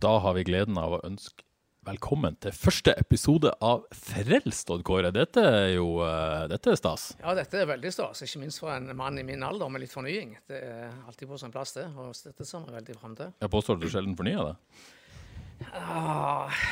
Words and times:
Da 0.00 0.18
har 0.18 0.34
vi 0.36 0.44
gleden 0.46 0.76
av 0.78 0.92
å 0.94 0.98
ønske 1.02 1.42
velkommen 1.88 2.36
til 2.38 2.52
første 2.54 2.92
episode 3.00 3.50
av 3.64 3.80
Frelst, 3.90 4.68
Odd 4.70 4.84
Kåre. 4.86 5.10
Dette 5.10 5.42
er 5.42 5.72
jo 5.72 5.88
eh, 6.06 6.44
dette 6.52 6.70
er 6.70 6.78
stas. 6.78 7.06
Ja, 7.18 7.32
dette 7.34 7.58
er 7.58 7.66
veldig 7.66 7.90
stas. 7.90 8.22
Ikke 8.22 8.44
minst 8.44 8.62
for 8.62 8.70
en 8.70 8.92
mann 8.94 9.18
i 9.18 9.24
min 9.26 9.42
alder 9.42 9.72
med 9.74 9.82
litt 9.82 9.90
fornying. 9.90 10.36
Det 10.46 10.60
er 10.68 10.92
alltid 11.02 11.32
på 11.32 11.40
sin 11.42 11.50
plass, 11.50 11.74
det. 11.80 11.88
Og 11.98 12.14
dette 12.14 12.46
ser 12.46 12.62
vi 12.68 12.76
veldig 12.76 12.96
fram 13.00 13.18
til. 13.18 13.34
Jeg 13.42 13.52
påstår 13.56 13.80
du 13.82 13.88
sjelden 13.90 14.14
fornyer 14.20 14.52
deg? 14.52 14.86
Ah, 15.74 16.62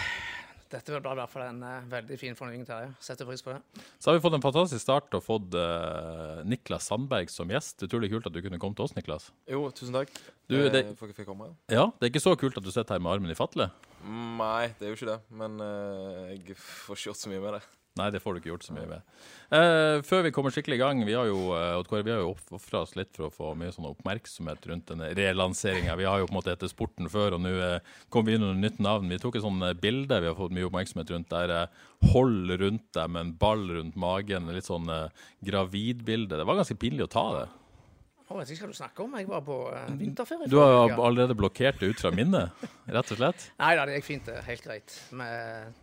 dette 0.76 0.92
blir 0.92 1.00
i 1.16 1.18
hvert 1.18 1.32
fall 1.32 1.44
en 1.48 1.62
uh, 1.64 1.86
veldig 1.90 2.18
fin 2.20 2.36
fornying, 2.36 2.64
Terje. 2.68 2.90
Setter 3.02 3.28
pris 3.28 3.42
på 3.44 3.54
det. 3.54 3.82
Så 3.98 4.10
har 4.10 4.18
vi 4.18 4.22
fått 4.24 4.37
en 4.37 4.45
fantastisk 4.45 4.82
start 4.84 5.14
og 5.16 5.24
fått 5.24 5.56
uh, 5.56 6.42
Niklas 6.45 6.88
Sandberg 6.90 7.32
som 7.32 7.48
gjest. 7.52 7.87
Utrolig 7.87 8.10
kult 8.12 8.28
at 8.28 8.37
du 8.37 8.42
kunne 8.45 8.60
komme 8.62 8.76
til 8.76 8.84
oss, 8.86 8.95
Niklas. 8.98 9.30
Jo, 9.51 9.64
tusen 9.74 9.96
takk. 9.96 10.12
Du, 10.46 10.59
eh, 10.60 10.68
det- 10.70 10.84
jeg 10.86 10.98
får 11.01 11.14
ikke 11.14 11.26
komme. 11.26 11.48
Ja, 11.73 11.88
Det 11.96 12.06
er 12.06 12.12
ikke 12.12 12.23
så 12.26 12.36
kult 12.38 12.56
at 12.60 12.62
du 12.66 12.70
sitter 12.70 12.95
her 12.95 13.01
med 13.02 13.12
armen 13.16 13.32
i 13.32 13.38
fatle. 13.38 13.70
Nei, 14.04 14.68
det 14.78 14.86
er 14.86 14.92
jo 14.92 14.98
ikke 15.01 15.10
det. 15.14 15.20
Men 15.30 15.59
uh, 15.60 16.28
jeg 16.30 16.54
får 16.60 16.95
ikke 17.01 17.08
gjort 17.10 17.23
så 17.24 17.32
mye 17.32 17.40
med 17.42 17.56
det. 17.58 17.62
Nei, 17.96 18.10
det 18.12 18.20
får 18.20 18.34
du 18.36 18.40
ikke 18.42 18.50
gjort 18.52 18.66
så 18.66 18.76
mye 18.76 18.88
med. 18.90 19.12
Uh, 19.46 20.02
før 20.04 20.26
vi 20.26 20.32
kommer 20.34 20.52
skikkelig 20.52 20.76
i 20.76 20.82
gang, 20.82 21.00
vi 21.06 21.14
har 21.16 21.28
jo, 21.30 21.54
uh, 21.56 21.94
vi 21.96 22.12
har 22.12 22.20
jo 22.20 22.34
ofra 22.56 22.82
oss 22.84 22.96
litt 22.98 23.14
for 23.16 23.28
å 23.28 23.32
få 23.32 23.52
mye 23.56 23.72
sånn 23.72 23.88
oppmerksomhet 23.88 24.68
rundt 24.68 24.90
denne 24.90 25.12
relanseringa. 25.16 25.96
Vi 25.96 26.08
har 26.08 26.20
jo 26.20 26.28
på 26.28 26.34
en 26.34 26.38
måte 26.40 26.52
hett 26.52 26.66
Sporten 26.68 27.08
før, 27.08 27.38
og 27.38 27.44
nå 27.44 27.54
uh, 27.56 27.94
kom 28.12 28.26
vi 28.26 28.36
inn 28.36 28.44
under 28.44 28.58
nytt 28.60 28.80
navn. 28.82 29.08
Vi 29.12 29.20
tok 29.22 29.38
et 29.40 29.46
eh, 29.46 29.76
bilde 29.80 30.20
vi 30.20 30.30
har 30.30 30.38
fått 30.38 30.54
mye 30.54 30.66
oppmerksomhet 30.68 31.12
rundt, 31.14 31.32
der 31.32 31.54
uh, 31.54 31.84
hold 32.12 32.52
rundt 32.60 32.88
deg 32.96 33.12
med 33.12 33.22
en 33.24 33.36
ball 33.40 33.64
rundt 33.78 33.96
magen. 34.00 34.50
Litt 34.54 34.68
sånn 34.68 34.90
eh, 34.92 35.24
gravidbilde. 35.46 36.36
Det 36.36 36.46
var 36.46 36.60
ganske 36.60 36.78
pinlig 36.80 37.06
å 37.06 37.12
ta 37.12 37.26
det. 37.38 37.46
Jeg 38.26 38.40
vet 38.40 38.52
ikke 38.52 38.66
hva 38.66 38.72
du 38.72 38.78
snakker 38.80 39.04
om. 39.04 39.12
Jeg 39.20 39.28
var 39.30 39.42
på 39.46 39.56
uh, 39.70 39.82
vinterferie. 39.94 40.50
Du 40.50 40.58
har 40.58 40.92
allerede 40.98 41.36
blokkert 41.38 41.78
det 41.80 41.92
ut 41.94 42.00
fra 42.02 42.10
minnet, 42.14 42.66
rett 42.90 43.12
og 43.14 43.20
slett. 43.20 43.50
Nei 43.62 43.74
da, 43.78 43.86
det 43.86 44.00
gikk 44.00 44.08
fint. 44.10 44.28
det. 44.28 44.40
Helt 44.48 44.66
greit. 44.66 44.96
Men, 45.14 45.76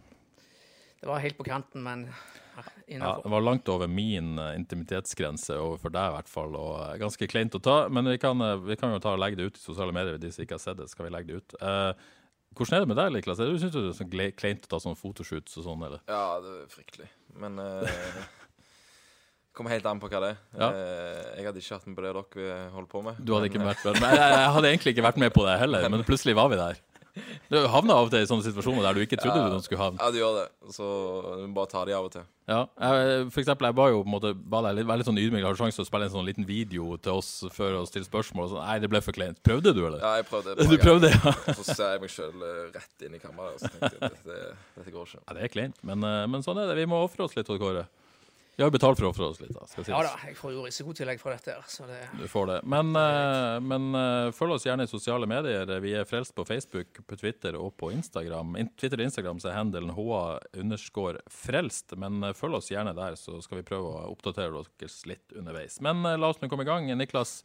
det 1.04 1.10
var 1.10 1.20
helt 1.20 1.36
på 1.36 1.44
kanten, 1.44 1.84
men 1.84 2.06
ja, 2.08 2.64
Ja, 2.88 3.10
det 3.24 3.32
var 3.34 3.42
langt 3.44 3.68
over 3.70 3.90
min 3.92 4.38
eh, 4.40 4.54
intimitetsgrense, 4.56 5.58
overfor 5.60 5.92
deg 5.92 6.12
i 6.12 6.16
hvert 6.16 6.30
fall, 6.32 6.56
og 6.56 6.78
eh, 6.86 6.98
ganske 7.02 7.28
kleint 7.28 7.58
å 7.58 7.62
ta. 7.64 7.78
Men 7.92 8.08
vi 8.08 8.16
kan, 8.22 8.40
eh, 8.46 8.60
vi 8.64 8.78
kan 8.80 8.94
jo 8.96 9.02
ta 9.04 9.18
og 9.18 9.20
legge 9.20 9.40
det 9.40 9.50
ut 9.50 9.60
i 9.60 9.64
sosiale 9.64 9.96
medier, 9.96 10.20
de 10.22 10.32
som 10.32 10.46
ikke 10.46 10.56
har 10.56 10.64
sett 10.64 10.80
det. 10.80 10.88
skal 10.92 11.10
vi 11.10 11.12
legge 11.16 11.34
det 11.34 11.42
ut. 11.42 11.58
Eh, 11.60 12.06
hvordan 12.54 12.78
er 12.78 12.86
det 12.86 12.92
med 12.94 13.00
deg, 13.02 13.12
Liklas? 13.18 13.42
Er 13.42 13.52
du- 13.52 13.60
synes 13.60 13.74
du 13.74 13.82
det 13.82 13.92
er 13.92 14.00
sånn 14.00 14.38
kleint 14.38 14.64
å 14.64 14.72
ta 14.72 14.80
sånn 14.80 14.96
fotoshoots 14.96 15.58
og 15.60 15.68
sånn, 15.68 15.84
eller? 15.90 16.00
Ja, 16.08 16.40
det 16.40 16.56
er 16.62 16.72
fryktelig. 16.72 17.10
Men 17.36 17.60
uh, 17.60 17.90
Kommer 19.54 19.70
helt 19.70 19.86
an 19.86 20.00
på 20.02 20.08
hva 20.10 20.20
det 20.24 20.30
er. 20.34 20.38
Ja. 20.58 20.68
Eh, 20.74 21.26
jeg 21.38 21.46
hadde 21.46 21.62
ikke 21.62 21.76
hatt 21.78 21.86
med 21.86 21.98
på 21.98 22.04
det 22.06 22.14
dere 22.14 22.70
holder 22.74 22.90
på 22.90 23.02
med. 23.06 23.20
Du 23.22 23.34
hadde 23.36 23.50
ikke 23.52 23.62
vært 23.62 23.84
med. 23.86 24.00
Men 24.02 24.16
jeg, 24.18 24.32
jeg 24.34 24.54
hadde 24.56 24.70
egentlig 24.72 24.94
ikke 24.96 25.06
vært 25.06 25.20
med 25.22 25.34
på 25.36 25.44
det 25.46 25.60
heller, 25.62 25.90
men 25.94 26.06
plutselig 26.08 26.34
var 26.40 26.50
vi 26.50 26.58
der. 26.58 26.80
Du 27.52 27.58
havner 27.70 27.94
av 27.94 28.08
og 28.08 28.12
til 28.14 28.24
i 28.24 28.28
sånne 28.30 28.46
situasjoner 28.48 28.86
der 28.88 28.98
du 28.98 29.04
ikke 29.04 29.20
trodde 29.22 29.42
du 29.54 29.60
skulle 29.62 29.82
havne. 29.84 30.00
Ja, 30.02 30.10
du 30.10 30.18
gjør 30.18 30.38
det. 30.40 30.46
Så 30.74 30.86
du 31.38 31.44
må 31.46 31.54
bare 31.60 31.70
ta 31.70 31.84
de 31.86 31.94
av 31.94 32.08
og 32.08 32.14
til. 32.16 32.26
Ja, 32.50 32.64
jeg, 32.82 33.28
for 33.32 33.40
eksempel, 33.44 33.68
jeg 33.70 33.78
ba 33.78 33.86
jo 33.94 34.02
på 34.02 34.10
en 34.10 34.14
måte 34.16 34.32
ba 34.36 34.64
deg 34.66 34.80
litt, 34.80 34.90
litt 34.90 35.08
sånn 35.08 35.22
ydmyk. 35.22 35.46
Har 35.46 35.56
du 35.56 35.62
sjanse 35.62 35.78
til 35.78 35.86
å 35.86 35.88
spille 35.88 36.10
en 36.10 36.16
sånn 36.16 36.28
liten 36.28 36.48
video 36.50 36.98
til 37.06 37.22
oss 37.22 37.30
før 37.54 37.78
å 37.80 37.86
stille 37.88 38.10
spørsmål? 38.10 38.48
Og 38.48 38.54
sånn. 38.56 38.66
Nei, 38.66 38.78
det 38.84 38.90
ble 38.92 39.04
for 39.06 39.16
kleint. 39.16 39.40
Prøvde 39.46 39.76
du, 39.78 39.84
eller? 39.86 40.02
Ja, 40.02 40.16
jeg 40.20 40.28
prøvde. 40.32 40.58
Du 40.74 40.78
prøvde, 40.82 41.14
ja. 41.14 41.34
Så 41.54 41.68
ser 41.70 41.94
jeg 41.96 42.04
meg 42.04 42.12
sjøl 42.12 42.48
rett 42.74 43.06
inn 43.06 43.16
i 43.16 43.22
kammeret 43.22 43.60
og 43.60 43.62
så 43.62 43.70
tenkte 43.76 43.94
jeg 43.94 44.16
dette, 44.18 44.40
dette 44.80 44.96
går 44.96 45.12
ikke. 45.12 45.22
Ja, 45.22 45.38
det 45.38 45.46
er 45.46 45.54
kleint, 45.54 45.78
men, 45.86 46.08
eh, 46.10 46.24
men 46.34 46.46
sånn 46.46 46.60
er 46.64 46.72
det. 46.72 46.80
Vi 46.82 46.90
må 46.90 47.04
ofre 47.06 47.28
oss 47.28 47.38
litt, 47.38 47.52
Odd 47.54 47.62
Kåre. 47.62 47.86
Vi 48.56 48.62
har 48.62 48.70
jo 48.70 48.74
betalt 48.76 49.00
for 49.00 49.08
å 49.08 49.10
ofre 49.10 49.26
oss 49.32 49.40
litt, 49.42 49.54
da. 49.56 49.66
Skal 49.66 49.82
sies. 49.88 49.94
Ja 49.96 50.04
da, 50.06 50.12
jeg 50.30 50.36
får 50.38 50.52
jo 50.54 50.64
risikotillegg 50.68 51.22
fra 51.22 51.32
dette. 51.34 51.56
her, 51.56 51.64
så 51.66 51.88
det... 51.90 51.98
Du 52.20 52.28
får 52.30 52.52
det. 52.52 52.58
Men, 52.70 52.92
eh, 53.00 53.56
men 53.66 53.88
eh, 53.98 54.30
følg 54.38 54.54
oss 54.54 54.68
gjerne 54.68 54.86
i 54.86 54.92
sosiale 54.92 55.26
medier. 55.30 55.72
Vi 55.82 55.96
er 55.98 56.06
frelst 56.06 56.36
på 56.38 56.46
Facebook, 56.46 57.02
på 57.10 57.18
Twitter 57.18 57.58
og 57.58 57.74
på 57.82 57.90
Instagram. 57.96 58.54
In 58.62 58.70
Twitter 58.78 59.02
og 59.02 59.08
Instagram 59.08 59.42
så 59.42 59.50
er 59.50 59.58
handelen 59.58 59.96
HA 59.98 60.22
underscore 60.62 61.24
frelst, 61.34 61.96
men 61.98 62.22
eh, 62.22 62.36
følg 62.38 62.60
oss 62.60 62.70
gjerne 62.70 62.94
der, 62.98 63.18
så 63.18 63.40
skal 63.42 63.64
vi 63.64 63.66
prøve 63.72 63.90
å 63.90 64.12
oppdatere 64.14 64.54
dere 64.54 64.92
litt 65.10 65.34
underveis. 65.34 65.80
Men 65.82 66.06
eh, 66.06 66.20
la 66.22 66.30
oss 66.30 66.42
nå 66.44 66.52
komme 66.52 66.68
i 66.68 66.70
gang. 66.70 66.92
Niklas, 66.94 67.40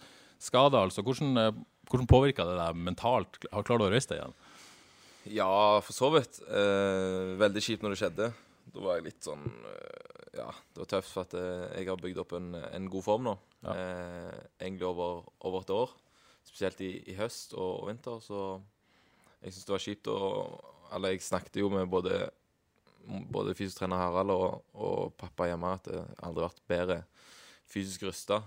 skade 0.45 0.77
altså. 0.77 1.07
Hvordan, 1.07 1.33
eh, 1.41 1.63
hvordan 1.89 2.11
påvirka 2.11 2.45
det 2.51 2.59
deg 2.61 2.85
mentalt? 2.91 3.41
Har 3.49 3.65
du 3.65 3.73
du 3.73 3.89
å 3.89 3.93
røyste 3.95 4.13
deg 4.13 4.27
igjen? 4.27 4.37
Ja, 5.41 5.81
for 5.85 5.97
så 5.97 6.13
vidt. 6.13 6.43
Eh, 6.49 7.33
veldig 7.41 7.65
kjipt 7.65 7.85
når 7.85 7.97
det 7.97 8.01
skjedde. 8.03 8.31
Da 8.75 8.85
var 8.85 8.99
jeg 8.99 9.09
litt 9.09 9.27
sånn 9.27 9.45
eh, 9.47 10.41
Ja, 10.41 10.49
det 10.75 10.83
var 10.83 10.91
tøft, 10.93 11.13
for 11.13 11.27
at 11.27 11.37
eh, 11.39 11.79
jeg 11.81 11.89
har 11.91 12.01
bygd 12.01 12.21
opp 12.23 12.35
en, 12.39 12.51
en 12.57 12.91
god 12.93 13.07
form 13.07 13.29
nå. 13.29 13.37
Ja. 13.65 13.75
Eh, 13.75 14.41
egentlig 14.61 14.89
over, 14.89 15.25
over 15.49 15.65
et 15.65 15.73
år. 15.75 15.95
Spesielt 16.47 16.81
i, 16.85 16.93
i 17.13 17.17
høst 17.19 17.55
og, 17.57 17.83
og 17.83 17.89
vinter. 17.91 18.21
Så 18.25 18.43
jeg 19.43 19.55
syns 19.55 19.69
det 19.69 19.75
var 19.77 19.85
kjipt 19.85 20.13
å 20.13 20.19
Eller 20.97 21.15
jeg 21.15 21.27
snakket 21.27 21.61
jo 21.61 21.69
med 21.73 21.89
både, 21.93 22.21
både 23.29 23.57
fysiotrener 23.57 24.01
Harald 24.01 24.33
og, 24.33 24.63
og 24.73 25.17
pappa 25.21 25.51
hjemme 25.51 25.75
at 25.77 25.91
jeg 25.93 26.05
aldri 26.25 26.45
har 26.45 26.53
vært 26.53 26.63
bedre 26.71 27.01
fysisk 27.69 28.07
rusta. 28.09 28.41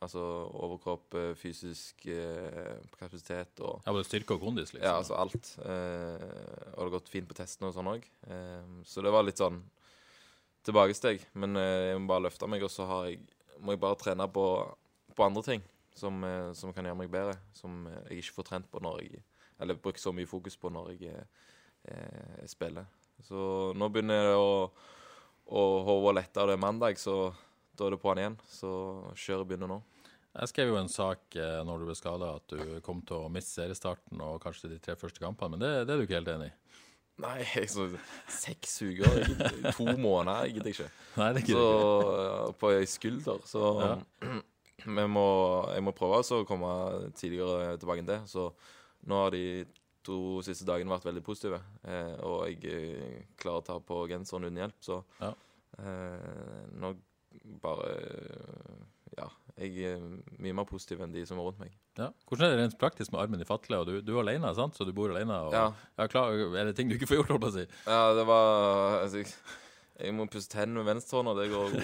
Altså 0.00 0.20
overkropp, 0.64 1.14
eh, 1.20 1.32
fysisk 1.36 2.06
eh, 2.08 2.78
kapasitet 2.96 3.60
og 3.60 3.82
Ja, 3.84 3.92
både 3.92 4.06
styrke 4.08 4.36
og 4.36 4.44
kondis, 4.44 4.72
liksom. 4.72 4.86
ja, 4.86 4.94
altså 4.96 5.18
alt. 5.20 5.50
Eh, 5.60 6.70
og 6.72 6.78
det 6.78 6.86
har 6.86 6.94
gått 6.94 7.10
fint 7.12 7.28
på 7.28 7.36
testene 7.36 7.68
og 7.68 7.76
sånn 7.76 7.90
òg. 7.90 8.06
Så 8.88 9.04
det 9.04 9.12
var 9.12 9.26
litt 9.26 9.42
sånn 9.42 9.60
tilbakesteg. 10.64 11.26
Men 11.34 11.58
jeg 11.60 11.98
må 12.00 12.08
bare 12.12 12.26
løfte 12.28 12.48
meg, 12.48 12.64
og 12.64 12.72
så 12.72 12.86
har 12.88 13.10
jeg, 13.10 13.20
må 13.60 13.76
jeg 13.76 13.82
bare 13.82 14.00
trene 14.00 14.28
på, 14.32 14.46
på 15.16 15.26
andre 15.26 15.44
ting 15.44 15.66
som, 15.96 16.24
som 16.56 16.72
kan 16.72 16.88
gjøre 16.88 17.00
meg 17.02 17.12
bedre. 17.12 17.36
Som 17.56 17.84
jeg 18.08 18.22
ikke 18.22 18.38
får 18.40 18.48
trent 18.52 18.70
på 18.72 18.80
når 18.80 19.04
jeg 19.04 19.22
Eller 19.60 19.76
bruker 19.76 20.00
så 20.00 20.12
mye 20.16 20.28
fokus 20.28 20.56
på 20.56 20.72
når 20.72 20.94
jeg 20.94 21.12
eh, 21.12 22.46
spiller. 22.48 22.88
Så 23.20 23.72
nå 23.76 23.88
begynner 23.92 24.30
det 24.30 24.36
å, 24.40 24.70
å 25.52 25.64
og 25.84 26.14
lette, 26.16 26.40
og 26.40 26.48
det 26.48 26.56
er 26.56 26.62
mandag, 26.64 26.96
så 26.96 27.34
da 27.80 27.88
er 27.88 27.96
det 27.96 28.02
på'n 28.02 28.20
igjen. 28.20 28.36
Så 28.52 28.70
kjøret 29.18 29.48
begynner 29.50 29.70
nå. 29.72 29.80
Jeg 30.30 30.52
skrev 30.52 30.68
jo 30.70 30.76
en 30.78 30.90
sak 30.92 31.34
eh, 31.40 31.56
når 31.66 31.80
du 31.82 31.88
ble 31.88 31.96
skada, 31.98 32.34
at 32.38 32.52
du 32.54 32.76
kom 32.86 33.00
til 33.02 33.24
å 33.24 33.30
miste 33.32 33.56
seriestarten 33.56 34.20
og 34.22 34.36
kanskje 34.44 34.70
de 34.70 34.78
tre 34.84 34.94
første 35.00 35.18
kampene, 35.24 35.56
men 35.56 35.64
det, 35.64 35.70
det 35.88 35.94
er 35.96 35.98
du 35.98 36.04
ikke 36.06 36.20
helt 36.20 36.30
enig 36.36 36.50
i? 36.52 36.54
Nei, 37.20 37.40
så, 37.74 37.88
seks 38.32 38.76
uker, 38.86 39.18
to 39.74 39.88
måneder, 39.98 40.46
jeg 40.46 40.54
gidder 40.60 40.70
ikke. 40.76 40.86
Nei, 41.18 41.32
det 41.36 41.42
Så 41.50 41.64
det. 41.66 42.54
på 42.62 42.70
ei 42.76 42.86
skulder. 42.88 43.42
Så 43.50 43.64
vi 45.00 45.08
må, 45.16 45.26
jeg 45.74 45.84
må 45.84 45.96
prøve 45.98 46.22
å 46.22 46.44
komme 46.48 46.70
tidligere 47.18 47.74
tilbake 47.82 48.04
enn 48.04 48.08
det. 48.12 48.20
Så 48.30 48.46
nå 49.10 49.18
har 49.24 49.34
de 49.34 49.44
to 50.06 50.38
siste 50.46 50.64
dagene 50.68 50.94
vært 50.94 51.10
veldig 51.10 51.24
positive. 51.26 51.58
Eh, 51.84 52.14
og 52.24 52.46
jeg 52.48 52.70
eh, 52.70 53.20
klarer 53.40 53.60
å 53.60 53.66
ta 53.66 53.76
på 53.84 54.04
genseren 54.08 54.46
uten 54.48 54.62
hjelp, 54.62 54.78
så 54.84 55.02
Ja. 55.20 55.34
eh, 55.82 56.66
nå 56.80 56.94
bare 57.62 57.94
Ja. 59.16 59.28
Jeg 59.60 59.76
er 59.84 60.00
mye 60.40 60.54
mer 60.56 60.64
positiv 60.64 61.02
enn 61.04 61.12
de 61.12 61.24
som 61.28 61.40
er 61.40 61.44
rundt 61.44 61.60
meg. 61.60 61.72
Ja. 61.98 62.08
Hvordan 62.28 62.46
er 62.46 62.54
det 62.54 62.60
rent 62.62 62.78
praktisk 62.80 63.12
med 63.12 63.20
armen 63.20 63.42
i 63.42 63.48
fatle? 63.48 63.80
Og 63.82 63.88
du, 63.88 63.98
du 64.00 64.14
er 64.16 64.22
alene, 64.22 64.54
sant? 64.56 64.76
så 64.76 64.86
du 64.88 64.92
bor 64.96 65.12
alene? 65.12 65.36
Og, 65.48 65.52
Ja. 65.52 65.66
Ja, 65.98 66.06
klar, 66.06 66.32
er 66.32 66.70
det 66.70 66.76
ting 66.76 66.88
du 66.88 66.96
ikke 66.96 67.10
får 67.10 67.20
gjort, 67.20 67.34
holdt 67.34 67.44
på 67.44 67.50
å 67.50 67.56
si? 67.58 67.66
Ja, 67.84 68.02
det 68.16 68.24
var 68.28 69.02
altså, 69.02 69.20
jeg, 69.20 69.34
jeg 70.00 70.16
må 70.16 70.26
pusse 70.32 70.48
tennene 70.48 70.80
med 70.80 70.94
venstrehånda, 70.94 71.34
det 71.36 71.50
går 71.52 71.74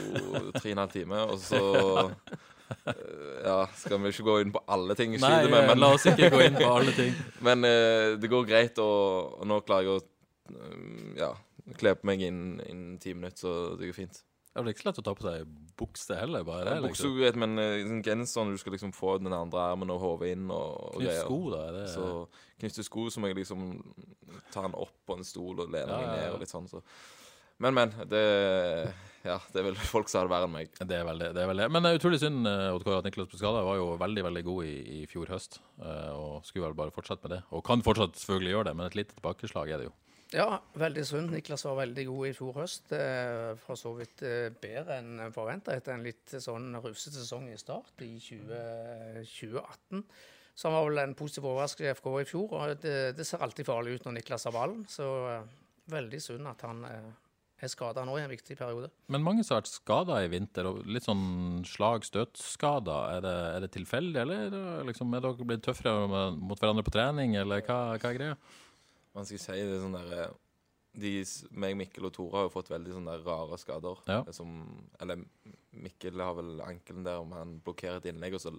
tre 0.57 0.71
og 0.71 0.73
en 0.73 0.85
halv 0.85 0.95
time. 0.95 1.25
Og 1.27 1.41
så 1.43 1.63
Ja, 3.47 3.61
skal 3.79 4.01
vi 4.03 4.11
ikke 4.11 4.27
gå 4.27 4.39
inn 4.43 4.55
på 4.55 4.63
alle 4.75 4.97
ting 4.99 5.13
jeg 5.15 5.23
sliter 5.23 5.53
med, 5.53 5.69
men, 5.69 5.83
la 5.83 5.93
oss 5.95 6.07
ikke 6.11 6.31
gå 6.33 6.41
inn 6.49 6.57
på 6.59 6.71
alle 6.71 6.95
ting. 6.97 7.13
men 7.47 7.67
eh, 7.69 8.15
det 8.19 8.31
går 8.33 8.49
greit, 8.49 8.81
og, 8.83 9.37
og 9.41 9.51
nå 9.51 9.61
klarer 9.67 9.87
jeg 9.87 10.01
å 10.01 10.01
ja, 11.19 11.31
kle 11.79 11.95
på 11.99 12.09
meg 12.09 12.25
innen 12.27 12.57
innen 12.65 12.97
ti 13.03 13.15
minutter, 13.15 13.45
så 13.45 13.53
det 13.79 13.91
går 13.91 13.99
fint. 14.01 14.23
Det 14.57 14.63
er 14.63 14.65
vel 14.65 14.73
ikke 14.73 14.81
så 14.81 14.89
lett 14.89 14.99
å 15.03 15.03
ta 15.05 15.13
på 15.13 15.25
seg 15.27 15.49
bukse 15.77 16.17
heller, 16.17 16.45
bare? 16.49 16.79
Ja, 16.79 16.81
Bukse 16.81 17.11
går 17.11 17.19
greit, 17.21 17.37
men 17.43 17.59
eh, 17.61 17.83
sånn 17.85 17.99
genseren 18.07 18.55
du 18.55 18.61
skal 18.63 18.73
liksom 18.73 18.95
få 18.97 19.19
den 19.21 19.35
andre 19.37 19.67
armen 19.75 19.93
og 19.93 20.01
hodet 20.01 20.31
inn 20.33 20.47
og, 20.49 20.95
og 20.95 21.03
greier. 21.03 21.27
sko, 21.27 21.37
da? 21.53 21.67
Det, 21.75 21.83
Så 21.93 22.07
knytte 22.63 22.85
sko, 22.87 23.05
så 23.13 23.21
må 23.21 23.29
jeg 23.29 23.37
liksom 23.43 23.67
ta 24.55 24.65
den 24.65 24.79
opp 24.81 24.95
på 25.05 25.19
en 25.19 25.29
stol 25.29 25.61
og 25.61 25.69
lene 25.69 25.93
Ja, 25.93 25.99
meg 26.01 26.09
ned 26.23 26.39
og 26.39 26.41
litt 26.41 26.55
sånn. 26.55 26.71
Så. 26.73 26.81
Men, 27.61 27.77
men. 27.77 27.93
Det, 28.09 28.23
ja, 29.27 29.37
det 29.53 29.61
er 29.61 29.69
vel 29.69 29.77
folk 29.95 30.09
som 30.09 30.23
har 30.23 30.31
det 30.31 30.33
verre 30.35 30.49
enn 30.49 30.55
meg. 30.57 30.73
Det 30.81 30.97
er 31.03 31.05
vel 31.09 31.21
det. 31.21 31.31
det, 31.37 31.45
er 31.45 31.53
vel 31.53 31.61
det. 31.61 31.69
Men 31.77 31.85
det 31.85 31.93
er 31.93 32.01
utrolig 32.01 32.23
synd 32.25 32.49
eh, 32.49 32.97
at 32.97 33.11
Niklas 33.11 33.31
Buskada. 33.33 33.61
Var 33.69 33.79
jo 33.83 33.93
veldig 34.01 34.25
veldig 34.31 34.45
god 34.49 34.73
i, 34.73 34.75
i 35.03 35.05
fjor 35.11 35.37
høst. 35.37 35.61
eh, 35.85 36.11
Og 36.17 36.41
skulle 36.49 36.71
vel 36.71 36.81
bare 36.81 36.97
fortsette 36.97 37.29
med 37.29 37.37
det. 37.37 37.43
Og 37.53 37.65
kan 37.69 37.85
fortsatt 37.85 38.17
selvfølgelig 38.21 38.57
gjøre 38.57 38.71
det, 38.71 38.77
men 38.81 38.89
et 38.89 38.99
lite 39.03 39.17
tilbakeslag 39.21 39.73
er 39.77 39.85
det 39.85 39.91
jo. 39.91 39.95
Ja, 40.37 40.59
veldig 40.77 41.03
sunt. 41.09 41.33
Niklas 41.33 41.65
var 41.65 41.79
veldig 41.81 42.05
god 42.11 42.29
i 42.29 42.33
fjor 42.37 42.57
høst. 42.61 42.91
Eh, 42.93 43.55
For 43.65 43.79
så 43.81 43.95
vidt 43.97 44.21
eh, 44.27 44.51
bedre 44.53 44.99
enn 45.01 45.31
forventa 45.33 45.73
etter 45.73 45.95
en 45.95 46.05
litt 46.05 46.35
sånn 46.43 46.75
rufsete 46.77 47.17
sesong 47.17 47.49
i 47.53 47.57
start 47.61 48.05
i 48.05 48.13
20, 48.21 49.23
2018. 49.25 50.03
Så 50.57 50.69
han 50.69 50.77
var 50.77 50.89
vel 50.91 51.03
en 51.03 51.15
positiv 51.17 51.49
overraskelse 51.49 51.89
i 51.89 51.95
FK 51.97 52.11
i 52.21 52.27
fjor. 52.29 52.53
og 52.57 52.75
det, 52.83 52.97
det 53.17 53.27
ser 53.29 53.45
alltid 53.45 53.69
farlig 53.69 53.97
ut 53.97 54.09
når 54.09 54.19
Niklas 54.19 54.45
har 54.49 54.57
ballen. 54.57 54.85
Så 54.93 55.07
eh, 55.31 55.47
veldig 55.93 56.21
synd 56.21 56.53
at 56.53 56.67
han 56.69 56.85
er 56.87 57.73
skada 57.73 58.05
nå 58.05 58.19
i 58.19 58.25
en 58.27 58.33
viktig 58.33 58.59
periode. 58.59 58.91
Men 59.09 59.25
mange 59.25 59.45
som 59.45 59.55
har 59.55 59.63
vært 59.63 59.73
skada 59.73 60.19
i 60.21 60.29
vinter, 60.29 60.69
og 60.69 60.83
litt 60.85 61.07
sånn 61.07 61.65
slag-støt-skader. 61.65 63.17
Er, 63.17 63.29
er 63.57 63.65
det 63.65 63.73
tilfeldig, 63.73 64.21
eller 64.21 64.53
er 64.61 64.85
liksom, 64.89 65.17
er 65.17 65.25
dere 65.25 65.49
blitt 65.49 65.65
tøffere 65.65 66.35
mot 66.37 66.61
hverandre 66.61 66.85
på 66.85 66.93
trening, 66.99 67.39
eller 67.41 67.65
hva, 67.65 67.81
hva 67.97 68.13
er 68.13 68.19
greia? 68.21 68.37
Hva 69.17 69.25
skal 69.25 69.39
jeg 69.39 69.45
si? 69.47 69.55
Det 69.65 69.77
er 69.79 69.81
sånn 69.81 69.97
der 69.97 70.11
eh, 70.13 70.35
de, 71.01 71.13
meg, 71.57 71.77
Mikkel 71.81 72.09
og 72.09 72.13
Tore 72.17 72.37
har 72.37 72.47
jo 72.47 72.53
fått 72.53 72.71
veldig 72.73 72.95
sånne 72.99 73.15
rare 73.23 73.59
skader. 73.61 74.03
Ja. 74.09 74.19
Eh, 74.23 74.33
Som, 74.37 74.59
eller 75.01 75.23
Mikkel 75.77 76.21
har 76.21 76.37
vel 76.37 76.61
ankelen 76.65 77.07
der 77.07 77.23
om 77.23 77.33
han 77.37 77.57
blokkerer 77.65 78.01
et 78.01 78.11
innlegg, 78.13 78.37
og 78.37 78.45
så 78.45 78.53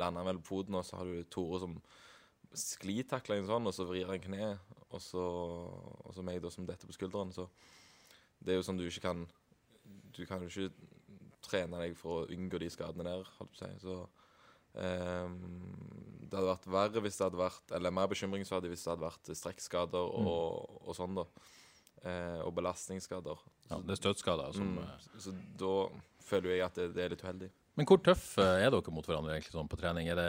lander 0.00 0.22
han 0.22 0.30
vel 0.32 0.40
på 0.42 0.50
foten, 0.52 0.78
og 0.78 0.86
så 0.86 0.98
har 0.98 1.06
du 1.06 1.22
Tore 1.30 1.62
som 1.62 1.78
sklitakler 2.58 3.38
en 3.38 3.46
sånn, 3.46 3.68
og 3.70 3.74
så 3.76 3.86
vrir 3.86 4.10
han 4.10 4.22
kne, 4.22 4.54
og 4.90 4.98
så, 5.02 5.22
og 6.02 6.14
så 6.16 6.24
meg 6.26 6.40
da 6.42 6.50
som 6.50 6.66
detter 6.66 6.90
på 6.90 6.96
skulderen. 6.96 7.30
Så 7.34 7.46
det 8.42 8.54
er 8.54 8.58
jo 8.58 8.66
sånn 8.66 8.80
du 8.80 8.88
ikke 8.88 9.04
kan 9.04 9.28
Du 10.10 10.24
kan 10.26 10.42
jo 10.42 10.48
ikke 10.50 10.88
trene 11.44 11.78
deg 11.80 11.94
for 11.98 12.22
å 12.22 12.30
unngå 12.34 12.58
de 12.60 12.68
skadene 12.70 13.06
der, 13.06 13.22
holdt 13.38 13.54
på 13.54 13.58
å 13.58 13.62
si. 13.62 13.70
Så 13.82 13.94
det 14.74 16.38
hadde 16.38 16.46
vært 16.46 16.68
verre 16.70 17.02
hvis 17.02 17.16
det 17.18 17.24
hadde 17.26 17.40
vært 17.40 17.72
Eller 17.74 17.90
mer 17.94 18.06
bekymringsverdig 18.10 18.70
hvis 18.70 18.84
det 18.84 18.92
hadde 18.92 19.02
vært 19.02 19.30
strekkskader 19.34 20.12
og, 20.20 20.76
og 20.86 20.94
sånn, 20.94 21.18
da. 21.18 21.24
Eh, 22.00 22.38
og 22.46 22.54
belastningsskader. 22.56 23.40
Ja, 23.68 23.80
det 23.84 23.96
er 23.96 23.98
støtskader 24.00 24.54
som 24.56 24.70
Mm, 24.70 24.84
eh, 24.84 25.08
så 25.20 25.34
da 25.60 25.74
føler 26.24 26.54
jeg 26.54 26.62
at 26.64 26.78
det, 26.78 26.86
det 26.94 27.02
er 27.04 27.12
litt 27.12 27.24
uheldig. 27.24 27.50
Men 27.76 27.86
hvor 27.88 28.00
tøff 28.04 28.38
eh, 28.40 28.62
er 28.64 28.72
dere 28.72 28.92
mot 28.94 29.06
hverandre 29.06 29.34
egentlig 29.34 29.52
sånn 29.52 29.68
på 29.68 29.78
trening? 29.80 30.08
Er 30.08 30.16
det, 30.18 30.28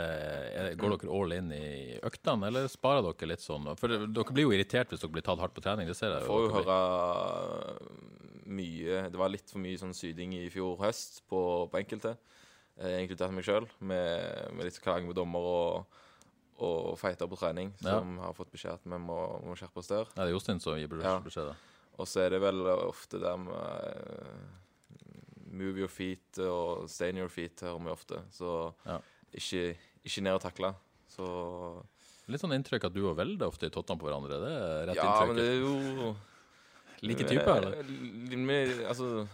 er 0.52 0.76
går 0.80 0.98
dere 0.98 1.14
all 1.16 1.36
in 1.36 1.50
i 1.56 1.98
øktene, 2.04 2.50
eller 2.50 2.68
sparer 2.72 3.06
dere 3.08 3.32
litt 3.32 3.44
sånn? 3.44 3.72
For 3.80 3.88
dere 3.92 4.36
blir 4.36 4.50
jo 4.50 4.54
irritert 4.56 4.92
hvis 4.92 5.04
dere 5.04 5.16
blir 5.16 5.26
tatt 5.26 5.40
hardt 5.40 5.56
på 5.56 5.64
trening, 5.64 5.88
det 5.88 5.96
ser 5.96 6.12
jeg 6.16 6.28
får 6.28 6.46
jo 6.46 6.54
høre 6.58 6.78
mye 8.52 9.04
Det 9.14 9.20
var 9.20 9.32
litt 9.32 9.48
for 9.48 9.64
mye 9.64 9.80
sånn 9.80 9.96
syding 9.96 10.36
i 10.36 10.50
fjor 10.52 10.76
høst 10.82 11.22
på, 11.32 11.42
på 11.72 11.80
enkelte, 11.80 12.18
eh, 12.18 12.41
inkludert 12.80 13.34
meg 13.36 13.44
sjøl, 13.46 13.68
med, 13.80 14.54
med 14.56 14.66
litt 14.66 14.80
klaging 14.82 15.08
på 15.12 15.16
dommer 15.18 15.40
og, 15.40 15.98
og 16.62 16.98
fighter 16.98 17.28
på 17.28 17.38
trening, 17.40 17.74
Ja. 17.84 18.00
som 18.00 18.18
har 18.22 18.34
fått 18.38 18.52
beskjed 18.54 18.74
at 18.80 18.84
vi 18.86 18.98
må, 19.02 19.18
må 19.46 19.56
skjerpe 19.58 19.78
oss 19.82 19.88
der. 19.92 20.06
Ja, 20.16 20.24
det 20.24 20.30
er 20.32 20.36
Jostein 20.36 20.60
som 20.62 20.78
gir 20.80 20.88
beskjed. 20.88 21.36
Ja. 21.36 21.52
da. 21.52 21.56
Og 22.00 22.08
så 22.08 22.22
er 22.26 22.30
det 22.34 22.42
vel 22.42 22.62
ofte 22.72 23.20
det 23.22 23.34
med 23.44 23.54
eh, 23.54 24.58
Move 25.52 25.82
your 25.84 25.90
feet 25.92 26.40
og 26.48 26.88
stay 26.90 27.10
in 27.12 27.18
your 27.20 27.30
feet 27.30 27.60
hører 27.60 27.82
vi 27.84 27.92
ofte. 27.92 28.22
Så 28.32 28.74
Ja. 28.88 29.00
ikke, 29.36 29.76
ikke 30.08 30.22
ned 30.24 30.34
og 30.40 30.42
takle. 30.42 30.74
Så 31.12 31.84
Litt 32.32 32.40
sånn 32.40 32.54
inntrykk 32.56 32.86
at 32.88 32.94
du 32.96 33.02
og 33.10 33.18
Velde 33.18 33.44
ofte 33.46 33.66
er 33.68 33.74
tottene 33.76 34.00
på 34.00 34.08
hverandre. 34.08 34.38
Det 34.40 34.52
er 34.56 34.86
rett 34.88 34.96
Ja, 35.02 35.26
men 35.28 35.36
det 35.36 35.48
er 35.50 35.60
jo 35.60 36.16
Like 37.04 37.26
typer, 37.28 37.58
eller? 37.58 37.80
Eh, 37.82 38.38
Vi, 38.48 38.86
altså 38.86 39.28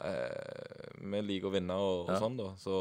eh, 0.00 0.90
Vi 1.00 1.22
liker 1.28 1.50
å 1.50 1.54
vinne 1.54 1.76
og, 1.78 2.08
og 2.08 2.22
sånn, 2.22 2.38
da. 2.40 2.50
Så 2.60 2.78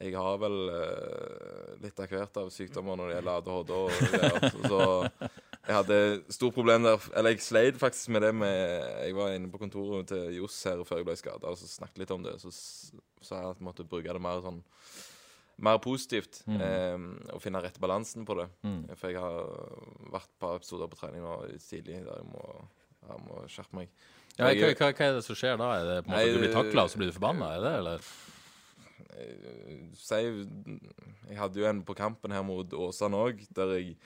jeg 0.00 0.16
har 0.16 0.38
vel 0.40 0.56
eh, 0.72 1.72
litt 1.82 1.98
av 2.00 2.08
hvert 2.08 2.38
av 2.40 2.48
sykdommer 2.54 2.96
når 2.96 3.10
det 3.10 3.16
gjelder 3.18 3.40
ADHD. 3.42 3.72
Og 3.76 3.90
greier. 4.14 4.46
så, 4.54 4.62
så 4.64 5.30
jeg 5.66 5.76
hadde 5.76 5.98
stort 6.32 6.56
problem 6.56 6.86
der. 6.88 7.08
Eller 7.20 7.34
jeg 7.34 7.44
sleit 7.44 7.80
faktisk 7.80 8.14
med 8.14 8.24
det 8.24 8.32
med 8.34 8.56
Jeg 9.04 9.16
var 9.18 9.34
inne 9.36 9.50
på 9.52 9.60
kontoret 9.60 10.08
til 10.08 10.38
Johs 10.38 10.56
her 10.66 10.80
før 10.88 11.02
jeg 11.02 11.08
ble 11.10 11.16
skada, 11.20 11.52
og 11.52 11.60
så 11.60 11.68
snakket 11.68 12.04
litt 12.04 12.14
om 12.16 12.24
det. 12.24 12.38
Så 12.40 12.52
sa 12.54 13.42
jeg 13.42 13.52
at 13.52 13.60
jeg 13.60 13.68
måtte 13.68 13.88
bruke 13.88 14.16
det 14.16 14.24
mer 14.24 14.40
sånn 14.44 14.62
mer 15.60 15.76
positivt. 15.84 16.40
Eh, 16.48 16.96
og 17.34 17.42
finne 17.44 17.60
rett 17.60 17.76
balansen 17.82 18.24
på 18.24 18.38
det. 18.38 18.48
Mm. 18.64 18.82
For 18.96 19.12
jeg 19.12 19.20
har 19.20 19.52
vært 20.14 20.30
et 20.30 20.40
par 20.40 20.56
episoder 20.56 20.88
på 20.90 21.00
trening 21.00 21.24
nå 21.24 21.36
tidlig 21.60 22.00
der 22.06 22.22
jeg 22.22 22.28
må, 22.30 22.46
jeg 23.04 23.24
må 23.26 23.42
skjerpe 23.52 23.82
meg. 23.82 23.92
Ja, 24.38 24.46
hva, 24.46 24.70
hva, 24.78 24.90
hva 24.96 25.06
er 25.10 25.16
det 25.18 25.24
som 25.26 25.36
skjer 25.36 25.58
da? 25.60 25.68
Er 25.80 25.84
det 25.90 25.98
på 26.06 26.10
en 26.10 26.16
måte 26.16 26.28
at 26.30 26.34
du 26.36 26.40
blir 26.44 26.54
takla, 26.54 26.84
og 26.86 26.90
så 26.92 27.00
blir 27.00 27.10
du 27.10 27.16
forbanna? 27.16 27.48
Er 27.56 27.64
det, 27.66 27.72
eller? 27.82 28.10
Eh, 29.18 29.76
Si 30.00 30.20
Jeg 31.30 31.38
hadde 31.38 31.60
jo 31.60 31.66
en 31.68 31.82
på 31.86 31.94
kampen 31.98 32.32
her 32.34 32.42
mot 32.46 32.72
Åsane 32.72 33.18
òg, 33.20 33.42
der 33.54 33.74
jeg 33.76 33.96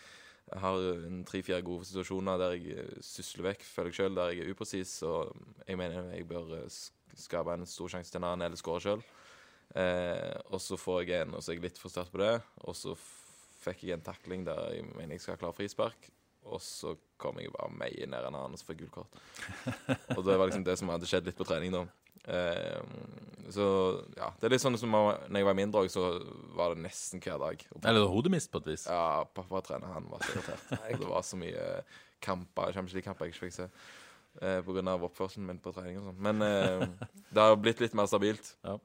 har 0.60 0.76
en 1.06 1.22
tre-fire 1.24 1.62
gode 1.64 1.86
situasjoner 1.88 2.38
der 2.40 2.56
jeg 2.58 2.74
eh, 2.82 2.96
sysler 3.04 3.50
vekk, 3.50 3.62
føler 3.64 3.92
jeg 3.92 3.98
sjøl, 4.00 4.14
der 4.18 4.32
jeg 4.34 4.42
er 4.44 4.50
upresis. 4.52 4.96
Og 5.08 5.30
jeg 5.68 5.78
mener 5.80 6.10
jeg 6.14 6.26
bør 6.28 6.56
eh, 6.58 6.80
skape 7.16 7.54
en 7.54 7.64
stor 7.70 7.94
sjanse 7.94 8.12
til 8.12 8.20
en 8.20 8.28
annen 8.32 8.48
eller 8.48 8.60
skåre 8.60 8.82
sjøl. 8.84 9.04
Eh, 9.74 10.34
og 10.52 10.60
så 10.60 10.76
får 10.78 11.04
jeg 11.06 11.22
en, 11.24 11.34
og 11.38 11.42
så 11.42 11.52
er 11.54 11.56
jeg 11.60 11.64
litt 11.68 11.80
frustrert 11.80 12.12
på 12.12 12.20
det. 12.20 12.34
Og 12.68 12.76
så 12.76 12.92
fikk 13.64 13.86
jeg 13.88 13.96
en 13.96 14.04
takling 14.04 14.44
der 14.44 14.74
jeg 14.76 14.84
mener 14.92 15.14
jeg 15.16 15.24
skal 15.24 15.38
ha 15.38 15.44
klare 15.46 15.56
frispark. 15.56 16.10
Og 16.44 16.60
så 16.62 16.94
kom 17.20 17.38
jeg 17.40 17.52
bare 17.54 17.72
meie 17.72 18.06
ned 18.06 18.26
en 18.28 18.36
annen 18.36 18.56
og 18.56 18.60
så 18.60 18.68
fikk 18.68 18.84
jeg 18.84 18.90
gult 18.90 18.98
kort. 19.00 19.20
Og 20.16 20.24
det 20.26 20.36
var 20.36 20.48
liksom 20.50 20.66
det 20.66 20.76
som 20.80 20.92
hadde 20.92 21.08
skjedd 21.08 21.28
litt 21.28 21.38
på 21.38 21.46
trening, 21.48 21.72
da. 21.74 21.84
Eh, 22.24 22.80
så 23.52 23.64
ja, 24.16 24.30
det 24.40 24.48
er 24.48 24.54
litt 24.54 24.62
sånn 24.62 24.78
som 24.80 24.92
når 24.94 25.40
jeg 25.40 25.48
var 25.48 25.58
mindre 25.58 25.82
òg, 25.84 25.90
så 25.92 26.06
var 26.56 26.74
det 26.74 26.84
nesten 26.86 27.22
hver 27.24 27.40
dag. 27.42 27.66
Eller 27.82 28.08
hodemist, 28.10 28.52
på 28.52 28.62
et 28.62 28.72
vis? 28.74 28.86
ja, 28.88 29.24
pappa 29.36 29.64
trener, 29.64 29.92
han 29.96 30.08
var 30.12 30.24
så 30.24 30.36
irritert. 30.36 30.72
Og 30.78 31.04
det 31.04 31.10
var 31.10 31.26
så 31.26 31.40
mye 31.40 31.68
kamper, 32.24 32.72
Champions 32.72 32.96
League-kamper 32.96 33.28
jeg 33.28 33.36
ikke 33.36 33.46
fikk 33.46 33.58
se. 33.58 33.68
Eh, 34.42 34.60
på 34.66 34.74
grunn 34.74 34.90
av 34.90 35.04
oppførselen 35.06 35.46
min 35.46 35.60
på 35.62 35.72
trening 35.76 36.00
og 36.00 36.08
sånn. 36.08 36.22
Men 36.26 36.42
eh, 36.44 36.86
det 37.34 37.44
har 37.44 37.60
blitt 37.60 37.82
litt 37.84 37.96
mer 37.96 38.08
stabilt. 38.10 38.54
Ja, 38.66 38.78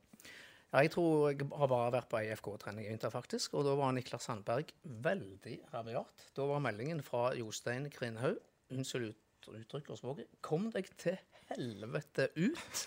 jeg 0.69 0.91
tror 0.93 1.31
jeg 1.31 1.47
har 1.57 1.69
bare 1.71 1.93
vært 1.95 2.09
på 2.11 2.19
ei 2.19 2.29
FK-trening 2.35 2.85
i 2.85 2.91
vinter, 2.91 3.09
faktisk. 3.13 3.55
Og 3.57 3.65
da 3.65 3.73
var 3.79 3.93
Niklas 3.95 4.27
Sandberg 4.29 4.69
veldig 5.05 5.55
rabiat. 5.73 6.27
Da 6.37 6.45
var 6.49 6.61
meldingen 6.61 7.01
fra 7.05 7.31
Jostein 7.37 7.89
Krinhaug 7.93 8.37
Unnskyld 8.69 9.09
ut, 9.09 9.47
uttrykk 9.49 9.87
og 9.89 9.97
språket. 9.97 10.29
Kom 10.45 10.67
deg 10.73 10.91
til 11.01 11.17
helvete 11.49 12.29
ut! 12.37 12.83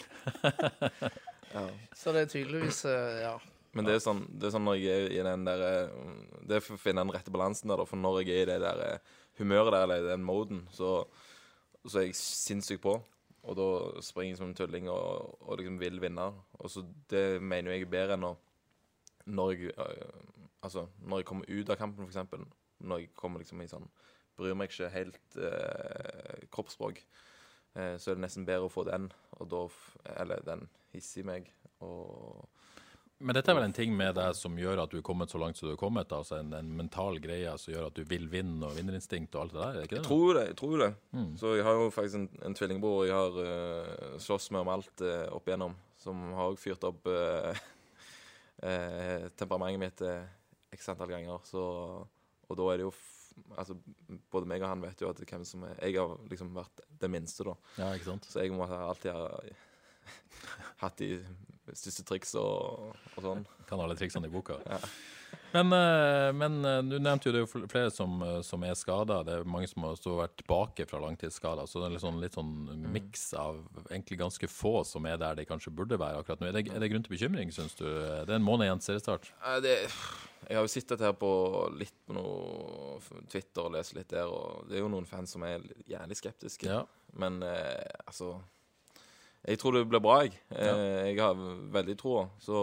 Så 1.99 2.15
det 2.15 2.23
er 2.23 2.31
tydeligvis 2.31 2.85
eh, 2.89 3.25
Ja. 3.25 3.35
Men 3.73 3.87
det 3.89 3.97
er 3.97 4.03
sånn, 4.05 4.23
det 4.29 4.47
er 4.47 4.53
sånn 4.53 4.67
når 4.69 4.79
jeg 4.79 5.03
er 5.09 5.15
i 5.17 5.21
den 5.25 5.47
der 5.49 5.63
eh, 5.65 5.93
Det 6.45 6.59
er 6.59 6.65
for 6.65 6.77
å 6.77 6.81
finne 6.81 7.03
den 7.03 7.13
rette 7.15 7.33
balansen 7.33 7.73
der. 7.73 7.83
For 7.89 7.99
når 7.99 8.21
jeg 8.23 8.35
er 8.37 8.43
i 8.45 8.51
det 8.53 8.59
der 8.63 8.83
eh, 8.87 9.15
humøret 9.41 9.73
der, 9.75 9.87
eller 9.87 10.05
i 10.05 10.11
den 10.13 10.27
moden, 10.29 10.63
så, 10.71 11.01
så 11.87 12.03
er 12.03 12.11
jeg 12.11 12.19
sinnssykt 12.21 12.85
på. 12.85 12.99
Og 13.43 13.57
da 13.59 13.67
springer 14.05 14.39
som 14.39 14.51
en 14.51 14.55
tulling 14.55 14.89
og, 14.91 15.35
og 15.43 15.59
liksom 15.59 15.81
vil 15.81 16.01
vinne. 16.03 16.29
Og 16.53 16.71
så 16.71 16.85
Det 17.11 17.43
mener 17.43 17.73
jeg 17.73 17.87
er 17.87 17.91
bedre 17.91 18.15
enn 18.15 18.25
når, 18.27 18.37
når 19.27 19.51
jeg 19.53 19.75
eh, 19.79 20.21
Altså, 20.63 20.87
når 21.03 21.19
jeg 21.19 21.27
kommer 21.27 21.49
ut 21.51 21.71
av 21.71 21.77
kampen, 21.77 22.07
eksempel. 22.07 22.45
Når 22.79 22.99
jeg 22.99 23.15
kommer 23.19 23.43
liksom 23.43 23.63
i 23.63 23.71
sånn 23.71 23.89
Bryr 24.39 24.55
meg 24.55 24.71
ikke 24.71 24.89
helt 24.95 25.37
eh, 25.37 26.47
kroppsspråk. 26.55 27.03
Eh, 27.75 27.97
så 27.99 28.13
er 28.13 28.17
det 28.17 28.23
nesten 28.25 28.47
bedre 28.49 28.69
å 28.69 28.73
få 28.73 28.87
den, 28.89 29.11
og 29.37 29.51
da 29.51 29.67
Eller 30.23 30.45
den 30.47 30.69
hisser 30.95 31.27
meg. 31.27 31.51
Og 31.85 32.47
Men 33.23 33.37
dette 33.37 33.53
er 33.53 33.57
vel 33.57 33.67
en 33.69 33.75
ting 33.77 33.93
med 33.95 34.17
deg 34.19 34.35
som 34.35 34.57
gjør 34.59 34.83
at 34.83 34.93
du 34.93 34.99
er 34.99 35.05
kommet 35.07 35.31
så 35.31 35.39
langt 35.39 35.59
som 35.59 35.69
du 35.69 35.75
er 35.77 35.81
kommet? 35.81 36.11
Altså 36.15 36.41
en, 36.41 36.51
en 36.59 36.71
mental 36.79 37.21
greie 37.23 37.53
som 37.61 37.73
gjør 37.73 37.87
at 37.89 37.99
du 37.99 38.03
vil 38.09 38.27
vinne, 38.33 38.67
og 38.67 38.75
vinnerinstinkt 38.75 39.37
og 39.37 39.45
alt 39.45 39.55
det 39.55 39.61
der? 39.61 39.69
Er 39.69 39.79
det 39.79 39.87
ikke 39.87 39.97
det? 39.97 40.01
Jeg 40.03 40.09
tror 40.09 40.39
det. 40.39 40.45
jeg 40.49 40.59
tror 40.59 40.83
det. 40.83 40.91
Så 41.41 41.55
jeg 41.55 41.67
har 41.69 41.79
jo 41.79 41.93
faktisk 41.95 42.19
en, 42.19 42.27
en 42.49 42.59
tvillingbror 42.59 43.05
jeg 43.07 43.17
har 43.17 43.39
uh, 43.39 44.19
slåss 44.27 44.51
med 44.55 44.65
om 44.65 44.73
alt 44.75 45.05
uh, 45.07 45.29
opp 45.37 45.49
igjennom, 45.51 45.77
som 46.03 46.27
har 46.39 46.59
fyrt 46.59 46.89
opp 46.89 47.07
uh, 47.07 47.63
uh, 48.67 49.31
temperamentet 49.39 49.83
mitt 49.83 50.05
x 50.75 50.91
antall 50.91 51.15
ganger. 51.15 51.43
Så, 51.47 51.63
og 52.49 52.59
da 52.59 52.71
er 52.73 52.83
det 52.83 52.91
jo 52.91 52.95
Altså, 53.57 53.73
både 54.29 54.45
meg 54.45 54.61
og 54.61 54.69
han 54.69 54.83
vet 54.83 55.01
jo 55.01 55.09
at 55.09 55.17
hvem 55.25 55.41
som 55.49 55.63
er 55.65 55.79
Jeg 55.87 55.95
har 55.97 56.11
liksom 56.29 56.51
vært 56.53 56.83
den 57.01 57.15
minste, 57.15 57.47
da. 57.49 57.55
Ja, 57.79 57.87
ikke 57.97 58.11
sant? 58.11 58.27
Så 58.29 58.43
jeg 58.45 58.53
må 58.53 58.67
alltid 58.69 59.15
ha 59.17 59.41
hatt 60.83 61.01
de 61.01 61.15
største 61.71 62.05
triks 62.09 62.37
og, 62.41 62.93
og 63.17 63.27
sånn. 63.27 63.45
Kan 63.69 63.83
alle 63.83 63.99
triksene 63.99 64.31
i 64.31 64.33
boka. 64.33 64.59
Ja. 64.67 64.81
Men, 65.53 65.73
eh, 65.73 66.33
men 66.33 66.65
eh, 66.65 66.79
du 66.83 66.97
nevnte 66.97 67.29
jo 67.29 67.35
det 67.35 67.43
er 67.45 67.69
flere 67.69 67.93
som, 67.93 68.17
eh, 68.25 68.41
som 68.47 68.63
er 68.65 68.77
skada. 68.79 69.21
Det 69.27 69.35
er 69.37 69.49
mange 69.49 69.69
som 69.69 69.85
har 69.85 69.99
stått 70.01 70.17
vært 70.17 70.37
tilbake 70.41 70.87
fra 70.89 71.01
langtidsskada. 71.03 71.67
Så 71.69 71.81
det 71.81 71.89
er 71.89 71.95
litt 71.97 72.05
sånn, 72.05 72.21
litt 72.23 72.39
sånn 72.39 72.53
miks 72.93 73.27
av 73.39 73.61
egentlig 73.91 74.21
ganske 74.23 74.49
få 74.49 74.81
som 74.89 75.07
er 75.09 75.21
der 75.21 75.37
de 75.39 75.47
kanskje 75.49 75.75
burde 75.77 76.01
være 76.01 76.23
akkurat 76.23 76.41
nå. 76.41 76.49
Er 76.49 76.57
det, 76.57 76.67
er 76.73 76.85
det 76.85 76.91
grunn 76.93 77.05
til 77.05 77.17
bekymring, 77.17 77.53
syns 77.55 77.77
du? 77.81 77.85
Det 77.85 78.33
er 78.33 78.39
en 78.39 78.47
måned 78.47 78.69
igjen 78.69 78.81
til 78.81 78.93
seriestart. 78.93 79.29
Jeg 79.69 80.57
har 80.57 80.65
jo 80.65 80.73
sittet 80.73 81.05
her 81.05 81.13
på 81.15 81.33
litt 81.77 81.95
på 82.09 82.17
noe 82.17 82.97
Twitter 83.31 83.69
og 83.69 83.77
lest 83.77 83.95
litt 83.97 84.11
der, 84.11 84.33
og 84.33 84.67
det 84.69 84.79
er 84.79 84.83
jo 84.83 84.91
noen 84.91 85.07
fans 85.09 85.37
som 85.37 85.45
er 85.47 85.63
jævlig 85.87 86.19
skeptiske. 86.19 86.67
Ja. 86.67 86.83
Men 87.21 87.43
altså 87.45 88.39
Jeg 89.43 89.59
tror 89.59 89.75
det 89.75 89.89
blir 89.91 89.99
bra, 90.03 90.21
jeg. 90.23 90.37
Ja. 90.55 90.75
Jeg 91.09 91.17
har 91.19 91.35
veldig 91.75 91.97
troa. 91.99 92.29
Så 92.39 92.55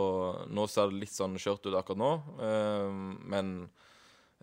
nå 0.48 0.64
ser 0.72 0.88
det 0.92 1.02
litt 1.02 1.12
sånn 1.12 1.36
skjørt 1.42 1.66
ut 1.68 1.76
akkurat 1.76 2.00
nå. 2.00 2.12
Eh, 2.40 2.94
Men 3.34 3.50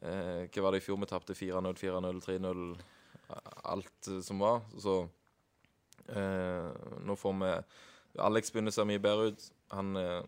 eh, 0.03 0.45
hva 0.53 0.67
var 0.67 0.77
det 0.77 0.83
i 0.83 0.85
fjor 0.85 1.01
vi 1.01 1.09
tapte? 1.09 1.37
4-0, 1.39 1.79
4-0, 1.81 2.21
3-0. 2.27 2.67
Alt 3.73 4.11
eh, 4.13 4.21
som 4.27 4.45
var. 4.45 4.61
Så 4.77 4.99
eh, 6.13 6.69
nå 7.09 7.17
får 7.17 7.39
vi 7.41 7.55
Alex 8.27 8.53
begynner 8.53 8.73
å 8.73 8.77
se 8.77 8.85
mye 8.89 9.01
bedre 9.09 9.33
ut. 9.33 9.49
Han, 9.73 9.97
eh, 9.97 10.21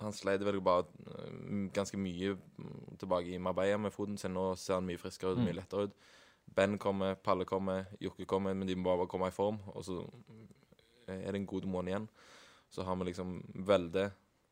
han 0.00 0.12
sleit 0.16 0.42
vel 0.44 0.62
bare 0.64 0.88
eh, 0.88 1.68
ganske 1.76 2.00
mye 2.00 2.32
mm, 2.34 2.96
tilbake 3.00 3.36
i 3.36 3.40
Marbella 3.44 3.76
med 3.84 3.92
foten 3.94 4.16
sin. 4.20 4.32
Nå 4.36 4.54
ser 4.56 4.80
han 4.80 4.88
mye 4.88 5.00
friskere 5.00 5.36
ut, 5.36 5.44
mye 5.44 5.60
lettere 5.60 5.90
ut. 5.90 5.96
Ben 6.56 6.76
kommer, 6.80 7.14
Palle 7.16 7.44
kommer, 7.48 7.86
Jokke 8.00 8.24
kommer, 8.28 8.56
men 8.56 8.68
de 8.68 8.76
må 8.76 8.88
bare 8.96 9.08
komme 9.08 9.28
i 9.28 9.36
form. 9.36 9.60
Og 9.76 9.84
så 9.84 10.00
er 11.08 11.32
det 11.32 11.40
en 11.40 11.48
god 11.50 11.66
måned 11.70 11.92
igjen. 11.92 12.08
Så 12.70 12.84
har 12.86 12.96
vi 12.96 13.10
liksom 13.10 13.36
Velde 13.66 14.10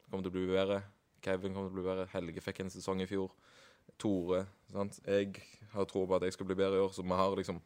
kommer 0.09 0.27
til 0.27 0.33
å 0.33 0.37
bli 0.37 0.51
bedre. 0.51 0.83
Kevin 1.25 1.55
kommer 1.55 1.71
til 1.71 1.77
å 1.77 1.79
bli 1.81 1.87
bedre. 1.89 2.11
Helge 2.13 2.45
fikk 2.45 2.63
en 2.63 2.73
sesong 2.73 3.01
i 3.03 3.09
fjor. 3.09 3.33
Tore. 4.01 4.45
sant? 4.73 5.01
Jeg 5.07 5.43
har 5.73 5.89
tro 5.91 6.05
på 6.07 6.17
at 6.17 6.27
jeg 6.27 6.37
skal 6.37 6.49
bli 6.49 6.59
bedre 6.59 6.79
i 6.79 6.85
år, 6.85 6.93
så 6.95 7.05
vi 7.05 7.19
har 7.19 7.35
liksom 7.37 7.59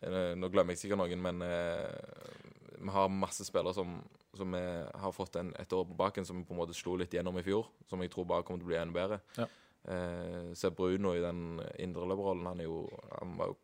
eh, 0.00 0.32
Nå 0.38 0.48
glemmer 0.52 0.74
jeg 0.74 0.84
sikkert 0.84 1.02
noen, 1.02 1.22
men 1.22 1.44
eh, 1.44 2.78
vi 2.80 2.94
har 2.94 3.12
masse 3.12 3.44
spillere 3.44 3.76
som, 3.76 3.98
som 4.36 4.54
har 4.56 5.12
fått 5.12 5.36
en, 5.36 5.52
et 5.60 5.72
år 5.76 5.84
på 5.90 5.98
baken, 5.98 6.24
som 6.24 6.38
vi 6.38 6.46
på 6.48 6.56
en 6.56 6.62
måte 6.62 6.76
slo 6.76 6.96
litt 6.96 7.12
gjennom 7.12 7.36
i 7.40 7.44
fjor. 7.44 7.68
Som 7.90 8.04
jeg 8.04 8.12
tror 8.14 8.28
bare 8.30 8.46
kommer 8.46 8.62
til 8.62 8.70
å 8.70 8.72
bli 8.72 8.80
enda 8.80 8.96
bedre. 8.96 9.20
Ja. 9.36 9.48
Eh, 9.90 10.52
ser 10.56 10.76
Bruno 10.76 11.12
i 11.16 11.24
den 11.24 11.60
indreløperrollen. 11.80 12.48
Han, 12.48 12.62
er 12.62 12.70
jo, 12.70 12.84
han 13.18 13.36
var 13.40 13.52
jo 13.52 13.58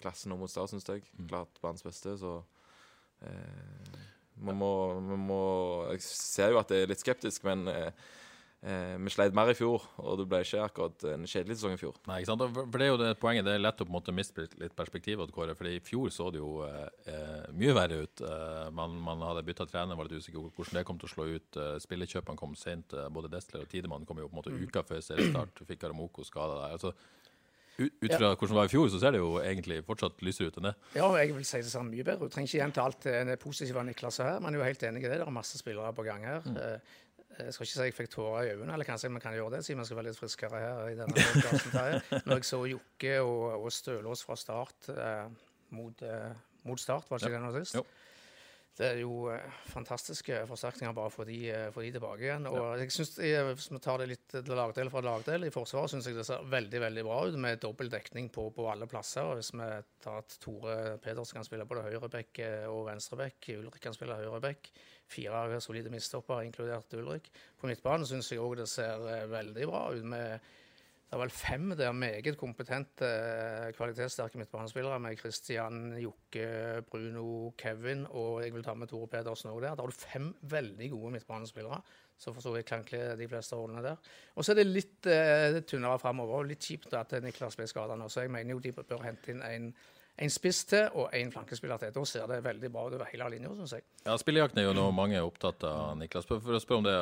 klassen 0.00 0.34
mot 0.38 0.50
Start, 0.50 0.72
syns 0.72 0.88
jeg. 0.88 1.06
Klart 1.28 1.60
banens 1.62 1.86
beste, 1.86 2.16
så 2.18 2.40
eh, 3.26 4.00
vi 4.40 4.56
må, 4.56 4.72
man 5.04 5.28
må 5.28 5.42
Jeg 5.92 6.02
ser 6.06 6.54
jo 6.54 6.62
at 6.62 6.72
det 6.72 6.84
er 6.84 6.90
litt 6.90 7.02
skeptisk, 7.02 7.44
men 7.44 7.66
eh, 7.68 7.90
eh, 8.64 8.94
vi 9.00 9.12
sleit 9.12 9.36
mer 9.36 9.50
i 9.52 9.56
fjor, 9.56 9.84
og 10.00 10.20
det 10.20 10.26
ble 10.30 10.40
ikke 10.44 10.62
akkurat 10.64 11.04
en 11.12 11.26
kjedelig 11.28 11.58
sesong 11.58 11.76
i 11.76 11.80
fjor. 11.80 11.98
Nei, 12.08 12.20
ikke 12.22 12.30
sant? 12.32 12.44
For 12.56 12.80
det 12.80 12.86
er 12.86 12.92
jo 12.92 13.00
det 13.00 13.10
poenget. 13.20 13.46
Det 13.46 13.56
er 13.56 13.62
lett 13.62 13.82
å 13.82 13.86
på 13.86 13.92
en 13.92 13.98
måte 13.98 14.14
miste 14.16 14.46
litt 14.60 14.76
perspektiv. 14.78 15.22
Kåre, 15.34 15.56
fordi 15.58 15.76
I 15.76 15.84
fjor 15.84 16.12
så 16.14 16.30
det 16.32 16.40
jo 16.40 16.64
eh, 16.66 16.88
eh, 17.12 17.46
mye 17.60 17.76
verre 17.76 18.02
ut. 18.06 18.24
Eh, 18.24 18.66
man, 18.76 18.96
man 19.04 19.24
hadde 19.28 19.44
bytta 19.46 19.68
trener, 19.70 19.98
var 19.98 20.08
litt 20.08 20.24
usikker 20.24 20.48
på 20.48 20.62
hvordan 20.62 20.80
det 20.80 20.86
kom 20.88 21.00
til 21.00 21.10
å 21.10 21.14
slå 21.14 21.28
ut. 21.36 21.62
Spillekjøpene 21.84 22.40
kom 22.40 22.56
sent. 22.58 22.96
Både 23.12 23.32
Destler 23.32 23.66
og 23.66 23.72
Tidemann 23.72 24.08
kom 24.08 24.22
jo 24.22 24.28
på 24.30 24.36
en 24.36 24.42
måte 24.42 24.56
uka 24.56 24.84
før 24.88 25.04
seriestart. 25.04 25.64
Fikk 25.68 25.88
Aramoko 25.88 26.24
skada 26.26 26.62
der. 26.62 26.78
Altså, 26.78 26.96
ut, 27.78 27.92
ut 28.02 28.14
fra 28.14 28.32
hvordan 28.34 28.54
det 28.54 28.58
var 28.58 28.70
i 28.70 28.72
fjor, 28.72 28.88
så 28.92 29.00
ser 29.02 29.14
det 29.14 29.20
jo 29.22 29.34
egentlig 29.40 29.82
fortsatt 29.86 30.24
lysere 30.26 30.50
ut 30.50 30.58
enn 30.60 30.70
det. 30.70 30.74
Ja, 30.98 31.10
jeg 31.20 31.36
vil 31.36 31.46
si 31.48 31.62
det 31.62 31.72
ser 31.72 31.86
mye 31.86 32.06
bedre 32.06 32.26
ut. 32.26 32.34
Trenger 32.34 32.50
ikke 32.50 32.62
gjenta 32.62 32.86
alt 32.86 33.06
det 33.30 33.38
positive 33.42 33.80
av 33.80 33.86
Niklas 33.88 34.20
her, 34.24 34.40
men 34.40 34.52
jeg 34.52 34.60
er 34.60 34.64
jo 34.64 34.72
helt 34.72 34.88
enig 34.90 35.04
i 35.04 35.08
det. 35.08 35.20
Det 35.20 35.28
er 35.28 35.38
masse 35.38 35.60
spillere 35.60 35.94
på 35.96 36.06
gang 36.08 36.26
her. 36.28 36.44
Mm. 36.44 36.58
Jeg 37.40 37.54
skal 37.54 37.66
ikke 37.66 37.72
si 37.72 37.86
jeg 37.88 37.96
fikk 37.96 38.10
tårer 38.12 38.48
i 38.48 38.52
øynene, 38.54 38.74
eller 38.74 38.88
kanskje 38.88 39.10
vi 39.14 39.22
kan 39.22 39.36
gjøre 39.36 39.56
det, 39.56 39.62
siden 39.64 39.80
vi 39.80 39.88
skal 39.88 40.00
være 40.00 40.10
litt 40.10 40.18
friskere 40.18 40.60
her 40.60 40.90
i 40.90 40.96
denne 40.98 41.14
podcasten. 41.14 42.26
Når 42.26 42.40
jeg 42.40 42.48
så 42.48 42.60
Jokke 42.68 43.14
og, 43.22 43.44
og 43.64 43.72
Stølås 43.72 44.24
fra 44.26 44.36
start 44.38 44.90
eh, 44.92 45.26
mot, 45.76 46.02
eh, 46.04 46.32
mot 46.68 46.80
start, 46.80 47.08
var 47.08 47.22
det 47.22 47.30
ikke 47.30 47.38
det 47.38 47.44
nå 47.46 47.52
sist? 47.60 47.78
Jo. 47.78 47.84
Det 48.78 48.86
er 48.86 49.00
jo 49.02 49.26
eh, 49.32 49.56
fantastiske 49.68 50.36
forsterkninger 50.48 50.94
bare 50.96 51.10
for 51.12 51.28
de, 51.28 51.38
eh, 51.52 51.66
for 51.74 51.84
de 51.84 51.90
tilbake 51.92 52.24
igjen. 52.24 52.46
Og 52.48 52.78
jeg 52.80 52.92
synes, 52.94 53.16
jeg, 53.18 53.44
Hvis 53.48 53.68
vi 53.72 53.80
tar 53.82 53.98
det 54.00 54.08
litt 54.12 54.26
til 54.30 54.54
lagdel 54.56 54.90
fra 54.92 55.02
lagdel 55.04 55.48
i 55.48 55.52
Forsvaret, 55.52 55.92
syns 55.92 56.06
jeg 56.08 56.16
det 56.16 56.26
ser 56.28 56.46
veldig 56.48 56.80
veldig 56.86 57.04
bra 57.04 57.18
ut 57.26 57.36
med 57.42 57.60
dobbel 57.60 57.90
dekning 57.92 58.30
på, 58.32 58.46
på 58.54 58.68
alle 58.70 58.88
plasser. 58.90 59.26
Og 59.26 59.40
Hvis 59.40 59.52
vi 59.52 59.68
tar 60.00 60.22
at 60.22 60.38
Tore 60.40 60.96
Pedersen 61.02 61.40
kan 61.40 61.48
spille 61.48 61.66
både 61.68 61.84
høyreback 61.88 62.40
eh, 62.46 62.64
og 62.70 62.86
venstreback, 62.88 63.50
Ulrik 63.58 63.82
kan 63.82 63.96
spille 63.96 64.16
høyreback, 64.16 64.72
fire 65.10 65.60
solide 65.60 65.90
mistopper, 65.92 66.46
inkludert 66.46 66.94
Ulrik. 66.94 67.28
På 67.58 67.68
midtbanen 67.68 68.06
syns 68.08 68.30
jeg 68.32 68.40
òg 68.40 68.56
det 68.62 68.70
ser 68.70 69.26
veldig 69.28 69.68
bra 69.68 69.88
ut. 69.92 70.04
med 70.14 70.38
det 71.10 71.16
er 71.16 71.22
vel 71.24 71.32
fem 71.34 71.72
der 71.74 71.90
meget 71.92 72.36
kompetente, 72.38 73.02
eh, 73.02 73.72
kvalitetssterke 73.74 74.38
midtbanespillere 74.38 75.00
med 75.02 75.18
Christian, 75.18 75.96
Jokke, 75.98 76.84
Bruno, 76.86 77.50
Kevin 77.58 78.04
og 78.10 78.44
jeg 78.44 78.54
vil 78.54 78.62
ta 78.62 78.76
med 78.78 78.86
Tore 78.86 79.08
Pedersen 79.10 79.50
òg 79.50 79.58
der. 79.64 79.74
Da 79.74 79.82
har 79.82 79.90
du 79.90 79.98
fem 79.98 80.28
veldig 80.42 80.90
gode 80.92 81.10
midtbanespillere 81.16 81.80
så 82.20 82.52
vidt 82.52 82.68
kan 82.68 82.84
kle 82.84 83.16
de 83.16 83.26
fleste 83.28 83.56
rollene 83.56 83.82
der. 83.82 83.96
Og 84.36 84.44
så 84.44 84.52
er 84.52 84.60
det 84.60 84.66
litt 84.68 85.08
eh, 85.08 85.60
tynnere 85.66 85.98
framover. 85.98 86.44
Litt 86.46 86.62
kjipt 86.62 86.94
at 86.94 87.16
Niklas 87.24 87.56
ble 87.56 87.66
skada 87.66 87.96
nå, 87.96 88.06
så 88.12 88.26
jeg 88.26 88.30
mener 88.30 88.54
jo 88.54 88.62
de 88.62 88.74
bør 88.76 89.02
hente 89.02 89.32
inn 89.32 89.42
en, 89.42 89.70
en 90.20 90.32
spiss 90.32 90.60
til 90.68 90.88
og 91.00 91.14
en 91.16 91.30
flankespiller 91.32 91.80
til. 91.80 91.92
Da 91.94 92.02
ser 92.08 92.26
det 92.28 92.40
veldig 92.44 92.70
bra 92.72 92.82
ut 92.86 92.96
over 92.96 93.08
hele 93.08 93.28
linja, 93.32 93.52
syns 93.56 93.72
jeg. 93.76 93.84
Ja, 94.04 94.16
Spillejakten 94.20 94.60
er 94.60 94.66
jo 94.66 94.74
noe 94.76 94.92
mange 94.94 95.16
er 95.16 95.26
opptatt 95.26 95.64
av, 95.64 95.94
Niklas. 95.98 96.26
For, 96.28 96.40
å 96.40 96.60
spørre 96.60 96.82
om 96.82 96.88
det, 96.88 96.96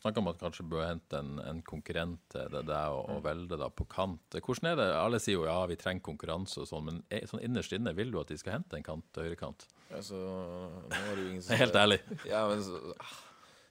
Snakk 0.00 0.18
om 0.20 0.30
at 0.32 0.40
kanskje 0.40 0.66
bør 0.70 0.86
hente 0.88 1.20
en, 1.20 1.36
en 1.42 1.60
konkurrent 1.66 2.20
til 2.34 2.50
det 2.54 2.64
der 2.68 2.96
og, 2.96 3.12
og 3.14 3.22
velde 3.26 3.58
da 3.60 3.70
på 3.70 3.86
kant. 3.90 4.38
Hvordan 4.38 4.72
er 4.72 4.80
det? 4.80 4.88
Alle 4.98 5.20
sier 5.22 5.38
jo 5.38 5.46
ja, 5.46 5.58
vi 5.70 5.78
trenger 5.78 6.06
konkurranse 6.08 6.64
og 6.64 6.70
sånn, 6.70 6.88
men 6.88 7.02
er, 7.14 7.28
sånn 7.30 7.44
innerst 7.46 7.76
inne 7.76 7.94
vil 7.98 8.10
du 8.14 8.18
at 8.22 8.32
de 8.32 8.38
skal 8.40 8.58
hente 8.58 8.78
en 8.78 8.86
kant 8.86 9.06
til 9.14 9.28
høyrekant? 9.28 9.68
Altså, 9.94 10.18
nå 10.18 10.98
er 10.98 11.14
det 11.14 11.22
jo 11.22 11.30
ingen 11.32 11.44
som 11.46 11.58
Helt 11.62 11.78
ærlig. 11.78 12.00
Ja, 12.28 12.42
men 12.50 12.64
så, 12.66 12.82
ah, 12.98 13.14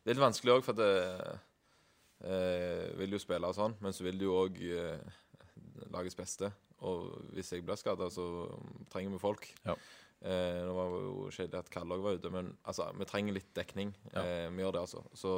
Det 0.01 0.13
er 0.13 0.17
litt 0.17 0.23
vanskelig 0.23 0.55
òg, 0.55 0.63
for 0.65 0.77
at 0.77 0.81
det, 0.81 1.39
eh, 2.31 2.85
vil 3.01 3.17
jo 3.17 3.21
spille 3.21 3.51
og 3.51 3.57
sånn, 3.57 3.75
men 3.83 3.95
så 3.95 4.07
vil 4.07 4.21
du 4.21 4.29
jo 4.29 4.39
òg 4.45 4.63
eh, 4.63 5.19
lagets 5.91 6.17
beste. 6.17 6.53
Og 6.85 7.07
hvis 7.33 7.51
jeg 7.55 7.63
blir 7.65 7.75
skada, 7.79 8.09
så 8.13 8.25
trenger 8.93 9.15
vi 9.15 9.19
folk. 9.21 9.47
Ja. 9.65 9.73
Eh, 10.21 10.59
nå 10.65 10.73
var 10.73 10.91
det 10.93 10.99
jo 11.05 11.29
kjedelig 11.33 11.59
at 11.59 11.69
Kalle 11.73 11.95
òg 11.97 12.01
var 12.05 12.17
ute, 12.17 12.29
men 12.33 12.51
altså, 12.65 12.91
vi 12.97 13.05
trenger 13.09 13.33
litt 13.37 13.49
dekning. 13.57 13.95
Eh, 14.13 14.47
vi 14.53 14.61
gjør 14.63 14.73
det, 14.77 14.81
altså. 14.85 15.03
Så 15.17 15.33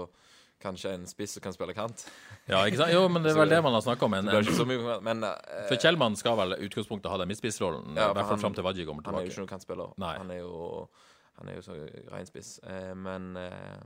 kanskje 0.59 0.91
en 0.97 1.05
spiss 1.07 1.37
som 1.37 1.43
kan 1.43 1.53
spille 1.55 1.71
kant. 1.75 2.05
Ja, 2.47 2.65
ikke 2.67 2.81
sant? 2.81 2.91
Jo, 2.91 3.05
men 3.07 3.23
det 3.23 3.31
er 3.31 3.39
vel 3.43 3.49
det 3.53 3.61
man 3.63 3.75
har 3.77 3.83
snakka 3.85 4.07
om. 4.09 4.13
En, 4.17 4.25
Det 4.27 4.35
blir 4.35 4.49
ikke 4.49 4.57
så 4.59 4.67
mye, 4.67 4.97
men 5.07 5.23
eh, 5.23 5.61
for 5.69 5.79
Kjellmann 5.79 6.17
skal 6.19 6.35
vel 6.39 6.57
utgangspunktet 6.67 7.11
ha 7.11 7.19
den 7.21 7.31
midtspissrollen, 7.31 7.95
Ja, 7.95 8.09
i 8.11 8.17
hvert 8.19 8.27
fall 8.33 8.41
fram 8.43 8.55
til 8.57 8.67
Wadji 8.67 8.87
kommer 8.89 9.07
Han 9.07 9.15
er 9.21 9.27
jo 9.27 9.31
ikke 9.31 9.43
noen 9.45 9.53
kantspiller. 9.53 9.93
Nei. 10.03 10.15
Han 10.19 10.31
er 10.35 10.41
jo, 10.43 10.89
han 11.39 11.51
er 11.53 11.59
jo 11.61 11.63
så 11.69 11.77
rein 12.11 12.27
spiss. 12.27 12.57
Eh, 12.67 12.91
men 12.99 13.31
eh, 13.39 13.79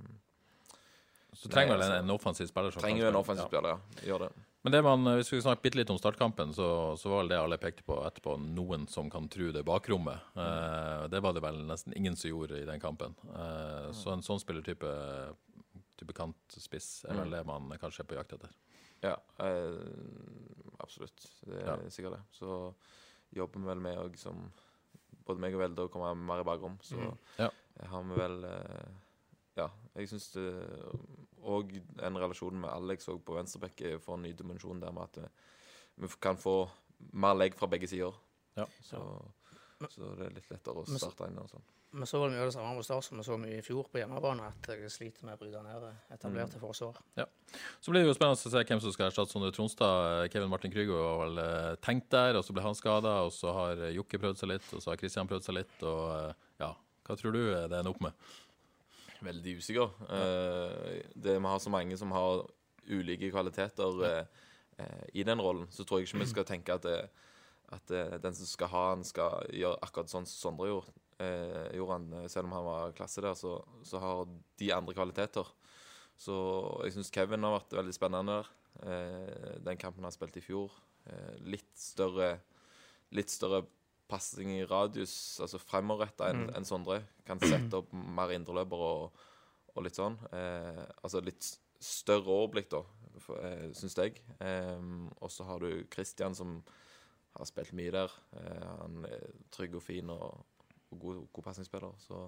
Så 1.37 1.49
trenger 1.49 1.73
vel 1.77 1.81
en, 1.85 1.91
altså, 1.91 2.01
en 2.05 2.15
offensiv 2.17 2.49
spiller. 2.49 2.73
som 2.73 2.81
trenger 2.85 3.05
jo 3.05 3.11
en 3.13 3.21
offensiv 3.21 3.45
Ja. 3.45 3.49
spiller, 3.53 3.69
ja. 3.77 4.07
Gjør 4.09 4.25
det. 4.27 4.31
Men 4.63 4.71
det 4.71 4.79
man, 4.85 5.03
hvis 5.17 5.27
vi 5.33 5.41
snakker 5.43 5.61
bitte 5.65 5.77
litt 5.81 5.89
om 5.91 5.97
startkampen, 5.99 6.53
så, 6.55 6.65
så 6.95 7.09
var 7.11 7.23
vel 7.23 7.31
det 7.33 7.39
alle 7.41 7.57
pekte 7.59 7.83
på 7.83 7.97
etterpå, 8.07 8.37
noen 8.39 8.85
som 8.87 9.09
kan 9.11 9.25
tro 9.31 9.49
det 9.51 9.63
bakrommet. 9.67 10.23
Eh, 10.39 11.01
det 11.11 11.19
var 11.23 11.35
det 11.35 11.43
vel 11.43 11.57
nesten 11.67 11.95
ingen 11.99 12.15
som 12.15 12.29
gjorde 12.31 12.61
i 12.61 12.67
den 12.69 12.79
kampen. 12.79 13.15
Eh, 13.35 13.89
så 13.91 14.13
en 14.13 14.23
sånn 14.23 14.39
spillertype 14.39 14.87
type 15.99 16.15
kantspiss 16.15 17.03
er 17.11 17.19
vel 17.19 17.35
det 17.35 17.43
man 17.47 17.67
kanskje 17.81 18.05
er 18.05 18.09
på 18.13 18.15
jakt 18.15 18.37
etter. 18.37 18.55
Ja, 19.03 19.17
eh, 19.43 19.75
absolutt. 20.79 21.27
Det 21.43 21.59
er 21.59 21.67
Ja. 21.83 21.89
sikkert 21.91 22.15
det. 22.15 22.23
Så 22.39 22.73
jobber 23.35 23.59
vi 23.59 23.67
vel 23.73 23.83
med 23.83 23.97
å 23.99 24.07
liksom 24.11 24.51
Både 25.23 25.39
meg 25.39 25.53
og 25.55 25.61
Velde 25.61 25.83
kommer 25.87 26.11
komme 26.11 26.27
mer 26.27 26.41
i 26.41 26.43
bakrom. 26.43 26.73
Så 26.83 26.99
Ja. 27.39 27.49
har 27.87 28.03
vi 28.03 28.15
vel 28.15 28.43
eh, 28.43 28.89
Ja, 29.59 29.67
jeg 29.93 30.09
syns 30.09 30.31
òg 31.43 31.75
en 32.01 32.17
relasjon 32.17 32.57
med 32.63 32.71
Alex 32.71 33.09
òg 33.11 33.21
på 33.25 33.35
venstreback 33.37 33.83
får 34.01 34.17
en 34.17 34.25
ny 34.25 34.33
dimensjon 34.37 34.81
der 34.81 34.95
med 34.95 35.11
at 35.11 35.21
eh, 35.23 35.53
vi 36.01 36.09
kan 36.23 36.39
få 36.39 36.63
mer 37.13 37.37
legg 37.37 37.55
fra 37.57 37.69
begge 37.69 37.89
sider. 37.91 38.15
Ja. 38.57 38.65
Så, 38.81 38.99
så 39.91 40.13
det 40.17 40.27
er 40.29 40.35
litt 40.37 40.49
lettere 40.51 40.81
å 40.81 40.87
starte 40.89 41.29
inn 41.29 41.41
og 41.41 41.49
sånn. 41.51 41.71
Vi 41.93 42.05
så 42.09 42.17
mye 42.17 42.39
av 42.41 42.47
det 42.49 42.53
samme 42.55 42.71
på 42.79 42.83
Start 42.87 43.05
som 43.05 43.19
vi 43.19 43.23
så 43.27 43.35
mye 43.37 43.59
i 43.59 43.61
fjor 43.61 43.85
på 43.93 43.99
hjemmebane, 43.99 44.47
at 44.49 44.69
jeg 44.71 44.89
sliter 44.89 45.27
med 45.27 45.35
å 45.35 45.41
bryte 45.43 45.59
ned 45.61 45.83
etablerte 46.15 46.57
forsvar. 46.57 46.97
Ja. 47.19 47.27
Så 47.77 47.93
blir 47.93 48.01
det 48.01 48.09
jo 48.09 48.15
spennende 48.17 48.39
å 48.39 48.49
se 48.49 48.63
hvem 48.63 48.81
som 48.81 48.95
skal 48.95 49.11
erstatte 49.11 49.29
Sondre 49.29 49.51
Tronstad. 49.53 50.31
Kevin 50.33 50.49
Martin 50.49 50.73
Krygo 50.73 50.97
var 50.97 51.19
vel 51.21 51.43
eh, 51.43 51.75
tenkt 51.85 52.09
der, 52.15 52.39
og 52.39 52.47
så 52.47 52.55
ble 52.57 52.65
han 52.65 52.79
skada. 52.79 53.19
Og 53.27 53.29
så 53.35 53.53
har 53.53 53.83
Jokke 53.93 54.17
prøvd 54.23 54.41
seg 54.41 54.49
litt, 54.55 54.71
og 54.73 54.81
så 54.81 54.93
har 54.93 54.97
Kristian 55.03 55.29
prøvd 55.29 55.45
seg 55.45 55.59
litt. 55.59 55.75
Og 55.85 56.01
eh, 56.15 56.49
ja, 56.63 56.71
hva 57.05 57.19
tror 57.19 57.37
du 57.37 57.43
det 57.45 57.67
ender 57.67 57.91
opp 57.93 58.01
med? 58.01 58.25
Veldig 59.23 59.57
usikker. 59.59 59.93
Eh, 60.11 61.03
det, 61.15 61.37
vi 61.37 61.51
har 61.51 61.61
så 61.63 61.71
mange 61.73 61.97
som 61.99 62.11
har 62.15 62.43
ulike 62.89 63.31
kvaliteter 63.31 64.01
eh, 64.07 64.41
eh, 64.83 65.05
i 65.13 65.23
den 65.27 65.41
rollen, 65.41 65.69
så 65.71 65.85
tror 65.85 66.01
jeg 66.01 66.09
ikke 66.09 66.23
vi 66.25 66.31
skal 66.33 66.47
tenke 66.49 66.75
at, 66.75 66.83
det, 66.83 67.07
at 67.71 67.95
den 68.23 68.35
som 68.35 68.49
skal 68.49 68.71
ha 68.73 68.83
han, 68.91 69.07
skal 69.07 69.47
gjøre 69.53 69.79
akkurat 69.85 70.11
sånn 70.11 70.27
som 70.27 70.51
Sondre 70.51 70.71
gjorde. 70.71 70.95
Eh, 71.23 71.71
eh, 71.71 72.27
selv 72.27 72.47
om 72.47 72.55
han 72.57 72.65
var 72.65 72.95
klasse 72.97 73.21
der, 73.23 73.35
så, 73.37 73.57
så 73.85 74.01
har 74.01 74.25
de 74.59 74.71
andre 74.75 74.95
kvaliteter. 74.97 75.47
Så 76.19 76.35
jeg 76.85 76.95
syns 76.95 77.11
Kevin 77.13 77.45
har 77.45 77.57
vært 77.57 77.77
veldig 77.79 77.95
spennende 77.95 78.39
der. 78.41 78.51
Eh, 78.87 79.53
den 79.65 79.79
kampen 79.79 80.05
han 80.05 80.13
spilte 80.13 80.41
i 80.41 80.45
fjor. 80.45 80.73
Eh, 81.09 81.37
litt 81.53 81.71
større 81.77 82.39
Litt 83.13 83.29
større 83.29 83.59
passing 84.09 84.51
i 84.57 84.65
radius, 84.67 85.13
altså 85.41 85.61
fremoverretta 85.61 86.29
enn 86.31 86.47
enn 86.53 86.67
Sondre. 86.67 87.01
Kan 87.27 87.41
sette 87.41 87.79
opp 87.79 87.93
mer 87.93 88.33
indreløpere 88.35 88.89
og, 88.99 89.25
og 89.73 89.85
litt 89.85 89.97
sånn. 89.99 90.17
Eh, 90.35 90.83
altså 91.01 91.23
litt 91.23 91.47
større 91.83 92.31
overblikk, 92.31 92.69
da, 92.71 92.83
eh, 93.39 93.67
syns 93.75 93.97
jeg. 93.99 94.21
Eh, 94.39 94.87
og 95.19 95.31
så 95.31 95.47
har 95.49 95.63
du 95.63 95.85
Christian, 95.93 96.35
som 96.35 96.59
har 97.33 97.49
spilt 97.49 97.73
mye 97.73 97.93
der. 97.95 98.17
Eh, 98.37 98.65
han 98.83 99.05
er 99.09 99.29
trygg 99.55 99.79
og 99.79 99.85
fin 99.85 100.11
og 100.13 100.43
og 100.93 100.99
god, 101.01 101.21
god 101.33 101.47
pasningsspiller. 101.49 101.93
Så 101.97 102.19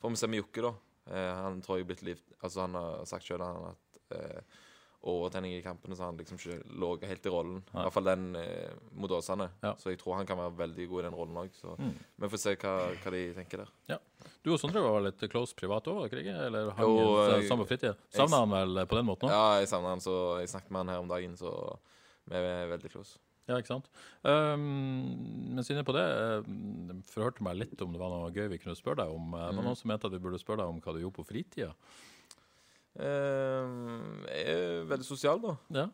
får 0.00 0.10
vi 0.10 0.20
se 0.20 0.30
med 0.30 0.42
Jokke, 0.42 0.62
da. 0.62 0.72
Eh, 1.10 1.32
han 1.42 1.60
tror 1.62 1.78
jeg 1.78 1.86
er 1.86 1.90
blitt 1.90 2.06
liv... 2.06 2.22
Altså, 2.40 2.64
han 2.64 2.78
har 2.78 3.04
sagt 3.10 3.26
sjøl 3.26 3.42
at 3.42 4.00
overtenning 5.04 5.52
i 5.56 5.62
kampene, 5.62 5.96
så 5.98 6.06
han 6.08 6.16
liksom 6.16 6.38
ikke 6.40 6.56
lå 6.80 6.88
helt 7.04 7.26
i 7.26 7.32
rollen. 7.32 7.58
I 7.74 7.76
hvert 7.84 7.92
fall 7.92 8.04
den 8.08 8.36
eh, 8.40 8.72
mot 8.96 9.10
Åsane. 9.10 9.50
Ja. 9.62 9.74
Så 9.76 9.90
jeg 9.92 9.98
tror 10.00 10.16
han 10.16 10.26
kan 10.26 10.38
være 10.40 10.56
veldig 10.56 10.88
god 10.88 11.00
i 11.00 11.06
den 11.08 11.14
rollen 11.18 11.36
òg. 11.42 11.50
Så 11.60 11.76
Mm. 11.78 11.92
vi 12.24 12.28
får 12.28 12.38
se 12.44 12.54
hva, 12.56 12.74
hva 13.02 13.10
de 13.12 13.22
tenker 13.34 13.64
der. 13.64 13.98
Du 14.42 14.52
og 14.52 14.58
Sondre 14.60 14.80
var 14.82 15.00
litt 15.04 15.20
close 15.30 15.54
privat 15.54 15.84
òg, 15.84 16.06
ikke 16.08 16.22
det? 16.22 16.26
Eller 16.46 16.70
hang 16.70 16.86
Jo, 16.86 17.28
jeg- 17.30 17.48
sammen 17.48 17.66
på 17.66 17.68
fritida? 17.74 17.94
Savna 18.10 18.40
han 18.44 18.50
vel 18.50 18.86
på 18.86 18.96
den 18.96 19.06
måten 19.06 19.28
òg? 19.28 19.30
Ja, 19.30 19.58
jeg 19.60 19.68
savner 19.68 19.88
han, 19.90 20.00
så 20.00 20.40
jeg 20.40 20.48
snakket 20.48 20.70
med 20.70 20.78
han 20.86 20.88
her 20.88 20.98
om 21.00 21.08
dagen, 21.08 21.36
så 21.36 21.78
vi 22.28 22.36
er 22.36 22.68
veldig 22.76 22.90
close. 22.90 23.18
Ja, 23.46 23.58
ikke 23.60 23.66
sant? 23.68 23.88
Um, 24.24 25.54
mens 25.54 25.68
inne 25.70 25.84
på 25.84 25.92
det, 25.92 26.04
jeg 26.04 27.02
forhørte 27.12 27.42
meg 27.44 27.58
litt 27.60 27.82
om 27.84 27.92
det 27.92 28.00
var 28.00 28.08
noe 28.08 28.30
gøy 28.32 28.48
vi 28.48 28.58
kunne 28.62 28.76
spørre 28.78 29.02
deg 29.04 29.12
om. 29.12 29.30
Mm. 29.34 29.52
Mhm. 29.52 29.64
noen 29.64 29.76
som 29.76 29.88
mente 29.92 30.06
at 30.08 30.12
vi 30.12 30.18
burde 30.18 30.40
spørre 30.40 30.62
deg 30.62 30.66
om 30.72 30.80
hva 30.80 30.94
du 30.94 31.00
gjorde 31.02 31.18
på 31.18 31.26
fritida. 31.28 31.74
Eh, 32.94 33.74
jeg 34.30 34.54
er 34.54 34.88
veldig 34.90 35.06
sosial, 35.06 35.40
da. 35.42 35.56
Ja. 35.74 35.86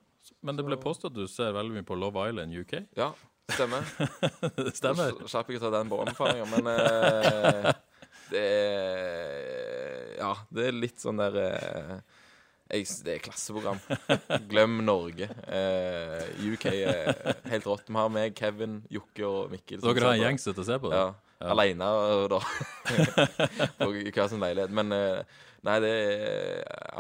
Men 0.45 0.59
det 0.59 0.67
ble 0.67 0.77
påstått 0.81 1.15
at 1.15 1.19
du 1.19 1.27
ser 1.31 1.55
veldig 1.57 1.79
mye 1.79 1.87
på 1.89 1.97
Love 1.99 2.27
Island 2.29 2.55
UK. 2.55 2.75
Ja, 2.99 3.11
stemmer. 3.51 3.87
Stemmer. 4.79 5.17
Slapp 5.31 5.49
ikke 5.51 5.63
å 5.63 5.67
ta 5.67 5.73
den 5.79 5.91
på 5.91 6.01
anbefalinger, 6.05 6.51
men 6.53 6.71
eh, 6.75 7.71
det 8.33 8.47
er 8.47 10.19
Ja, 10.21 10.35
det 10.53 10.69
er 10.69 10.77
litt 10.77 11.01
sånn 11.01 11.23
der 11.23 11.39
eh, 11.41 11.95
jeg, 12.71 12.87
Det 13.03 13.17
er 13.17 13.25
klasseprogram. 13.25 13.81
Glem 14.51 14.77
Norge. 14.87 15.27
Eh, 15.49 16.29
UK 16.53 16.69
er 16.71 17.41
helt 17.51 17.67
rått. 17.67 17.89
Vi 17.89 17.99
har 17.99 18.13
meg, 18.13 18.37
Kevin, 18.39 18.83
Jokke 18.93 19.27
og 19.27 19.51
Mikkel. 19.57 19.83
Dere 19.83 20.07
har 20.07 20.15
en 20.15 20.25
gjeng 20.29 20.39
som 20.39 20.53
sitter 20.53 20.63
og 20.63 20.69
ser 20.69 20.85
på 20.85 20.93
det? 20.93 21.01
Ja. 21.01 21.30
Ja. 21.41 21.51
Aleine, 21.55 21.87
da. 22.29 22.41
På 23.81 23.91
hver 23.95 24.29
sin 24.29 24.43
leilighet. 24.43 24.71
Men 24.77 24.93
eh, 24.93 25.23
nei, 25.65 25.79
det 25.81 25.93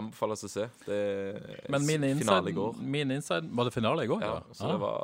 anbefales 0.00 0.44
å 0.46 0.48
se. 0.48 0.64
Det 0.86 1.00
Men 1.68 1.84
min 1.84 2.06
finale 2.06 2.14
inside, 2.16 2.48
i 2.48 2.56
går. 2.56 2.80
min 2.96 3.12
inside 3.18 3.50
Var 3.52 3.68
det 3.68 3.74
finale 3.74 4.06
i 4.06 4.10
går? 4.10 4.24
Ja, 4.24 4.34
ja. 4.40 4.56
så 4.56 4.64
Ah. 4.64 4.72
det 4.72 4.80
var 4.80 4.96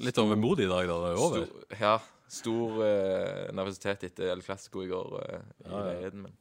Litt 0.00 0.16
overmodig 0.22 0.64
i 0.64 0.70
dag 0.70 0.86
da 0.88 0.94
det 1.02 1.08
er 1.12 1.18
over? 1.20 1.42
Stor, 1.44 1.78
ja. 1.82 1.94
Stor 2.30 2.76
uh, 2.78 3.50
nervøsitet 3.58 4.04
etter 4.06 4.30
El 4.32 4.40
Clásico 4.46 4.84
i 4.86 4.88
går 4.88 5.10
uh, 5.18 5.40
i 5.66 5.66
Ja, 5.66 5.80
leiligheten 5.90 6.22
min. 6.28 6.36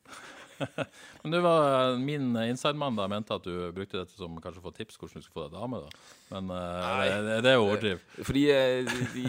Men 1.23 1.33
du 1.33 1.39
var 1.41 1.97
min 1.99 2.29
inside-mann 2.45 2.95
da 2.99 3.07
mente 3.11 3.33
at 3.35 3.43
du 3.47 3.71
brukte 3.75 3.97
dette 4.03 4.13
som 4.15 4.37
kanskje 4.43 4.61
få 4.63 4.71
tips 4.77 4.99
hvordan 5.01 5.19
du 5.19 5.25
skulle 5.25 5.41
få 5.41 5.49
deg 5.49 5.57
dame. 5.57 5.81
da. 5.81 5.89
Men 6.35 6.53
uh, 6.53 7.03
det, 7.25 7.39
det 7.47 7.51
er 7.51 7.57
jo 7.57 7.65
overdriv. 7.67 8.05
Fordi 8.21 8.45
de, 8.87 8.97
de 9.17 9.27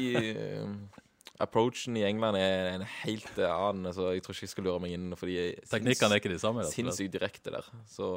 Approachen 1.41 1.97
i 1.97 2.03
England 2.05 2.37
er 2.37 2.75
en 2.75 2.85
helt 3.05 3.39
annen. 3.47 3.93
Så 3.97 4.11
jeg 4.15 4.25
tror 4.25 4.37
ikke 4.37 4.47
jeg 4.49 4.53
skal 4.55 4.67
lure 4.69 4.83
meg 4.85 4.97
inn. 4.97 5.07
Fordi 5.19 5.37
Teknikkene 5.71 6.17
er 6.17 6.23
ikke 6.23 6.33
de 6.35 6.41
samme? 6.43 6.67
sinnssykt 6.69 7.15
direkte 7.15 7.55
der. 7.55 7.71
Så 7.91 8.11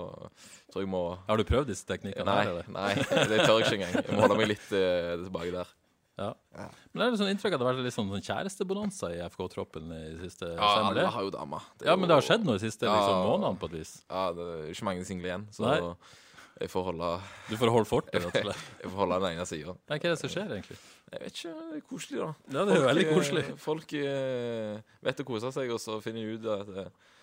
tror 0.73 0.83
jeg 0.83 0.91
må 0.91 1.05
Har 1.29 1.39
du 1.39 1.45
prøvd 1.47 1.71
disse 1.71 1.87
teknikkene? 1.87 2.27
Nei, 2.27 2.41
her, 2.43 2.51
eller? 2.51 2.67
nei, 2.75 2.91
det 3.31 3.39
tør 3.45 3.61
jeg 3.61 3.69
ikke 3.69 3.79
engang. 3.79 3.95
Jeg 4.03 4.17
må 4.17 4.25
holde 4.25 4.39
meg 4.41 4.51
litt 4.51 4.67
uh, 4.75 5.15
tilbake 5.23 5.55
der. 5.55 5.71
Ja. 6.19 6.29
Men 6.93 6.99
det 6.99 7.05
er 7.07 7.13
det 7.15 7.19
sånn 7.23 7.31
inntrykk 7.31 7.55
at 7.55 7.61
det 7.61 7.65
har 7.65 7.73
vært 7.73 7.87
litt 7.87 7.95
sånn, 7.95 8.11
sånn 8.13 8.25
kjærestebonanza 8.27 9.07
i 9.15 9.21
FK-troppen 9.33 9.87
i 9.97 10.01
siste. 10.21 10.51
Ja, 10.53 10.67
alle 10.83 10.99
det? 10.99 11.07
har 11.15 11.25
jo 11.25 11.31
dame. 11.33 11.61
er 11.81 11.89
Ja, 11.89 11.95
men 11.97 12.11
det 12.11 12.17
har 12.19 12.27
skjedd 12.27 12.45
noe 12.45 12.59
de 12.59 12.67
siste 12.67 12.85
liksom, 12.85 13.15
Ja. 13.15 13.23
månedene 13.25 13.57
på 13.63 13.69
et 13.71 13.77
vis. 13.79 13.93
Ja, 14.11 14.27
det 14.37 14.45
er 14.45 14.67
ikke 14.75 14.87
mange 14.91 15.07
single 15.09 15.31
igjen. 15.31 15.47
Så 15.55 15.65
Nei. 15.65 15.79
Jeg 16.61 16.69
får 16.69 16.83
holde, 16.85 17.09
Du 17.49 17.55
får 17.57 17.71
holde 17.73 17.89
fortet, 17.89 18.15
rett 18.21 18.29
og 18.29 18.45
slett. 18.45 18.65
jeg 18.83 18.91
får 18.91 18.99
holde 18.99 19.19
den 19.23 19.35
ene 19.35 19.45
sida. 19.49 19.73
Hva 19.89 19.97
er 19.97 20.03
det 20.05 20.17
som 20.21 20.31
skjer, 20.31 20.51
egentlig? 20.53 20.77
Jeg 21.09 21.21
vet 21.23 21.39
ikke, 21.39 21.53
det 21.57 21.77
er 21.79 21.85
koselig, 21.89 22.19
da. 22.21 22.27
Ja, 22.45 22.53
det 22.53 22.63
er 22.63 22.67
folk, 22.77 22.87
veldig 22.87 23.05
eh, 23.05 23.13
koselig. 23.17 23.43
Folk 23.63 23.95
eh, 23.99 24.97
vet 25.07 25.23
å 25.23 25.27
kose 25.27 25.53
seg, 25.55 25.73
og 25.73 25.81
så 25.81 25.99
finner 26.03 26.25
de 26.25 26.35
ut 26.37 26.49
at, 26.53 26.73
eh, 26.83 27.15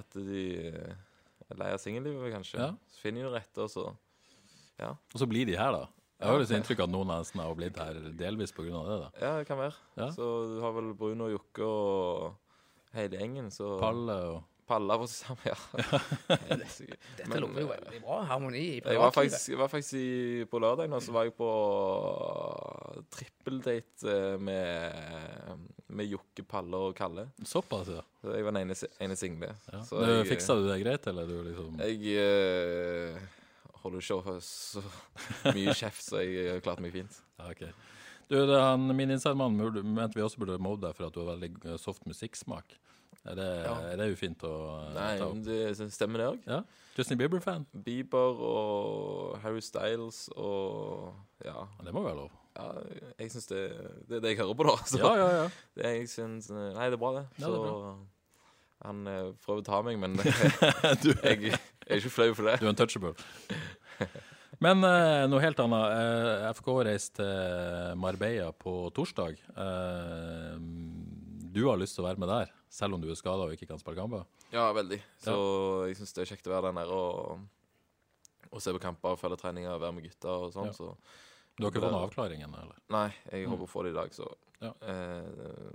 at 0.00 0.18
de 0.18 0.44
er 0.70 1.58
lei 1.58 1.70
av 1.74 1.82
singellivet, 1.82 2.30
kanskje. 2.36 2.60
Ja. 2.62 2.70
Så 2.94 3.02
finner 3.02 3.26
de 3.26 3.32
det 3.32 3.40
rette, 3.40 3.66
og 3.66 3.72
så 3.74 3.88
Og 4.80 5.18
så 5.20 5.26
blir 5.28 5.50
de 5.50 5.58
her, 5.58 5.74
da. 5.74 5.88
Jeg 6.20 6.28
har 6.28 6.36
jo 6.36 6.40
litt 6.44 6.52
inntrykk 6.52 6.82
av 6.82 6.86
at 6.86 6.92
noen 6.92 7.10
nesten 7.14 7.40
har 7.40 7.54
blitt 7.56 7.78
her 7.80 7.98
delvis 8.16 8.52
pga. 8.52 8.68
det. 8.68 8.96
da. 9.00 9.10
Ja, 9.22 9.32
det 9.40 9.46
kan 9.48 9.58
være. 9.58 9.76
Ja. 9.96 10.10
Så 10.12 10.26
du 10.52 10.58
har 10.60 10.74
vel 10.76 10.92
Bruno 10.94 11.30
og 11.30 11.32
Jokke 11.32 11.64
og 11.64 12.96
hele 12.96 13.16
gjengen, 13.16 13.48
så 13.54 13.78
Palle 13.80 14.16
og 14.28 14.42
Palla 14.70 14.96
for 15.00 15.10
seg 15.10 15.26
sammen, 15.26 15.48
ja. 15.50 15.56
Dette 16.60 17.26
Men, 17.26 17.42
lover 17.42 17.64
jo 17.64 17.70
veldig 17.72 18.02
bra. 18.04 18.20
Harmoni 18.30 18.62
i 18.62 18.76
Jeg 18.78 19.00
var 19.02 19.14
faktisk, 19.14 19.48
jeg 19.52 19.60
var 19.60 19.72
faktisk 19.72 19.98
i, 19.98 20.44
på 20.50 20.60
lørdag 20.62 20.90
nå, 20.92 21.00
så 21.02 21.14
var 21.16 21.26
jeg 21.26 21.34
på 21.38 21.50
trippeldate 23.16 24.14
eh, 24.14 24.36
med, 24.40 25.66
med 25.90 26.10
Jokke, 26.10 26.46
Palle 26.48 26.84
og 26.88 26.94
Kalle. 26.98 27.28
Såpass, 27.42 27.90
ja. 27.96 28.04
Så 28.22 28.36
jeg 28.36 28.46
var 28.46 28.54
den 28.54 28.68
ene, 28.68 28.78
ene 29.02 29.18
single. 29.18 29.52
ja. 29.72 29.82
Jeg, 29.82 30.26
Fiksa 30.30 30.56
du 30.58 30.66
det 30.68 30.80
greit, 30.84 31.10
eller 31.10 31.28
du 31.28 31.38
liksom 31.48 31.80
Jeg 31.82 32.18
uh, 32.20 33.20
holder 33.82 34.04
ikke 34.04 34.18
over 34.20 34.42
så 34.44 34.82
mye 35.50 35.74
kjeft, 35.74 36.04
så 36.04 36.22
jeg 36.22 36.52
har 36.54 36.62
klarte 36.64 36.84
meg 36.84 36.94
fint. 36.94 37.22
Ja, 37.40 37.50
okay. 37.50 37.72
Du, 38.30 38.36
det, 38.36 38.54
er 38.54 38.62
han, 38.62 38.86
Min 38.94 39.10
inside-mann 39.10 39.56
mente 39.58 40.14
vi 40.14 40.22
også 40.22 40.38
burde 40.38 40.60
mobbe 40.62 40.86
deg 40.86 40.94
for 40.94 41.08
at 41.08 41.16
du 41.16 41.24
har 41.24 41.32
veldig 41.32 41.50
eh, 41.66 41.78
soft 41.82 42.06
musikksmak. 42.06 42.76
Er 43.28 43.34
det, 43.36 43.46
Ja. 43.66 43.74
er 43.92 43.96
det 44.00 44.06
ufint 44.14 44.40
å 44.48 44.50
eh, 44.88 44.94
Nei, 44.94 45.18
ta 45.18 45.26
opp? 45.26 45.34
opp? 45.36 45.44
det 45.44 45.90
stemmer 45.92 46.18
det 46.22 46.26
òg. 46.30 46.38
Ja? 46.48 46.62
Justin 46.96 47.18
Bieber-fan? 47.20 47.66
Bieber 47.84 48.38
og 48.40 49.38
Harry 49.42 49.60
Styles 49.60 50.28
og 50.36 51.12
Ja. 51.44 51.66
Det 51.84 51.92
må 51.92 52.02
være 52.04 52.16
lov. 52.16 52.30
ja 52.56 52.70
jeg 53.18 53.30
syns 53.30 53.46
det, 53.46 53.60
det 54.08 54.16
er 54.16 54.20
det 54.24 54.30
jeg 54.32 54.38
hører 54.40 54.56
på, 54.56 54.64
da. 54.70 54.76
Så 54.88 54.98
Ja, 54.98 55.12
ja, 55.16 55.28
ja. 55.42 55.44
det 55.76 55.84
jeg 55.98 56.08
synes, 56.08 56.48
Nei, 56.50 56.88
det 56.88 56.96
er 56.96 57.02
bra, 57.02 57.12
det. 57.20 57.26
Ja, 57.38 57.46
Så 57.46 57.52
det 57.52 57.60
bra. 57.60 57.92
han 58.88 59.06
eh, 59.06 59.32
prøver 59.44 59.60
å 59.60 59.68
ta 59.68 59.82
meg, 59.82 59.98
men 60.00 60.16
jeg 60.24 61.52
er 61.86 62.00
ikke 62.00 62.10
flau 62.16 62.32
for 62.34 62.48
det. 62.48 62.56
Du 62.60 62.66
er 62.66 62.72
untouchable. 62.72 63.14
Men 64.60 64.82
eh, 64.84 65.26
noe 65.30 65.40
helt 65.40 65.60
annet. 65.60 65.92
Eh, 65.96 66.48
FK 66.56 66.68
reiste 66.88 67.20
til 67.20 67.96
Marbella 68.00 68.50
på 68.52 68.88
torsdag. 68.96 69.36
Eh, 69.56 70.56
du 71.50 71.62
har 71.68 71.78
lyst 71.80 71.96
til 71.96 72.04
å 72.04 72.08
være 72.08 72.20
med 72.20 72.28
der, 72.32 72.50
selv 72.70 72.94
om 72.96 73.02
du 73.02 73.08
er 73.10 73.18
skada 73.18 73.46
og 73.48 73.54
ikke 73.56 73.66
kan 73.70 73.80
spille 73.82 73.98
kamper? 73.98 74.24
Ja, 74.54 74.68
veldig. 74.76 75.00
Så 75.22 75.34
jeg 75.90 75.98
syns 75.98 76.14
det 76.16 76.22
er 76.24 76.30
kjekt 76.34 76.46
å 76.48 76.54
være 76.54 76.70
der 76.70 76.76
nede 76.80 76.94
og, 76.94 77.42
og 78.50 78.62
se 78.62 78.72
på 78.76 78.82
kamper, 78.82 79.18
følge 79.20 79.38
treninger, 79.42 79.78
være 79.82 79.96
med 79.96 80.06
gutta 80.06 80.36
og 80.46 80.54
sånn. 80.54 80.70
Ja. 80.70 80.76
Så 80.78 80.92
Du 81.58 81.66
har 81.66 81.72
ikke 81.74 81.82
fått 81.82 81.92
noen 81.92 82.06
avklaring 82.08 82.44
ennå, 82.46 82.62
eller? 82.62 82.78
nei, 82.94 83.08
jeg 83.32 83.50
håper 83.50 83.66
å 83.66 83.70
få 83.70 83.82
det 83.84 83.92
i 83.92 83.98
dag, 83.98 84.14
så 84.16 84.30
Ja. 84.62 84.70
eh, 84.80 85.28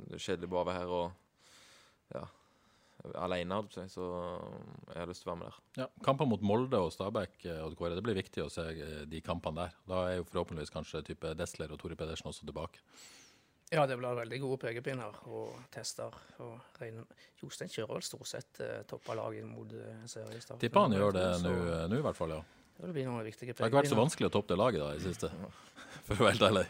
Det 0.07 0.15
er 0.17 0.23
kjedelig 0.25 0.49
bare 0.49 0.63
å 0.63 0.69
være 0.71 0.79
her 0.79 0.87
og 0.87 1.11
ja, 2.15 2.25
si, 3.69 3.83
så 3.91 4.05
jeg 4.93 4.97
har 5.01 5.07
lyst 5.09 5.23
til 5.23 5.29
å 5.29 5.35
være 5.35 5.39
med 5.41 5.47
der. 5.49 5.57
Ja, 5.83 5.87
Kamper 6.05 6.25
mot 6.29 6.41
Molde 6.41 6.79
og 6.79 6.91
Stabæk 6.93 7.45
eh, 7.45 7.61
og 7.65 7.75
Kåre, 7.77 7.95
det 7.97 8.03
blir 8.05 8.15
viktig 8.17 8.43
å 8.45 8.49
se 8.51 8.61
eh, 8.71 9.05
de 9.09 9.21
kampene 9.21 9.55
der. 9.65 9.75
Da 9.87 10.01
er 10.09 10.17
jo 10.19 10.23
forhåpentligvis 10.29 10.71
kanskje 10.73 11.03
type 11.05 11.33
Desler 11.37 11.71
og 11.71 11.79
Tore 11.81 11.95
Pedersen 11.95 12.29
også 12.31 12.45
tilbake. 12.45 12.79
Ja, 13.75 13.83
det 13.89 13.97
blir 13.99 14.15
veldig 14.15 14.37
gode 14.39 14.57
pekepinner 14.61 15.15
og 15.27 15.55
tester. 15.73 16.13
Og 16.39 16.79
regner. 16.79 17.07
Jostein 17.41 17.71
kjører 17.71 17.97
vel 17.97 18.05
stort 18.07 18.29
sett 18.29 18.61
eh, 18.63 18.83
toppa 18.87 19.17
laget 19.19 19.47
mot 19.49 19.71
eh, 19.75 20.05
seriestart. 20.07 20.61
Tipper 20.63 20.85
han 20.85 20.95
gjør 20.95 21.17
det 21.17 21.25
nå, 21.43 21.51
eh, 21.73 21.97
i 21.97 22.05
hvert 22.05 22.19
fall, 22.19 22.37
ja. 22.37 22.43
Det 22.75 22.93
blir 22.95 23.07
noen 23.07 23.23
viktige 23.23 23.53
Det 23.53 23.63
har 23.63 23.71
ikke 23.71 23.81
vært 23.81 23.91
så 23.91 23.99
vanskelig 23.99 24.29
å 24.29 24.33
toppe 24.35 24.51
det 24.53 24.59
laget 24.59 24.81
da 24.83 24.87
i 24.93 24.99
det 24.99 25.11
siste, 25.11 25.29
for 26.07 26.15
å 26.15 26.25
være 26.25 26.33
helt 26.37 26.47
ærlig. 26.49 26.63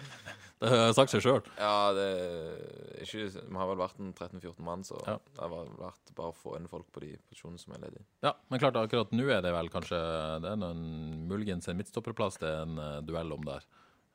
Det 0.56 0.70
har 0.72 0.94
sagt 0.96 1.12
seg 1.12 1.22
sjøl. 1.26 1.48
Ja, 1.60 1.78
det 1.94 2.04
er 2.10 3.02
ikke 3.06 3.24
Vi 3.36 3.58
har 3.60 3.70
vel 3.70 3.80
vært 3.82 3.98
en 4.02 4.12
13-14 4.14 4.60
mann, 4.66 4.86
så 4.88 4.98
Ja. 5.06 5.18
det 5.20 5.42
har 5.44 5.52
vært 5.54 6.14
bare 6.18 6.32
å 6.32 6.38
få 6.38 6.56
inn 6.58 6.70
folk 6.72 6.88
på 6.96 7.04
de 7.04 7.12
posisjonene 7.30 7.62
som 7.62 7.76
er 7.76 7.86
ledige. 7.86 8.06
Ja, 8.26 8.34
men 8.50 8.62
klart 8.64 8.78
akkurat 8.82 9.12
nå 9.14 9.28
er 9.30 9.42
det 9.46 9.52
vel 9.54 9.70
kanskje 9.74 10.00
Det 10.42 10.54
er 10.54 10.62
noen, 10.62 10.86
muligens 11.30 11.68
en 11.70 11.78
midtstopperplass 11.78 12.40
det 12.42 12.50
er 12.50 12.64
en 12.66 12.80
eh, 12.82 13.02
duell 13.06 13.36
om 13.36 13.46
der. 13.46 13.68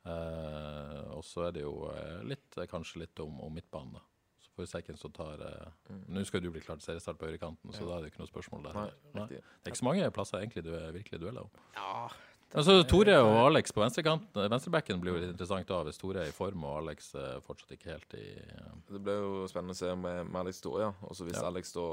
Eh, 0.05 1.01
og 1.15 1.21
så 1.27 1.47
er 1.47 1.51
det 1.57 1.61
jo 1.65 1.75
eh, 1.91 2.21
litt, 2.25 2.47
eh, 2.57 2.65
kanskje 2.71 3.03
litt 3.03 3.19
om, 3.23 3.37
om 3.45 3.53
midtbanen, 3.53 3.93
da. 3.99 4.01
Så 4.41 4.49
får 4.55 4.63
vi 4.65 4.69
se 4.71 4.81
hvem 4.87 4.97
som 4.97 5.11
tar 5.13 5.43
eh, 5.45 5.93
Nå 6.09 6.23
skal 6.25 6.41
du 6.41 6.49
bli 6.51 6.63
klar 6.65 6.79
til 6.81 6.87
seriestart 6.89 7.19
på 7.21 7.29
høyrekanten, 7.29 7.71
så 7.75 7.83
Ja. 7.85 7.87
da 7.91 7.97
er 7.99 8.01
det 8.07 8.11
ikke 8.13 8.23
noe 8.23 8.31
spørsmål 8.31 8.63
der. 8.65 8.73
Nei, 8.79 8.89
Nei. 9.19 9.27
Det 9.29 9.43
er 9.65 9.71
ikke 9.75 9.83
så 9.83 9.89
mange 9.91 10.09
plasser 10.15 10.41
egentlig 10.41 10.63
du 10.65 10.73
er 10.75 10.91
virkelig 10.97 11.21
dueller 11.21 11.45
om. 11.47 11.55
Ja, 11.77 12.09
Altså, 12.51 12.81
Tore 12.83 13.13
og 13.23 13.45
Alex 13.47 13.71
på 13.71 13.79
venstrekanten 13.79 14.49
Venstrebacken 14.51 14.99
blir 14.99 15.13
jo 15.13 15.19
litt 15.21 15.29
interessant 15.31 15.69
da 15.69 15.77
hvis 15.87 15.95
Tore 16.01 16.19
er 16.25 16.27
i 16.27 16.35
form 16.35 16.65
og 16.67 16.81
Alex 16.81 17.13
er 17.15 17.37
fortsatt 17.45 17.71
ikke 17.77 17.93
helt 17.93 18.11
i 18.19 18.25
eh, 18.43 18.73
Det 18.89 18.99
blir 19.05 19.21
jo 19.23 19.45
spennende 19.47 19.71
å 19.71 19.79
se 19.79 19.93
med, 19.95 20.25
med 20.27 20.35
Alex 20.41 20.59
Tore, 20.59 20.81
ja. 20.83 20.89
Og 21.07 21.15
så 21.15 21.23
hvis 21.29 21.37
Ja. 21.39 21.45
Alex 21.47 21.71
da 21.77 21.85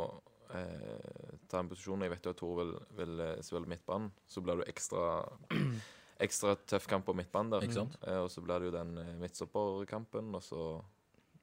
eh, 0.58 1.38
tar 1.46 1.60
en 1.62 1.70
posisjon 1.70 2.02
Jeg 2.02 2.10
vet 2.16 2.26
jo 2.26 2.32
at 2.34 2.40
Tore 2.42 2.64
vil, 2.64 2.74
vil 2.98 3.22
eh, 3.28 3.36
spille 3.46 3.70
midtbanen, 3.70 4.10
så 4.26 4.42
blir 4.42 4.58
det 4.58 4.66
jo 4.66 4.72
ekstra 4.74 5.04
Ekstra 6.20 6.56
tøff 6.66 6.86
kamp 6.90 7.04
på 7.06 7.14
midtbanen 7.14 7.52
der. 7.52 7.62
Ikke 7.66 7.76
sant? 7.78 7.94
Eh, 8.02 8.18
og 8.24 8.30
så 8.32 8.42
blir 8.42 8.58
det 8.58 8.70
jo 8.72 8.74
den 8.74 8.96
eh, 8.98 9.12
midtstopperkampen, 9.20 10.34
og 10.34 10.42
så 10.42 10.62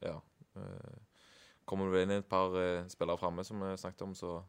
Ja. 0.04 0.18
Eh, 0.56 0.96
kommer 1.66 1.90
det 1.92 2.02
inn 2.04 2.10
et 2.18 2.28
par 2.28 2.52
eh, 2.60 2.84
spillere 2.92 3.18
framme, 3.18 3.44
som 3.44 3.60
vi 3.60 3.72
snakket 3.80 4.02
om, 4.02 4.12
så 4.14 4.42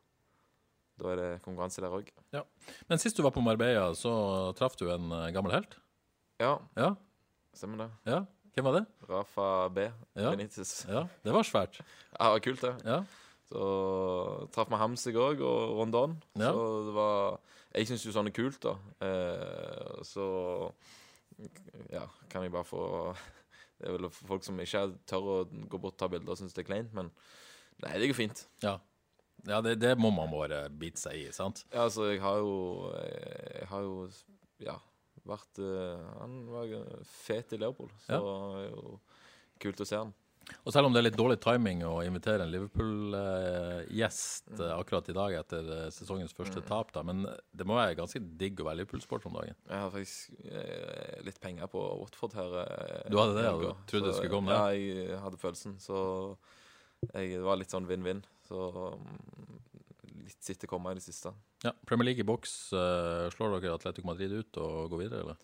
da 1.00 1.12
er 1.14 1.16
det 1.22 1.42
konkurranse 1.46 1.82
der 1.82 1.94
òg. 1.94 2.10
Men 2.90 2.98
sist 3.00 3.16
du 3.18 3.22
var 3.24 3.32
på 3.32 3.42
Marbella, 3.46 3.92
så 3.96 4.12
traff 4.58 4.76
du 4.76 4.90
en 4.92 5.10
gammel 5.34 5.54
helt? 5.54 5.78
Ja, 6.42 6.58
Ja? 6.76 6.96
stemmer 7.54 7.78
det. 7.86 7.92
ja. 8.06 8.26
Hvem 8.58 8.66
var 8.66 8.74
det? 8.80 8.86
Rafa 9.08 9.70
B. 9.70 9.84
Ja. 10.18 10.32
Benitez. 10.34 10.86
Ja, 10.90 11.04
det 11.24 11.32
var 11.34 11.44
svært. 11.46 11.78
Ja, 12.18 12.26
det 12.26 12.32
var 12.34 12.40
kult, 12.42 12.62
det. 12.62 12.72
Ja. 12.90 13.04
Så 13.52 14.48
traff 14.52 14.70
vi 14.72 14.80
Hamsig 14.82 15.14
òg, 15.16 15.42
og 15.46 15.76
Rondon. 15.78 16.16
Ja. 16.36 16.50
Så 16.52 16.64
det 16.88 16.94
var 16.96 17.38
Jeg 17.76 17.88
syns 17.90 18.06
jo 18.08 18.14
sånn 18.16 18.30
er 18.30 18.36
kult, 18.36 18.60
da. 18.64 18.76
Eh, 19.04 19.98
så 20.08 20.26
ja, 21.94 22.06
kan 22.32 22.46
jeg 22.46 22.54
bare 22.54 22.68
få 22.68 22.84
Det 23.78 23.86
er 23.86 23.94
vel 23.94 24.08
folk 24.10 24.42
som 24.42 24.58
ikke 24.58 24.80
tør 25.06 25.28
å 25.30 25.34
gå 25.46 25.78
bort 25.78 25.94
og 25.94 26.00
ta 26.02 26.08
bilder 26.10 26.34
og 26.34 26.40
syns 26.40 26.56
det 26.56 26.64
er 26.64 26.70
kleint, 26.72 26.94
men 26.98 27.12
nei, 27.84 27.92
det 28.02 28.08
går 28.10 28.18
fint. 28.18 28.40
Ja, 28.64 28.80
ja 29.46 29.60
det, 29.62 29.76
det 29.84 29.92
må 30.02 30.10
man 30.16 30.32
bare 30.34 30.64
bite 30.74 30.98
seg 30.98 31.20
i, 31.20 31.28
sant? 31.36 31.62
Ja, 31.70 31.84
altså, 31.84 32.08
jeg 32.10 32.24
har 32.24 32.40
jo 32.42 32.56
Jeg 32.96 33.68
har 33.70 33.86
jo 33.86 34.00
ja, 34.66 34.80
vært 35.30 35.62
eh, 35.62 36.08
Han 36.24 36.40
var 36.50 36.74
fet 37.12 37.54
i 37.54 37.62
Leopold, 37.62 37.94
så 38.08 38.18
Ja. 38.18 38.24
det 38.24 38.64
er 38.64 38.72
jo 38.72 38.98
kult 39.62 39.86
å 39.86 39.90
se 39.90 40.02
han. 40.02 40.16
Og 40.64 40.72
selv 40.72 40.88
om 40.88 40.94
det 40.96 41.02
er 41.02 41.08
litt 41.10 41.18
dårlig 41.20 41.38
timing 41.44 41.82
å 41.88 41.98
invitere 42.08 42.46
en 42.46 42.52
Liverpool-gjest 42.54 44.54
eh, 44.60 44.72
akkurat 44.78 45.10
i 45.12 45.16
dag 45.16 45.36
etter 45.42 45.64
eh, 45.76 45.88
sesongens 45.92 46.36
første 46.36 46.62
tap, 46.68 46.92
da, 46.96 47.04
men 47.08 47.26
det 47.52 47.66
må 47.68 47.76
være 47.78 47.98
ganske 48.00 48.20
digg 48.40 48.62
å 48.64 48.68
være 48.68 48.80
Liverpool-sport 48.82 49.28
om 49.28 49.36
dagen. 49.40 49.56
Jeg 49.68 49.82
har 49.84 49.92
faktisk 49.92 50.48
eh, 50.48 51.18
litt 51.28 51.40
penger 51.44 51.68
på 51.72 51.82
Watford 52.02 52.38
her. 52.40 52.56
Eh, 52.64 53.10
Du 53.12 53.18
hadde 53.20 53.36
det, 53.40 53.44
Ja, 53.48 53.54
du 53.60 53.68
trodde 53.92 54.08
det 54.12 54.16
skulle 54.20 54.36
komme 54.38 54.56
Ja, 54.56 54.70
jeg 54.76 55.20
hadde 55.24 55.42
følelsen. 55.42 55.76
Så 55.84 55.96
jeg, 57.14 57.36
det 57.36 57.44
var 57.46 57.60
litt 57.60 57.74
sånn 57.76 57.88
vinn-vinn. 57.90 58.24
Så 58.48 58.58
mm, 58.96 59.20
litt 60.30 60.42
sitte 60.48 60.70
komme 60.72 60.96
i 60.96 61.00
det 61.00 61.04
siste. 61.06 61.34
Ja, 61.66 61.74
Premier 61.90 62.08
League 62.12 62.24
i 62.24 62.28
boks. 62.28 62.54
eh, 62.72 63.28
slår 63.36 63.58
dere 63.60 63.76
Atletico 63.76 64.08
Madrid 64.08 64.32
ut 64.40 64.62
og 64.64 64.88
går 64.96 65.04
videre, 65.06 65.22
eller? 65.28 65.38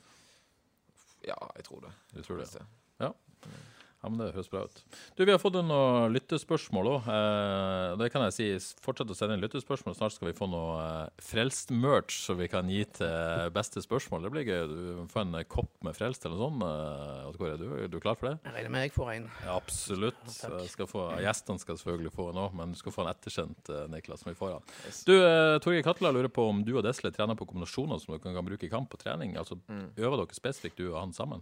Ja, 1.27 1.39
jeg 1.59 1.67
tror 1.67 1.83
det. 1.85 1.91
Du 2.15 2.21
tror 2.23 2.39
det? 2.43 2.47
Ja. 2.55 2.63
det. 2.63 3.11
Ja. 3.51 3.59
Ja, 4.03 4.09
men 4.11 4.19
det 4.19 4.33
høres 4.35 4.49
bra 4.51 4.65
ut. 4.67 4.81
Du, 5.15 5.23
Vi 5.23 5.31
har 5.31 5.39
fått 5.39 5.55
noen 5.55 6.11
lyttespørsmål 6.11 6.89
òg. 6.91 7.05
Eh, 7.07 7.93
det 8.01 8.09
kan 8.11 8.25
jeg 8.27 8.35
si. 8.35 8.47
Fortsett 8.83 9.09
å 9.13 9.15
sende 9.15 9.37
inn 9.37 9.43
lyttespørsmål. 9.45 9.95
Snart 9.95 10.15
skal 10.17 10.27
vi 10.27 10.35
få 10.35 10.49
noe 10.51 10.73
eh, 10.83 11.21
frelst 11.23 11.71
merch 11.71 12.17
som 12.25 12.35
vi 12.41 12.49
kan 12.51 12.67
gi 12.69 12.83
til 12.99 13.47
beste 13.55 13.79
spørsmål. 13.85 14.25
Det 14.27 14.33
blir 14.35 14.47
gøy. 14.49 14.73
Du 14.73 15.07
får 15.13 15.23
en 15.23 15.39
eh, 15.39 15.45
kopp 15.47 15.71
med 15.87 15.95
frelst 15.95 16.27
eller 16.27 16.35
noe 16.35 16.49
sånt. 16.51 16.65
Eh, 16.67 17.29
Odd 17.31 17.39
Kåre, 17.39 17.55
du, 17.61 17.65
er 17.85 17.87
du 17.93 17.97
klar 18.03 18.19
for 18.19 18.29
det? 18.33 18.35
Jeg 18.43 18.57
regner 18.57 18.75
med 18.75 18.85
jeg 18.89 18.95
får 18.97 19.13
en. 19.15 19.29
Ja, 19.45 19.55
absolutt. 19.55 20.21
Ja, 20.43 20.61
skal 20.73 20.89
få, 20.91 21.05
gjestene 21.23 21.63
skal 21.63 21.79
selvfølgelig 21.79 22.13
få 22.17 22.29
en 22.33 22.41
òg, 22.43 22.57
men 22.59 22.75
du 22.75 22.79
skal 22.83 22.95
få 22.97 23.05
en 23.05 23.11
ettersendt, 23.13 23.71
eh, 23.71 23.85
Niklas. 23.93 24.23
som 24.25 24.33
vi 24.33 24.37
får 24.39 24.57
han. 24.57 24.67
Du, 25.07 25.15
eh, 25.15 25.57
Torgeir 25.63 25.87
Katla 25.87 26.11
lurer 26.11 26.31
på 26.33 26.49
om 26.51 26.59
du 26.67 26.75
og 26.77 26.83
Desle 26.85 27.11
trener 27.15 27.39
på 27.39 27.47
kombinasjoner 27.49 28.03
som 28.03 28.17
dere 28.17 28.35
kan 28.35 28.45
bruke 28.51 28.67
i 28.67 28.71
kamp 28.71 28.91
og 28.93 28.99
trening. 29.01 29.37
Altså, 29.39 29.57
Øver 29.95 30.19
dere 30.25 30.35
spesifikt, 30.35 30.77
du 30.83 30.89
og 30.91 30.99
han 30.99 31.15
sammen? 31.15 31.41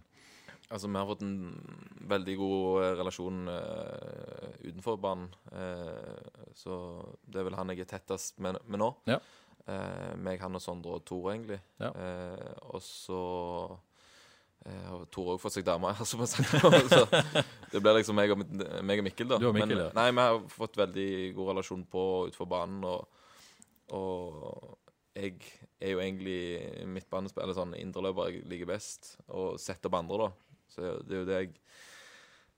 Altså, 0.72 0.88
vi 0.88 0.96
har 0.96 1.08
fått 1.08 1.22
en 1.26 1.36
veldig 2.08 2.34
god 2.40 2.82
eh, 2.82 2.94
relasjon 2.96 3.44
uh, 3.50 4.48
utenfor 4.64 4.98
banen. 5.02 5.28
Uh, 5.52 6.48
så 6.56 6.74
det 7.28 7.40
er 7.40 7.48
vel 7.48 7.56
han 7.58 7.72
jeg 7.74 7.84
er 7.84 7.90
tettest 7.90 8.40
med, 8.42 8.56
med 8.64 8.80
nå. 8.80 8.88
Ja. 9.10 9.18
Uh, 9.68 10.12
meg, 10.16 10.40
han 10.42 10.56
og 10.56 10.62
Sondre 10.64 10.96
og 10.96 11.04
Tore, 11.06 11.34
egentlig. 11.36 11.60
Ja. 11.82 11.92
Og 12.72 12.80
så 12.82 13.22
har 14.62 15.04
Tore 15.10 15.34
òg 15.34 15.42
fått 15.42 15.58
seg 15.58 15.66
dame, 15.66 15.90
som 16.08 16.22
jeg 16.22 16.30
sagt. 16.30 17.40
det 17.72 17.82
blir 17.82 17.98
liksom 17.98 18.16
meg 18.16 18.32
og, 18.32 18.44
meg 18.86 19.02
og 19.02 19.08
Mikkel, 19.08 19.28
da. 19.34 19.40
Du 19.42 19.50
og 19.50 19.56
Mikkel, 19.56 19.74
Men, 19.74 19.88
ja. 19.88 19.90
Nei, 19.98 20.06
vi 20.14 20.24
har 20.24 20.38
fått 20.54 20.78
veldig 20.80 21.10
god 21.36 21.52
relasjon 21.52 21.82
på 21.90 22.04
utenfor 22.30 22.48
banen. 22.48 22.86
Og, 22.86 23.26
og 23.98 25.18
jeg 25.18 25.36
er 25.82 25.92
jo 25.92 26.00
egentlig 26.00 26.38
midtbanespiller, 26.88 27.52
sånn 27.58 27.76
indreløper 27.76 28.30
jeg 28.30 28.46
liker 28.48 28.72
best. 28.72 29.18
Og 29.28 29.60
setter 29.60 29.90
opp 29.90 29.98
andre, 30.00 30.24
da. 30.24 30.51
Så 30.72 30.94
det 31.06 31.16
er 31.16 31.22
jo 31.22 31.28
det 31.28 31.40
jeg 31.40 31.52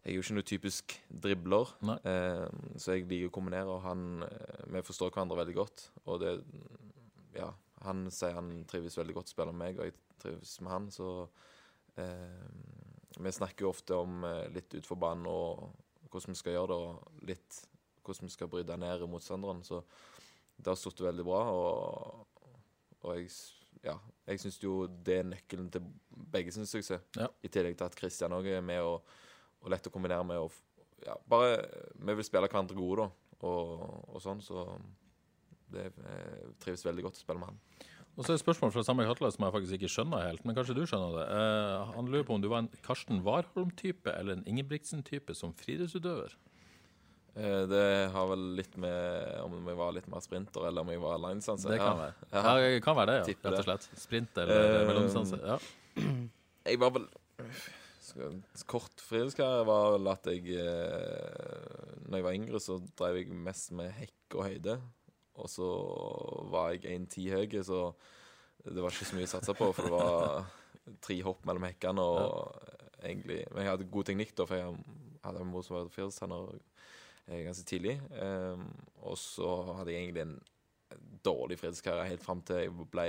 Jeg 0.04 0.12
er 0.12 0.16
jo 0.18 0.22
ikke 0.22 0.34
noe 0.36 0.44
typisk 0.44 0.94
dribler, 1.08 1.70
eh, 2.04 2.48
så 2.76 2.92
jeg 2.92 3.06
liker 3.08 3.30
å 3.30 3.32
kombinere. 3.32 3.72
Og 3.72 3.80
han 3.86 4.22
eh, 4.26 4.64
Vi 4.74 4.82
forstår 4.84 5.10
hverandre 5.14 5.38
veldig 5.40 5.54
godt. 5.56 5.90
Og 6.04 6.20
det 6.20 6.34
Ja, 7.34 7.48
han 7.84 8.10
sier 8.12 8.36
han 8.36 8.66
trives 8.68 8.98
veldig 8.98 9.14
godt 9.16 9.32
å 9.32 9.34
spille 9.34 9.54
med 9.54 9.62
meg, 9.64 9.78
og 9.80 9.88
jeg 9.88 9.96
trives 10.20 10.60
med 10.60 10.72
han, 10.72 10.90
så 10.92 11.08
eh, 11.96 12.44
Vi 13.16 13.32
snakker 13.32 13.64
jo 13.64 13.72
ofte 13.72 13.96
om 13.96 14.24
eh, 14.28 14.50
litt 14.52 14.74
utenfor 14.74 15.00
banen 15.00 15.28
og 15.30 15.70
hvordan 16.10 16.34
vi 16.34 16.38
skal 16.42 16.56
gjøre 16.58 16.70
det, 16.70 16.78
og 16.84 17.26
litt 17.30 17.60
hvordan 18.04 18.28
vi 18.28 18.34
skal 18.34 18.50
bryte 18.52 18.76
ned 18.78 19.06
motstanderen. 19.08 19.64
Så 19.66 19.80
det 20.56 20.70
har 20.70 20.78
stått 20.78 21.02
veldig 21.02 21.24
bra, 21.26 21.42
og, 21.50 22.26
og 23.02 23.16
jeg, 23.16 23.30
ja, 23.84 23.94
jeg 24.28 24.40
syns 24.42 24.58
jo 24.62 24.84
det 25.06 25.18
er 25.20 25.28
nøkkelen 25.28 25.70
til 25.72 25.84
begge 26.34 26.52
sin 26.54 26.68
suksess. 26.68 27.04
Ja. 27.18 27.28
I 27.44 27.50
tillegg 27.52 27.78
til 27.78 27.88
at 27.88 27.96
Kristian 27.98 28.34
òg 28.36 28.48
er 28.48 28.64
med 28.64 28.82
og, 28.84 29.16
og 29.62 29.72
lett 29.72 29.88
å 29.88 29.92
kombinere 29.92 30.24
med. 30.26 30.40
Og, 30.40 30.52
ja, 31.04 31.16
bare 31.28 31.58
Vi 31.94 32.16
vil 32.16 32.26
spille 32.26 32.48
hverandre 32.48 32.78
gode, 32.78 33.04
da, 33.04 33.38
og, 33.44 33.88
og 34.14 34.22
sånn, 34.24 34.40
så 34.44 34.68
det 35.74 35.88
jeg 35.88 36.54
trives 36.62 36.86
veldig 36.86 37.08
godt 37.08 37.18
å 37.18 37.24
spille 37.24 37.42
med 37.42 37.52
han. 37.52 37.90
Og 38.14 38.22
så 38.22 38.30
er 38.30 38.38
et 38.38 38.44
spørsmål 38.44 38.70
fra 38.70 38.84
samme 38.86 39.06
Hatla 39.08 39.30
som 39.34 39.42
jeg 39.42 39.54
faktisk 39.56 39.76
ikke 39.76 39.90
skjønner 39.90 40.28
helt, 40.28 40.44
men 40.46 40.54
kanskje 40.54 40.76
du 40.76 40.84
skjønner 40.86 41.16
det. 41.16 41.24
Eh, 41.34 41.94
han 41.96 42.10
lurer 42.10 42.26
på 42.28 42.36
om 42.36 42.42
du 42.44 42.46
var 42.52 42.62
en 42.62 42.70
Karsten 42.84 43.24
Warholm-type 43.26 44.12
eller 44.12 44.38
en 44.38 44.44
Ingebrigtsen-type 44.50 45.34
som 45.34 45.54
friidrettsutøver? 45.58 46.36
Eh, 47.36 47.62
Det 47.70 47.84
har 48.14 48.26
vel 48.30 48.42
litt 48.58 48.76
med 48.80 49.40
om 49.42 49.56
jeg 49.66 49.78
var 49.78 49.94
litt 49.96 50.08
mer 50.10 50.22
sprinter, 50.22 50.68
eller 50.68 50.84
om 50.84 50.92
jeg 50.92 51.02
var 51.02 51.18
linesanser. 51.18 51.74
Det 51.74 51.80
kan 51.82 51.98
være. 51.98 52.14
Ja. 52.30 52.42
Ja, 52.62 52.80
kan 52.84 52.98
være 52.98 53.12
det, 53.12 53.16
ja. 53.20 53.38
Rett 53.50 53.58
og 53.60 53.68
slett. 53.68 53.88
Sprinter 53.98 54.50
eller 54.50 54.76
uh, 54.82 54.86
mellomsanser. 54.92 55.46
Ja. 55.54 55.58
Jeg 56.64 56.80
var 56.80 56.94
vel 56.94 57.08
Kort 58.70 59.00
friluftskarriere 59.02 59.64
var 59.66 59.94
vel 59.96 60.08
at 60.12 60.26
jeg 60.30 60.54
eh, 60.60 62.04
Når 62.06 62.18
jeg 62.20 62.26
var 62.26 62.36
yngre, 62.36 62.60
så 62.62 62.76
drev 62.98 63.18
jeg 63.18 63.38
mest 63.46 63.72
med 63.74 63.90
hekk 63.96 64.36
og 64.38 64.44
høyde. 64.46 64.76
Og 65.40 65.48
så 65.50 65.68
var 66.52 66.74
jeg 66.76 66.84
1,10 67.08 67.32
høy, 67.34 67.56
så 67.66 67.80
det 68.64 68.80
var 68.80 68.94
ikke 68.94 69.08
så 69.08 69.16
mye 69.18 69.26
å 69.26 69.32
satse 69.32 69.56
på. 69.58 69.70
For 69.74 69.88
det 69.88 69.96
var 69.96 70.46
tre 71.02 71.16
hopp 71.26 71.42
mellom 71.48 71.66
hekkene 71.66 72.04
og 72.04 72.70
egentlig 73.04 73.42
Men 73.50 73.64
jeg 73.64 73.72
hadde 73.72 73.90
god 73.92 74.08
teknikk, 74.08 74.34
da, 74.38 74.46
for 74.48 74.60
jeg 74.60 74.76
hadde 75.24 75.42
en 75.42 75.50
mor 75.50 75.64
som 75.66 75.76
var 75.80 75.88
eh, 75.90 76.60
ganske 77.26 77.66
tidlig. 77.68 77.94
Eh, 78.12 78.64
og 79.04 79.16
så 79.20 79.50
hadde 79.78 79.94
jeg 79.94 80.02
egentlig 80.02 80.24
en 80.26 80.40
dårlig 81.24 81.58
fritidskarriere 81.60 82.10
helt 82.12 82.24
fram 82.24 82.42
til 82.44 82.56
jeg 82.64 82.88
ble 82.92 83.08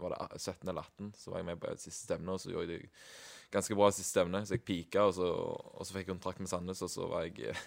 var 0.00 0.14
det 0.14 0.40
17 0.40 0.68
eller 0.68 0.82
18, 0.82 1.12
så 1.16 1.30
var 1.30 1.38
jeg 1.38 1.46
med 1.46 1.60
på 1.60 1.68
et 1.70 1.82
siste 1.82 2.06
stevne, 2.06 2.32
og 2.32 2.40
så 2.40 2.50
gjorde 2.50 2.72
jeg 2.72 2.80
det 2.80 2.90
ganske 3.52 3.76
bra 3.76 3.90
siste 3.92 4.10
stevne, 4.10 4.40
så 4.46 4.56
jeg 4.56 4.64
pika, 4.66 5.00
og 5.08 5.14
så, 5.16 5.28
og 5.28 5.82
så 5.84 5.92
fikk 5.92 6.06
jeg 6.06 6.14
kontrakt 6.14 6.40
med 6.40 6.50
Sandnes, 6.50 6.82
og 6.84 6.90
så 6.90 7.02
var 7.10 7.20
jeg 7.26 7.34
eh, 7.52 7.60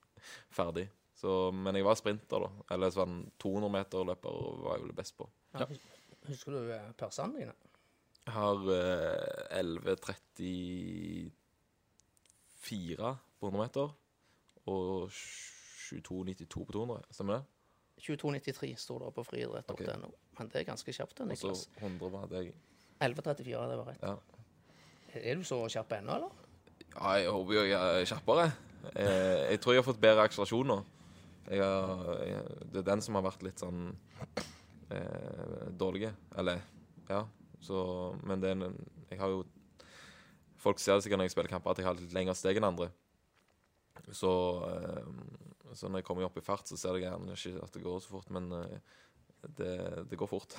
ferdig. 0.58 0.86
Så, 1.18 1.30
men 1.54 1.74
jeg 1.78 1.86
var 1.86 1.96
sprinter, 1.98 2.38
da. 2.44 2.50
Eller 2.74 2.88
sånn 2.94 3.16
200 3.42 3.70
meter 3.74 3.98
løper 4.06 4.30
var 4.64 4.72
jeg 4.76 4.84
vel 4.84 4.98
best 4.98 5.14
på. 5.18 5.24
Ja. 5.54 5.66
Husker 6.28 6.50
du 6.54 6.60
eh, 6.74 6.92
persene 6.98 7.34
dine? 7.38 7.54
Jeg 8.28 8.34
har 8.34 8.56
eh, 8.74 9.62
11.34 9.62 11.30
på 13.38 13.44
100 13.48 13.62
meter, 13.62 13.86
og 14.68 15.12
22.92 15.12 16.64
på 16.68 16.76
200, 16.76 17.14
stemmer 17.16 17.38
det? 17.40 17.44
2293 17.98 18.72
står 18.78 19.04
det 19.04 19.12
på 19.16 19.24
friidrett.no. 19.26 20.10
Men 20.38 20.50
det 20.52 20.60
er 20.60 20.66
ganske 20.68 20.92
kjapt, 20.94 21.16
det, 21.18 21.24
Og 21.24 21.38
så 21.40 21.48
Niklas. 21.48 21.68
100 21.80 22.12
var 22.14 22.28
det 22.30 22.44
jeg 22.44 22.54
1134, 22.98 23.70
det 23.70 23.78
var 23.78 23.88
rett. 23.92 24.02
Ja. 24.02 25.18
Er 25.22 25.38
du 25.38 25.44
så 25.46 25.58
kjapp 25.70 25.92
ennå, 25.98 26.18
eller? 26.18 26.46
Ja, 26.88 27.12
jeg 27.18 27.30
håper 27.30 27.54
jo 27.54 27.64
jeg 27.68 28.00
er 28.02 28.08
kjappere. 28.10 28.46
Jeg, 28.94 29.50
jeg 29.52 29.60
tror 29.62 29.74
jeg 29.74 29.82
har 29.82 29.86
fått 29.86 30.00
bedre 30.02 30.24
akselerasjon 30.26 30.70
nå. 30.70 30.78
Jeg 31.48 31.62
har, 31.64 32.22
jeg, 32.26 32.56
det 32.72 32.80
er 32.82 32.88
den 32.90 33.02
som 33.04 33.16
har 33.16 33.24
vært 33.24 33.44
litt 33.46 33.62
sånn 33.62 33.86
eh, 34.92 35.68
dårlig. 35.80 36.10
Eller, 36.38 36.60
ja. 37.08 37.22
Så, 37.64 37.78
men 38.26 38.42
det 38.42 38.52
er 38.52 38.58
en, 38.58 38.82
jeg 39.10 39.22
har 39.22 39.32
jo 39.34 39.46
Folk 40.58 40.80
ser 40.82 40.96
det 40.98 41.04
sikkert 41.04 41.20
når 41.20 41.28
jeg 41.28 41.32
spiller 41.36 41.50
kamper, 41.52 41.70
at 41.70 41.78
jeg 41.78 41.86
har 41.86 41.94
litt 41.94 42.14
lengre 42.16 42.32
steg 42.34 42.58
enn 42.58 42.66
andre. 42.66 42.88
Så, 44.14 44.32
eh, 44.68 45.74
så 45.74 45.90
når 45.90 46.02
jeg 46.02 46.08
kommer 46.08 46.28
opp 46.28 46.38
i 46.40 46.44
fart, 46.44 46.68
så 46.68 46.78
ser 46.78 46.98
jeg 46.98 47.08
gjerne 47.08 47.36
ikke 47.36 47.64
at 47.64 47.76
det 47.76 47.84
går 47.84 48.00
så 48.04 48.14
fort, 48.14 48.30
men 48.34 48.50
eh, 48.56 48.96
det, 49.58 49.74
det 50.10 50.18
går 50.18 50.30
fort. 50.30 50.56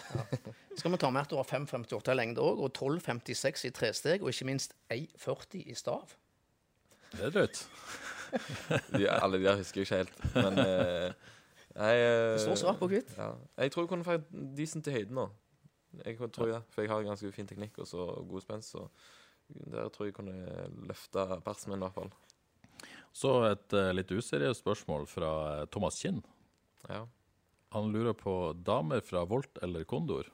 Skal 0.77 0.93
vi 0.93 1.01
ta 1.01 1.09
med 1.11 1.25
at 1.25 1.33
du 1.33 1.37
har 1.39 1.47
5,58 1.49 2.13
i 2.13 2.17
lengde 2.17 2.43
òg, 2.43 2.61
og 2.63 2.71
12,56 2.77 3.67
i 3.67 3.73
tresteg, 3.75 4.23
og 4.23 4.31
ikke 4.31 4.47
minst 4.47 4.75
1,40 4.93 5.65
i 5.65 5.75
stav? 5.77 6.15
Det 7.11 7.25
er 7.27 7.35
drøyt. 7.35 7.65
De, 8.93 9.07
alle 9.09 9.39
de 9.39 9.45
der 9.47 9.57
husker 9.57 9.81
jeg 9.81 9.87
ikke 9.87 9.97
helt, 10.03 10.19
men 10.35 10.59
eh, 10.61 11.13
jeg, 11.73 12.01
eh, 12.03 12.33
Det 12.35 12.41
står 12.43 12.59
svart 12.61 12.77
på 12.77 12.89
hvitt. 12.91 13.13
Ja. 13.17 13.31
Jeg 13.57 13.71
tror 13.73 13.85
jeg 13.85 13.89
kunne 13.89 14.05
fått 14.05 14.27
decent 14.57 14.89
i 14.89 14.93
høyden 14.93 15.17
nå. 15.17 15.29
Jeg 16.05 16.19
tror 16.19 16.51
det, 16.51 16.59
for 16.69 16.85
jeg 16.85 16.91
har 16.91 17.07
ganske 17.07 17.31
fin 17.33 17.49
teknikk 17.49 17.79
og 17.81 17.87
så 17.89 18.05
god 18.29 18.43
spenst. 18.45 18.75
Så 18.75 18.85
der 19.49 19.89
tror 19.89 20.05
jeg 20.05 20.13
kunne 20.13 20.35
løfta 20.85 21.39
persen 21.45 21.73
min, 21.73 21.81
i 21.81 21.87
hvert 21.87 21.97
fall. 21.97 22.11
Så 23.15 23.31
et 23.49 23.73
eh, 23.75 23.91
litt 23.95 24.11
useriøst 24.13 24.61
spørsmål 24.63 25.07
fra 25.09 25.31
eh, 25.61 25.65
Thomas 25.73 25.97
Kinn. 26.01 26.21
Ja. 26.87 27.03
Han 27.75 27.91
lurer 27.93 28.15
på 28.17 28.35
damer 28.65 29.01
fra 29.05 29.25
Volt 29.29 29.59
eller 29.65 29.85
Kondor, 29.89 30.29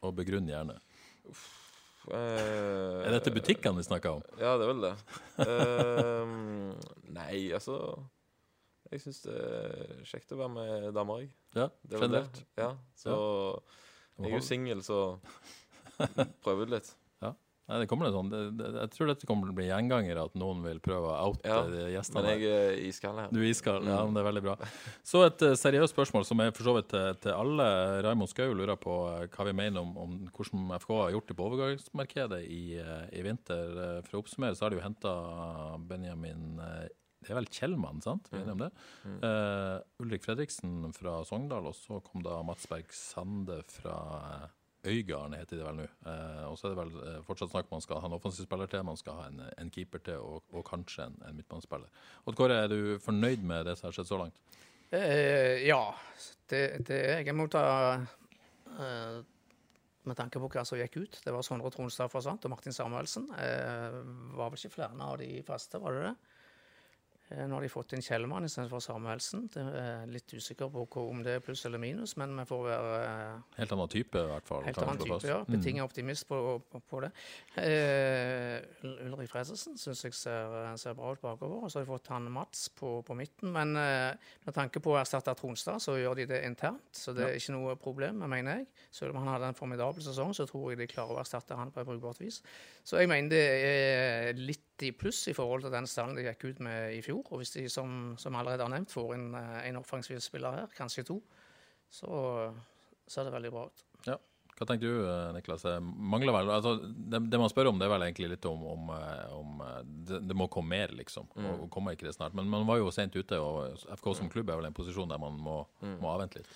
og 0.00 0.14
begrunn 0.16 0.48
gjerne. 0.48 0.78
eh, 2.12 3.02
Er 3.04 3.12
dette 3.16 3.32
butikkene 3.34 3.80
vi 3.80 3.88
snakker 3.88 4.18
om? 4.18 4.22
Ja, 4.40 4.54
det 4.56 4.64
er 4.64 4.72
vel 4.72 4.86
det. 4.86 4.94
uh, 5.44 6.72
nei, 7.12 7.50
altså 7.56 7.76
Jeg 8.90 9.04
syns 9.04 9.20
det 9.26 9.36
er 9.36 10.00
kjekt 10.08 10.32
å 10.34 10.40
være 10.40 10.54
med 10.56 10.88
damer, 10.96 11.24
jeg. 11.24 11.34
Ja, 11.54 11.68
er 11.68 12.04
generelt. 12.06 12.42
Ja, 12.58 12.72
så 12.98 13.18
jeg 14.20 14.32
er 14.32 14.38
jo 14.38 14.44
singel, 14.44 14.82
så 14.84 15.02
prøver 16.44 16.72
litt. 16.78 16.94
Nei, 17.70 17.78
det 17.84 17.86
kommer 17.86 18.10
sånn. 18.10 18.28
Det, 18.32 18.38
det, 18.58 18.68
jeg 18.80 18.90
tror 18.96 19.10
dette 19.12 19.28
kommer 19.30 19.46
til 19.46 19.54
å 19.54 19.58
bli 19.60 19.66
gjenganger, 19.68 20.18
at 20.24 20.34
noen 20.40 20.64
vil 20.66 20.80
prøve 20.82 21.06
å 21.12 21.28
oute 21.30 21.46
Ja, 21.46 21.60
gjestene. 21.94 22.24
Men 22.26 22.40
jeg 22.42 22.50
er 22.50 22.78
iskald 22.88 23.20
her. 23.22 23.28
Du 23.30 23.38
er 23.38 23.46
iskald, 23.52 23.86
ja, 23.86 24.00
Mm. 24.00 24.10
men 24.10 24.16
det 24.18 24.22
er 24.24 24.28
veldig 24.28 24.42
bra. 24.48 24.56
Så 25.06 25.22
et 25.28 25.44
uh, 25.46 25.54
seriøst 25.54 25.94
spørsmål 25.94 26.26
som 26.26 26.42
er 26.42 26.50
for 26.56 26.66
så 26.66 26.74
vidt 26.80 26.90
til, 26.90 27.14
til 27.22 27.32
alle. 27.36 27.68
Raymond 28.02 28.32
Skau 28.32 28.50
lurer 28.58 28.74
på 28.82 28.96
uh, 29.06 29.24
hva 29.30 29.46
vi 29.46 29.54
mener 29.54 29.80
om, 29.86 29.94
om 30.02 30.16
hvordan 30.34 30.66
FK 30.82 30.90
har 31.04 31.14
gjort 31.14 31.30
det 31.30 31.38
på 31.38 31.46
overgangsmarkedet 31.48 32.42
i, 32.50 32.62
uh, 32.82 33.06
i 33.14 33.22
vinter. 33.24 33.70
Eh, 33.86 34.00
For 34.08 34.18
å 34.18 34.24
oppsummere 34.24 34.58
så 34.58 34.66
har 34.66 34.74
de 34.74 34.80
jo 34.80 34.84
henta 34.84 35.14
Benjamin 35.90 36.58
eh, 36.60 36.88
Det 37.20 37.30
er 37.34 37.36
vel 37.36 37.48
Kjellmann, 37.52 38.00
sant? 38.02 38.30
Om 38.32 38.62
det? 38.64 38.70
Eh, 39.20 39.76
Ulrik 40.00 40.24
Fredriksen 40.24 40.88
fra 40.96 41.18
Sogndal, 41.28 41.66
og 41.68 41.76
så 41.76 41.98
kom 42.06 42.22
da 42.24 42.38
Mats 42.46 42.64
Berg 42.70 42.88
Sande 42.96 43.58
fra 43.68 43.96
eh, 44.24 44.46
Øygarden, 44.84 45.34
heter 45.36 45.58
det 45.58 45.64
vel 45.66 45.76
nå. 45.82 45.86
Eh, 46.08 46.44
og 46.48 46.54
så 46.56 46.68
er 46.68 46.72
det 46.72 46.78
vel 46.78 46.94
eh, 47.04 47.18
fortsatt 47.26 47.52
snakk 47.52 47.68
om 47.68 47.76
man 47.76 47.84
skal 47.84 48.00
ha 48.00 48.08
en 48.08 48.16
offensiv 48.16 48.46
spiller 48.46 48.70
til, 48.70 48.84
man 48.88 48.96
skal 48.96 49.18
ha 49.18 49.26
en, 49.28 49.42
en 49.60 49.72
keeper 49.74 50.00
til, 50.06 50.22
og, 50.24 50.46
og 50.56 50.64
kanskje 50.64 51.04
en, 51.10 51.18
en 51.28 51.36
midtbanespiller. 51.36 51.90
Odd 52.24 52.38
Kåre, 52.38 52.62
er 52.64 52.72
du 52.72 52.96
fornøyd 53.04 53.44
med 53.44 53.68
det 53.68 53.76
som 53.76 53.90
har 53.90 53.98
skjedd 53.98 54.08
så 54.08 54.20
langt? 54.22 54.56
Eh, 54.90 55.66
ja, 55.68 55.82
det, 56.50 56.62
det 56.88 56.96
er 56.96 57.12
jeg. 57.18 57.28
Jeg 57.28 57.36
må 57.38 57.46
ta 57.52 57.64
eh, 58.00 59.20
Med 60.08 60.16
tanke 60.16 60.40
på 60.40 60.48
hva 60.50 60.64
som 60.64 60.80
gikk 60.80 60.96
ut. 60.96 61.20
Det 61.22 61.34
var 61.34 61.44
Sondre 61.46 61.70
Tronstad 61.70 62.10
forsvant, 62.10 62.48
og 62.48 62.54
Martin 62.54 62.74
Samuelsen. 62.74 63.28
Eh, 63.36 64.00
var 64.38 64.48
vel 64.48 64.58
ikke 64.58 64.78
flere 64.80 64.96
av 64.96 65.20
de 65.20 65.34
faste, 65.46 65.78
var 65.82 65.98
det 65.98 66.08
det? 66.08 66.29
Eh, 67.30 67.46
Nå 67.46 67.56
har 67.56 67.62
de 67.62 67.70
fått 67.70 67.94
inn 67.94 68.02
Kjellmann 68.02 68.46
istedenfor 68.46 68.82
Samuelsen. 68.82 69.44
Det 69.54 69.62
er 69.62 70.06
litt 70.10 70.32
usikker 70.34 70.70
på 70.72 71.04
om 71.04 71.22
det 71.22 71.36
er 71.38 71.44
pluss 71.44 71.62
eller 71.68 71.78
minus, 71.82 72.16
men 72.18 72.34
vi 72.40 72.46
får 72.48 72.64
være 72.66 72.96
eh, 73.04 73.36
Helt 73.60 73.74
annen 73.76 73.92
type, 73.92 74.18
i 74.18 74.30
hvert 74.32 74.48
fall. 74.48 74.64
Helt 74.66 74.80
annen 74.82 75.02
type, 75.02 75.20
ja. 75.28 75.38
Mm. 75.44 75.52
Betinget 75.54 75.86
optimist 75.86 76.26
på, 76.30 76.40
på, 76.70 76.82
på 76.90 77.02
det. 77.04 77.12
Uh, 77.54 78.56
Ulrik 79.06 79.30
Fredriksen 79.30 79.78
syns 79.78 80.04
jeg 80.04 80.16
ser, 80.16 80.56
ser 80.80 80.96
bra 80.98 81.12
ut 81.14 81.22
bakover. 81.22 81.64
Og 81.64 81.70
så 81.70 81.80
har 81.80 81.86
de 81.86 81.92
fått 81.92 82.10
han 82.10 82.26
Mats 82.32 82.66
på, 82.74 82.96
på 83.06 83.16
midten. 83.18 83.52
Men 83.54 83.76
uh, 83.78 84.32
med 84.46 84.56
tanke 84.56 84.82
på 84.82 84.94
å 84.94 84.98
erstatte 85.00 85.34
Tronstad, 85.38 85.82
så 85.82 85.96
gjør 86.00 86.18
de 86.22 86.28
det 86.32 86.42
internt. 86.48 86.88
Så 86.96 87.14
det 87.16 87.28
er 87.28 87.38
ikke 87.38 87.54
noe 87.54 87.76
problem, 87.80 88.24
mener 88.26 88.60
jeg. 88.60 88.70
Selv 88.94 89.14
om 89.14 89.22
han 89.22 89.34
hadde 89.36 89.52
en 89.52 89.58
formidabel 89.58 90.02
sesong, 90.04 90.34
så 90.36 90.48
tror 90.50 90.72
jeg 90.72 90.82
de 90.82 90.90
klarer 90.90 91.18
å 91.18 91.22
erstatte 91.22 91.58
han 91.58 91.70
på 91.74 91.82
et 91.82 91.90
brukbart 91.90 92.22
vis. 92.22 92.40
Så 92.86 92.98
jeg 92.98 93.10
mener 93.10 93.30
det 93.30 93.44
er 93.70 94.38
litt 94.38 94.69
i 94.86 94.92
pluss 94.96 95.22
i 95.30 95.34
forhold 95.36 95.64
til 95.66 95.74
den 95.74 95.88
stallen 95.90 96.16
de 96.18 96.24
gikk 96.26 96.48
ut 96.48 96.64
med 96.64 96.96
i 96.96 97.02
fjor. 97.04 97.22
Og 97.30 97.42
hvis 97.42 97.54
de, 97.56 97.66
som, 97.72 98.14
som 98.20 98.36
allerede 98.38 98.64
har 98.64 98.72
nevnt, 98.72 98.92
får 98.92 99.14
inn 99.16 99.30
eh, 99.38 99.60
en 99.68 99.80
offensiv 99.80 100.20
spiller 100.24 100.62
her, 100.62 100.74
kanskje 100.76 101.06
to, 101.10 101.20
så 101.90 102.10
ser 103.10 103.26
det 103.26 103.34
veldig 103.34 103.52
bra 103.54 103.68
ut. 103.68 103.84
Ja. 104.08 104.18
Hva 104.60 104.66
tenker 104.68 104.90
du, 104.92 105.04
eh, 105.08 105.30
Niklas? 105.36 105.64
Mangler 105.82 106.36
vel, 106.36 106.50
altså, 106.52 106.74
det, 106.84 107.22
det 107.32 107.40
man 107.40 107.52
spør 107.52 107.70
om, 107.70 107.78
det 107.80 107.86
er 107.88 107.94
vel 107.94 108.06
egentlig 108.08 108.32
litt 108.34 108.50
om, 108.50 108.66
om, 108.74 108.90
eh, 108.96 109.36
om 109.36 109.62
det, 110.08 110.20
det 110.28 110.36
må 110.36 110.50
komme 110.52 110.74
mer, 110.76 110.92
liksom. 110.98 111.30
Og, 111.36 111.64
og 111.64 111.70
kommer 111.72 111.96
ikke 111.96 112.08
det 112.10 112.16
snart. 112.18 112.36
Men 112.36 112.50
man 112.52 112.68
var 112.68 112.82
jo 112.82 112.92
sent 112.94 113.16
ute, 113.16 113.40
og 113.40 113.80
FK 114.00 114.12
som 114.18 114.32
klubb 114.32 114.52
er 114.52 114.60
vel 114.60 114.68
en 114.70 114.76
posisjon 114.76 115.10
der 115.10 115.22
man 115.22 115.40
må, 115.40 115.62
må 116.02 116.12
avvente 116.12 116.42
litt. 116.42 116.52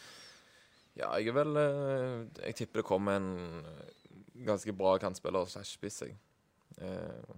Ja, 0.95 1.09
jeg 1.19 1.33
er 1.33 1.35
vel 1.35 1.57
Jeg 2.39 2.55
tipper 2.55 2.79
det 2.79 2.87
kommer 2.87 3.17
en 3.19 3.33
ganske 4.47 4.73
bra 4.77 4.95
kantspiller 5.03 5.49
slash 5.51 5.75
spiss, 5.75 6.03
jeg. 6.05 6.15
Eh, 6.83 7.35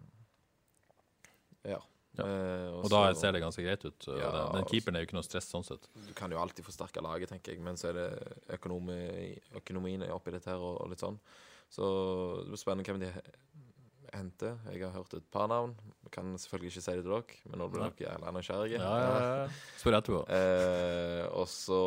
ja. 1.66 1.80
Ja. 2.16 2.24
Eh, 2.24 2.70
Og 2.80 2.86
da 2.88 3.12
så- 3.12 3.20
ser 3.20 3.32
det 3.36 3.42
ganske 3.42 3.60
greit 3.62 3.82
ut. 3.84 4.06
og 4.08 4.18
Ja, 4.18 4.30
den, 4.32 4.54
den 4.62 4.64
keeperen 4.70 4.96
er 4.96 5.02
jo 5.04 5.06
ikke 5.10 5.18
noe 5.18 5.26
stress 5.26 5.50
sånn 5.52 5.64
sett. 5.68 5.84
Du 6.06 6.14
kan 6.16 6.30
jo 6.32 6.38
alltid 6.40 6.64
forsterke 6.64 7.02
laget, 7.04 7.28
tenker 7.28 7.52
jeg, 7.52 7.60
men 7.60 7.76
så 7.76 7.90
er 7.90 7.92
det 7.92 8.38
økonomi, 8.56 9.36
økonomien 9.54 10.02
er 10.06 10.14
oppi 10.14 10.32
dette 10.32 10.48
her 10.48 10.56
og, 10.56 10.80
og 10.80 10.88
litt 10.94 11.02
sånn. 11.04 11.18
Så 11.68 11.84
det 12.40 12.48
blir 12.54 12.62
spennende 12.62 12.88
hvem 12.88 13.00
de 13.04 13.10
henter. 14.16 14.56
Jeg 14.72 14.80
har 14.86 14.92
hørt 14.96 15.12
et 15.18 15.26
par 15.30 15.48
navn. 15.50 15.74
Jeg 16.06 16.10
kan 16.14 16.32
selvfølgelig 16.40 16.70
ikke 16.72 16.82
si 16.86 16.92
det 16.96 17.04
til 17.04 17.12
dere, 17.12 17.38
men 17.50 17.60
nå 17.60 17.68
blir 17.68 17.84
dere 17.84 18.06
jævla 18.06 18.32
nysgjerrige. 18.32 18.78
Ja, 18.80 18.96
ja, 19.02 19.16
ja. 19.42 19.48
Spør 19.76 19.98
etterpå. 19.98 20.20
Eh, 20.32 21.26
og 21.36 21.46
så 21.52 21.80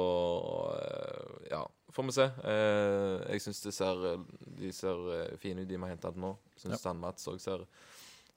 eh, 0.78 1.50
Ja, 1.56 1.64
får 1.96 2.06
vi 2.06 2.12
se. 2.20 2.28
Eh, 2.44 3.32
jeg 3.34 3.42
syns 3.48 3.62
de 3.66 3.72
ser, 3.74 4.04
de 4.60 4.72
ser 4.76 5.06
eh, 5.16 5.38
fine 5.42 5.64
ut, 5.64 5.68
de 5.72 5.78
vi 5.78 5.82
har 5.88 5.96
henta 5.96 6.12
nå. 6.14 6.36
Syns 6.60 6.86
ja. 6.86 6.94
Mats 6.94 7.26
òg 7.32 7.40
ser, 7.42 7.66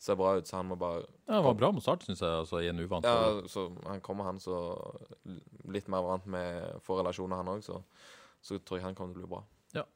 ser 0.03 0.19
bra 0.19 0.35
ut, 0.41 0.49
så 0.51 0.59
han 0.59 0.67
må 0.73 0.77
bare 0.81 1.05
Ja, 1.29 1.39
Han 1.39 1.45
var 1.47 1.55
bra 1.61 1.73
mot 1.73 1.85
start, 1.85 2.03
syns 2.09 2.21
jeg, 2.25 2.29
altså, 2.43 2.59
i 2.63 2.69
en 2.73 2.83
uvant 2.83 3.07
Ja, 3.07 3.41
så 3.49 3.69
han 3.87 4.01
kommer, 4.05 4.27
han, 4.29 4.41
så 4.43 4.59
litt 5.73 5.89
mer 5.93 6.03
vant 6.07 6.27
med 6.27 6.81
få 6.85 6.99
relasjoner, 7.01 7.39
han 7.43 7.53
òg, 7.57 7.63
så, 7.67 7.81
så 8.43 8.59
tror 8.59 8.81
jeg 8.81 8.89
han 8.91 8.99
kommer 8.99 9.15
til 9.15 9.23
å 9.23 9.27
bli 9.27 9.35
bra. 9.37 9.45
Ja. 9.79 9.87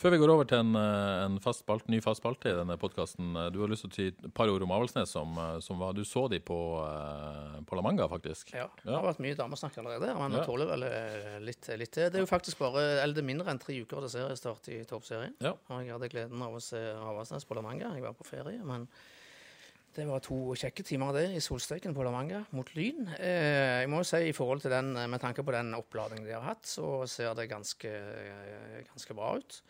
Før 0.00 0.14
vi 0.14 0.18
går 0.22 0.30
over 0.32 0.46
til 0.48 0.60
en, 0.62 0.70
eh, 0.80 1.22
en 1.26 1.34
fast 1.44 1.60
spalt, 1.60 1.88
ny 1.92 1.98
fast 2.00 2.22
spalte 2.22 2.48
i 2.48 2.54
denne 2.56 2.76
podkasten, 2.80 3.34
du 3.52 3.58
har 3.60 3.68
lyst 3.68 3.84
til 3.84 3.90
å 3.90 3.96
si 3.98 4.06
et 4.08 4.28
par 4.36 4.48
ord 4.48 4.62
om 4.64 4.70
Avaldsnes, 4.72 5.10
som, 5.12 5.34
eh, 5.36 5.58
som 5.60 5.76
var 5.82 5.92
Du 5.92 6.00
så 6.08 6.22
de 6.30 6.38
på, 6.40 6.56
eh, 6.86 7.58
på 7.68 7.76
La 7.76 7.82
Manga, 7.84 8.06
faktisk. 8.08 8.54
Ja, 8.56 8.68
det 8.84 8.94
har 8.94 9.04
vært 9.04 9.20
mye 9.20 9.36
damesnakk 9.36 9.76
allerede, 9.82 10.14
men 10.16 10.30
vi 10.32 10.38
Ja. 10.40 10.44
tåler 10.46 10.70
vel 10.72 10.82
eh, 10.88 11.38
litt, 11.44 11.68
litt 11.76 11.92
til. 11.92 12.08
Det 12.08 12.16
er 12.16 12.24
jo 12.24 12.30
faktisk 12.32 12.58
bare 12.64 13.02
eller 13.02 13.12
det 13.14 13.24
er 13.24 13.28
mindre 13.28 13.48
enn 13.52 13.60
tre 13.60 13.76
uker 13.76 14.00
til 14.06 14.14
seriestart 14.20 14.68
i 14.72 14.84
toppserien. 14.88 15.34
Ja. 15.40 15.52
Jeg 15.68 15.92
hadde 15.92 16.08
gleden 16.08 16.40
av 16.48 16.54
å 16.56 16.62
se 16.64 16.80
Avaldsnes 16.96 17.44
på 17.44 17.56
La 17.56 17.60
Manga. 17.66 17.92
Jeg 17.92 18.02
var 18.02 18.14
på 18.16 18.24
ferie, 18.24 18.62
men 18.64 18.88
det 20.00 20.08
var 20.08 20.22
to 20.24 20.54
kjekke 20.56 20.84
timer 20.86 21.12
det 21.12 21.26
i 21.36 21.42
solsteken 21.44 21.92
på 21.96 22.04
La 22.06 22.12
Manga 22.14 22.40
mot 22.56 22.70
Lyn. 22.76 23.04
Eh, 23.18 23.82
jeg 23.82 23.90
må 23.92 24.00
jo 24.00 24.08
si 24.08 24.22
i 24.30 24.36
forhold 24.36 24.64
til 24.64 24.72
den, 24.72 24.94
med 24.96 25.20
tanke 25.20 25.44
på 25.44 25.52
den 25.54 25.74
oppladningen 25.76 26.24
de 26.24 26.34
har 26.36 26.46
hatt, 26.46 26.64
så 26.66 27.02
ser 27.10 27.36
det 27.36 27.50
ganske, 27.50 27.90
eh, 27.90 28.80
ganske 28.88 29.16
bra 29.18 29.34
ut. 29.36 29.60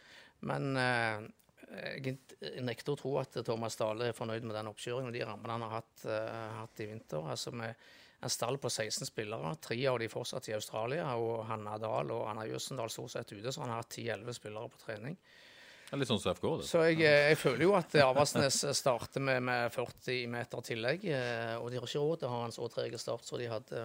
Men 0.46 0.70
eh, 0.78 1.26
jeg 1.70 2.62
nekter 2.66 2.94
å 2.94 3.00
tro 3.00 3.16
at 3.20 3.40
Thomas 3.46 3.78
Dale 3.78 4.10
er 4.10 4.16
fornøyd 4.16 4.46
med 4.46 4.56
den 4.56 4.70
oppkjøringen 4.70 5.10
og 5.10 5.16
de 5.16 5.26
rammene 5.26 5.56
han 5.56 5.66
har 5.66 5.76
hatt, 5.80 6.06
eh, 6.06 6.54
hatt 6.60 6.82
i 6.82 6.88
vinter. 6.90 7.26
Altså 7.34 7.52
med 7.54 7.74
en 8.20 8.32
stall 8.32 8.58
på 8.60 8.70
16 8.70 9.08
spillere, 9.08 9.54
tre 9.64 9.78
av 9.88 9.98
de 10.00 10.08
fortsatt 10.12 10.50
i 10.50 10.56
Australia, 10.56 11.06
og 11.16 11.46
Hanna 11.48 11.78
Dahl 11.80 12.10
og 12.12 12.26
Anna 12.28 12.44
Jøssendal 12.48 12.92
stort 12.92 13.14
sett 13.14 13.32
ute, 13.32 13.52
så 13.52 13.64
han 13.64 13.72
har 13.72 13.82
hatt 13.82 13.96
10-11 13.96 14.36
spillere 14.36 14.72
på 14.72 14.82
trening. 14.82 15.16
Det 15.90 15.96
er 15.96 16.02
Litt 16.04 16.10
sånn 16.12 16.20
som 16.22 16.30
FK. 16.36 16.44
Det. 16.60 16.66
Så 16.68 16.84
jeg, 16.86 17.00
eh, 17.02 17.24
jeg 17.32 17.38
føler 17.40 17.64
jo 17.66 17.72
at 17.74 17.96
Avaldsnes 17.98 18.60
starter 18.78 19.22
med, 19.26 19.42
med 19.42 19.72
40 19.74 20.28
meter 20.30 20.62
tillegg, 20.62 21.02
eh, 21.10 21.56
og 21.58 21.66
de 21.72 21.80
har 21.80 21.88
ikke 21.88 22.04
råd 22.04 22.20
til 22.22 22.28
å 22.30 22.36
ha 22.36 22.44
en 22.46 22.54
så 22.54 22.68
treg 22.70 22.94
start 23.02 23.26
som 23.26 23.40
de 23.40 23.48
hadde 23.50 23.82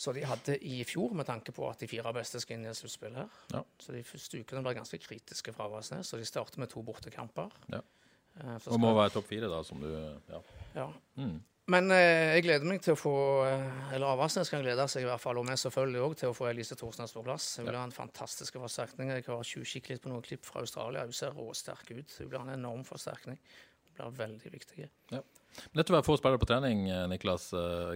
så 0.00 0.14
de 0.16 0.22
hadde 0.24 0.54
i 0.64 0.78
fjor, 0.88 1.12
med 1.12 1.26
tanke 1.28 1.52
på 1.52 1.66
at 1.68 1.82
de 1.82 1.86
fire 1.90 2.08
beste 2.16 2.40
skal 2.40 2.56
inn 2.56 2.62
i 2.64 2.70
et 2.70 2.78
sluttspill 2.78 3.18
her. 3.18 3.26
Ja. 3.52 3.60
Så 3.76 3.92
de 3.92 4.00
første 4.08 4.38
ukene 4.40 4.62
ble 4.64 4.72
ganske 4.78 4.96
kritiske 4.96 5.52
fra 5.52 5.66
Avaldsnes, 5.68 6.14
og 6.16 6.22
de 6.22 6.28
starter 6.28 6.62
med 6.62 6.70
to 6.72 6.80
bortekamper. 6.86 7.52
Ja. 7.68 7.82
Eh, 8.40 8.54
Og 8.72 8.80
må 8.80 8.94
være 8.96 9.12
topp 9.18 9.28
fire, 9.28 9.50
da, 9.52 9.60
som 9.62 9.82
du 9.84 9.90
Ja. 9.92 10.40
ja. 10.78 10.86
Mm. 11.20 11.36
Men 11.70 11.90
eh, 11.94 12.34
jeg 12.34 12.44
gleder 12.46 12.66
meg 12.66 12.80
til 12.82 12.96
å 12.96 12.98
få 12.98 13.14
eh, 13.46 13.92
Eller 13.94 14.10
Avaldsnes 14.10 14.48
kan 14.50 14.62
glede 14.64 14.86
seg 14.90 15.04
i 15.04 15.08
hvert 15.08 15.22
fall, 15.22 15.38
og 15.38 15.46
vi 15.46 15.56
selvfølgelig 15.60 16.02
òg, 16.02 16.14
til 16.18 16.32
å 16.32 16.36
få 16.36 16.48
Elise 16.50 16.78
Thorsnes 16.78 17.14
på 17.14 17.22
plass. 17.26 17.52
Hun 17.60 17.68
blir 17.68 17.78
en 17.78 17.94
fantastisk 17.94 18.56
forsterkning. 18.58 19.12
Jeg 19.12 19.26
har 19.28 19.46
tjuvkikket 19.46 19.92
litt 19.94 20.04
på 20.06 20.12
noen 20.12 20.24
klipp 20.26 20.48
fra 20.48 20.64
Australia. 20.64 21.04
Hun 21.06 21.16
ser 21.16 21.36
råsterk 21.36 21.92
ut. 21.92 22.16
Hun 22.18 22.30
blir 22.32 22.40
en 22.40 22.54
enorm 22.56 22.82
forsterkning. 22.88 23.38
Blir 24.00 24.16
veldig 24.26 24.50
viktige. 24.54 24.88
Ja. 25.12 25.20
Dette 25.74 25.90
var 25.92 26.04
få 26.06 26.14
spillere 26.16 26.38
på 26.38 26.46
trening, 26.46 26.84
eh, 26.88 27.06
Niklas. 27.10 27.48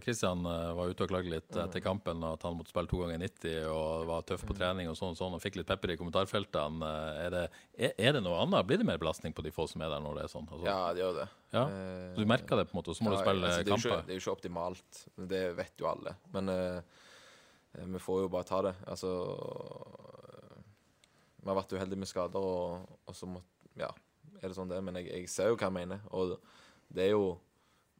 Kristian 0.02 0.40
eh, 0.44 0.72
var 0.74 0.90
ute 0.90 1.04
og 1.06 1.10
klagde 1.12 1.30
litt 1.30 1.54
etter 1.54 1.80
kampen 1.80 2.24
at 2.26 2.42
han 2.42 2.56
måtte 2.58 2.72
spille 2.74 2.90
to 2.90 2.98
ganger 2.98 3.20
90 3.22 3.68
og 3.70 4.08
var 4.10 4.24
tøff 4.26 4.42
på 4.48 4.56
trening 4.58 4.90
og 4.90 4.96
sånn 4.98 5.14
og 5.14 5.18
sånn, 5.20 5.36
og 5.38 5.42
fikk 5.44 5.60
litt 5.60 5.68
pepper 5.70 5.92
i 5.94 5.96
kommentarfeltene. 6.00 6.82
Eh, 6.90 7.20
Er 7.24 7.30
det, 7.30 7.44
er, 7.94 8.12
det 8.18 8.22
noe 8.26 8.40
annet? 8.42 8.66
Blir 8.66 8.82
det 8.82 8.88
mer 8.90 8.98
belastning 8.98 9.32
på 9.32 9.44
de 9.46 9.52
få 9.54 9.68
som 9.70 9.80
er 9.86 9.94
der 9.94 10.02
når 10.02 10.18
det 10.18 10.24
er 10.26 10.32
sånn? 10.34 10.48
Altså, 10.50 10.66
Ja, 10.66 10.92
det 10.92 11.04
gjør 11.04 11.14
det. 11.22 11.28
Ja. 11.54 11.62
Eh, 11.68 12.10
Så 12.16 12.20
du 12.26 12.26
merker 12.34 12.56
det 12.58 12.66
på 12.68 12.74
en 12.74 12.80
måte, 12.82 12.90
og 12.90 12.98
så 12.98 13.06
må 13.06 13.14
du 13.14 13.20
spille 13.22 13.46
altså, 13.46 13.62
er 13.62 13.70
kamper. 13.70 14.02
det 14.02 14.12
er 14.12 14.18
jo 14.18 14.24
ikke 14.24 14.36
optimalt. 14.36 15.02
Det 15.34 15.44
vet 15.62 15.78
jo 15.78 15.86
alle. 15.94 16.16
Men 16.34 16.48
eh, 16.48 16.80
eh, 17.78 17.86
vi 17.86 18.02
får 18.02 18.24
jo 18.26 18.32
bare 18.34 18.50
ta 18.50 18.60
det. 18.66 18.74
Altså 18.90 19.14
eh, 19.14 20.58
Vi 21.44 21.48
har 21.52 21.58
vært 21.62 21.72
uheldige 21.78 22.02
med 22.02 22.10
skader, 22.10 22.40
og, 22.42 22.98
og 23.06 23.14
så 23.16 23.30
måtte 23.30 23.70
ja, 23.78 23.88
er 24.40 24.48
det 24.48 24.56
sånn 24.56 24.70
det 24.70 24.78
er. 24.78 24.84
Men 24.86 25.00
jeg, 25.00 25.10
jeg 25.10 25.32
ser 25.32 25.50
jo 25.50 25.58
hva 25.58 25.68
jeg 25.68 25.76
mener. 25.76 26.04
Og 26.16 26.36
det 26.94 27.08
er 27.08 27.14
jo 27.14 27.34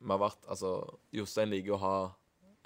Vi 0.05 0.11
har 0.11 0.21
vært 0.21 0.49
Altså, 0.51 0.77
Jostein 1.15 1.53
liker 1.53 1.77
å 1.77 1.83
ha 1.83 1.97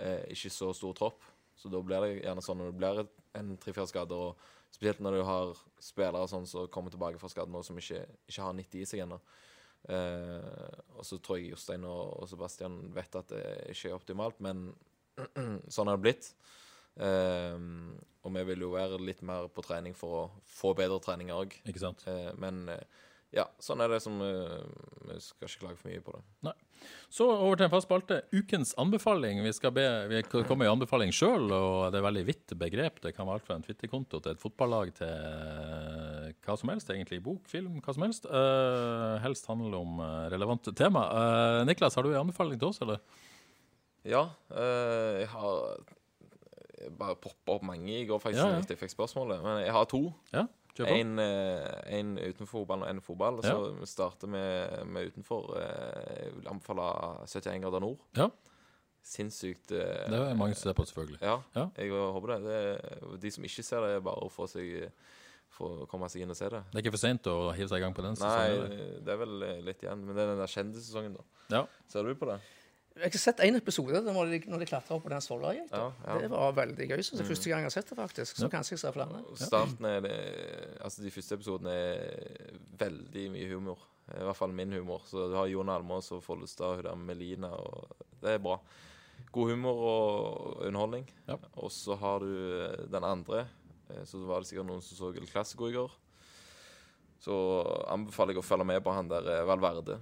eh, 0.03 0.25
ikke 0.35 0.51
så 0.53 0.73
stor 0.75 0.95
tropp, 0.97 1.27
så 1.59 1.71
da 1.71 1.81
blir 1.83 2.05
det 2.05 2.23
gjerne 2.23 2.43
sånn 2.45 2.59
når 2.61 2.71
det 2.71 2.79
blir 2.79 3.03
en 3.39 3.53
tre-fire 3.61 3.91
skader, 3.91 4.31
og 4.31 4.75
spesielt 4.75 5.03
når 5.03 5.19
du 5.19 5.23
har 5.27 5.53
spillere 5.83 6.29
sånn 6.31 6.47
som 6.47 6.69
kommer 6.73 6.95
tilbake 6.95 7.19
fra 7.21 7.31
skaden 7.31 7.55
nå, 7.55 7.63
som 7.67 7.79
ikke, 7.79 8.05
ikke 8.31 8.45
har 8.47 8.57
90 8.59 8.83
i 8.83 8.87
seg 8.89 9.03
ennå. 9.05 9.19
Eh, 9.89 10.79
og 10.97 11.07
så 11.07 11.19
tror 11.23 11.39
jeg 11.39 11.53
Jostein 11.53 11.87
og, 11.89 12.15
og 12.23 12.31
Sebastian 12.31 12.81
vet 12.95 13.19
at 13.19 13.35
det 13.35 13.45
ikke 13.75 13.91
er 13.91 13.99
optimalt, 13.99 14.41
men 14.45 14.71
sånn 15.75 15.91
har 15.91 15.99
det 15.99 16.07
blitt. 16.07 16.33
Um, 16.99 17.95
og 18.27 18.33
vi 18.35 18.43
vil 18.51 18.65
jo 18.65 18.73
være 18.73 18.99
litt 18.99 19.21
mer 19.27 19.47
på 19.55 19.63
trening 19.63 19.95
for 19.97 20.17
å 20.17 20.23
få 20.51 20.73
bedre 20.79 20.99
trening 21.03 21.31
òg. 21.31 21.55
Uh. 21.69 21.85
Eh, 22.11 22.31
men 22.43 22.65
eh, 22.73 23.05
Ja, 23.37 23.45
sånn 23.61 23.83
er 23.85 23.91
det 23.93 23.99
som 24.01 24.15
eh, 24.25 24.61
Vi 25.11 25.19
skal 25.21 25.51
ikke 25.51 25.61
klage 25.67 25.79
for 25.83 25.91
mye 25.91 26.01
på 26.05 26.15
det. 26.15 26.21
Nei. 26.49 26.55
Så 27.13 27.27
over 27.29 27.59
til 27.59 27.67
en 27.67 27.73
fast 27.73 27.85
spalte. 27.89 28.21
Ukens 28.33 28.71
anbefaling. 28.81 29.43
Vi 29.45 29.53
skal 29.53 29.75
be, 29.77 29.85
vi 30.09 30.23
kommer 30.31 30.65
i 30.65 30.71
anbefaling 30.71 31.13
sjøl, 31.13 31.51
og 31.53 31.91
det 31.93 32.01
er 32.01 32.07
veldig 32.07 32.25
vidt 32.29 32.55
begrep. 32.61 33.03
Det 33.05 33.13
kan 33.17 33.29
være 33.29 33.41
alt 33.41 33.49
fra 33.49 33.59
en 33.59 33.67
Twitter-konto 33.67 34.23
til 34.25 34.33
et 34.33 34.41
fotballag 34.41 34.95
til 34.97 35.13
eh, 35.13 36.31
hva 36.47 36.57
som 36.61 36.73
helst, 36.73 36.89
egentlig. 36.95 37.21
Bok, 37.25 37.45
film, 37.51 37.83
hva 37.85 37.97
som 37.97 38.07
helst. 38.07 38.29
Uh, 38.31 39.19
helst 39.25 39.49
handler 39.51 39.77
om 39.81 40.01
relevante 40.33 40.73
tema. 40.77 41.05
Niklas, 41.69 41.99
har 41.99 42.07
du 42.07 42.15
en 42.15 42.23
anbefaling 42.23 42.61
til 42.61 42.71
oss, 42.71 42.81
eller? 42.85 43.03
Ja, 44.09 44.25
jeg 44.55 45.29
har 45.35 45.83
jeg 46.79 46.93
bare 46.95 47.17
poppa 47.19 47.57
opp 47.57 47.65
mange 47.67 47.91
i 47.91 48.07
går, 48.07 48.21
faktisk, 48.23 48.41
Ja, 48.41 48.55
ja. 48.55 48.63
jeg 48.63 48.79
fikk 48.81 48.93
spørsmålet. 48.95 49.43
Men 49.43 49.61
jeg 49.65 49.75
har 49.75 49.89
to. 49.91 50.03
Ja. 50.33 50.47
En, 50.87 51.19
eh, 51.19 51.99
en 51.99 52.19
utenfor 52.19 52.47
fotball 52.61 52.83
og 52.83 52.91
en 52.91 53.01
fotball. 53.01 53.41
Ja. 53.43 53.51
så 53.51 53.73
vi 53.81 53.87
starter 53.87 54.29
med, 54.29 54.87
med 54.87 55.11
utenfor. 55.13 55.57
Eh, 55.59 56.25
Jeg 56.27 56.35
vil 56.37 56.49
anbefale 56.49 57.27
71 57.27 57.61
grader 57.63 57.81
nord. 57.81 57.99
Ja, 58.17 58.29
Sinnssykt 59.09 59.71
eh, 59.73 60.05
det 60.11 60.19
er 60.19 60.35
mange 60.37 60.55
som 60.55 60.69
ser 60.69 60.75
på, 60.77 60.85
selvfølgelig. 60.85 61.19
Ja, 61.23 61.39
Ja. 61.57 61.69
jeg 61.79 61.91
håper 61.91 62.35
det. 62.35 62.43
det. 62.45 63.21
De 63.23 63.31
som 63.31 63.45
ikke 63.45 63.63
ser 63.65 63.81
det, 63.81 63.97
er 63.97 64.01
bare 64.05 64.21
å 64.27 64.31
få 64.31 64.47
seg 64.51 64.91
få 65.59 65.87
komme 65.89 66.07
seg 66.13 66.23
inn 66.23 66.31
og 66.31 66.37
se 66.37 66.49
det. 66.53 66.61
Det 66.71 66.77
er 66.77 66.83
ikke 66.85 66.93
for 66.93 67.01
seint 67.03 67.27
å 67.31 67.37
hive 67.57 67.69
seg 67.71 67.81
i 67.81 67.85
gang 67.87 67.95
på 67.97 68.03
den 68.05 68.19
Nei, 68.21 69.01
det 69.03 69.15
er 69.15 69.17
vel 69.23 69.43
eh, 69.43 69.61
litt 69.65 69.81
igjen. 69.83 70.05
Men 70.05 70.15
det 70.15 70.23
er 70.27 70.33
den 70.35 70.43
der 70.43 70.53
kjendissesongen, 70.53 71.15
da. 71.17 71.25
Ja. 71.57 71.63
Ser 71.89 72.05
du 72.05 72.13
på 72.21 72.29
det? 72.29 72.37
Jeg 72.99 73.13
har 73.15 73.21
sett 73.23 73.41
en 73.45 73.57
episode 73.59 74.01
når 74.03 74.31
de, 74.33 74.39
når 74.51 74.63
de 74.65 74.67
klatra 74.67 74.97
opp 74.97 75.05
på 75.07 75.11
den 75.13 75.23
Svolværgeita. 75.23 75.79
Ja, 75.79 75.91
ja. 76.09 76.17
Det 76.25 76.31
var 76.33 76.57
veldig 76.57 76.89
gøy. 76.91 77.03
Så 77.07 77.15
det 77.17 77.23
er 77.25 77.29
første 77.31 77.51
gang 77.53 77.63
jeg 77.63 77.69
har 77.71 77.75
sett 77.77 77.93
det, 77.93 77.99
faktisk. 77.99 78.41
Så 78.41 78.49
kanskje 78.51 78.75
jeg 78.75 78.83
ser 78.83 78.97
flere. 78.97 79.21
Starten 79.39 79.87
er 79.87 80.01
det 80.05 80.17
Altså, 80.83 81.05
de 81.05 81.13
første 81.15 81.39
episodene 81.39 81.75
er 81.75 82.59
veldig 82.81 83.25
mye 83.37 83.49
humor. 83.55 83.85
I 84.09 84.25
hvert 84.25 84.39
fall 84.41 84.55
min 84.57 84.73
humor. 84.73 85.03
Så 85.07 85.29
du 85.31 85.37
har 85.37 85.47
Jon 85.53 85.69
Almaas 85.71 86.11
og 86.17 86.23
Follestad, 86.25 86.81
hun 86.81 86.87
der 86.89 86.95
Melina, 86.97 87.51
og 87.55 87.93
det 88.23 88.35
er 88.35 88.43
bra. 88.43 88.59
God 89.35 89.51
humor 89.53 89.81
og 89.93 90.63
underholdning. 90.67 91.07
Ja. 91.29 91.37
Og 91.61 91.71
så 91.75 91.95
har 92.01 92.23
du 92.25 92.31
eh, 92.65 92.87
den 92.91 93.05
andre. 93.05 93.47
eh, 93.91 94.05
Så 94.09 94.19
var 94.27 94.41
det 94.41 94.49
sikkert 94.51 94.67
noen 94.71 94.83
som 94.83 94.97
så 94.97 95.11
El 95.15 95.27
Clásico 95.29 95.69
i 95.69 95.75
går. 95.77 95.93
Så 97.21 97.35
anbefaler 97.91 98.33
jeg 98.37 98.43
å 98.43 98.47
følge 98.47 98.65
med 98.71 98.83
på 98.87 98.95
han 98.95 99.09
der 99.11 99.27
eh, 99.39 99.45
Valverde 99.47 99.99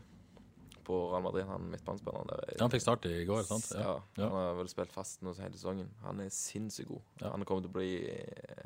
på 0.87 0.97
Real 1.13 1.23
Madrid. 1.27 1.47
Han 1.51 1.67
midtbanespilleren 1.73 2.31
der. 2.31 2.45
er- 2.55 2.61
Han 2.63 2.71
fikk 2.73 2.85
start 2.87 3.07
i 3.11 3.25
går, 3.29 3.43
sant? 3.49 3.67
ja. 3.75 3.97
Ja. 4.17 4.29
Han 4.31 4.39
har 4.39 4.55
vel 4.61 4.69
spilt 4.73 4.93
fast 4.95 5.23
nå 5.27 5.35
hele 5.37 5.53
sesongen. 5.59 5.91
Han 6.05 6.21
er 6.23 6.31
sinnssykt 6.31 6.89
god. 6.89 7.03
Ja. 7.21 7.31
Han 7.35 7.45
kommer 7.45 7.67
til 7.67 7.73
å 7.73 7.77
bli 7.77 7.91
eh, 8.09 8.65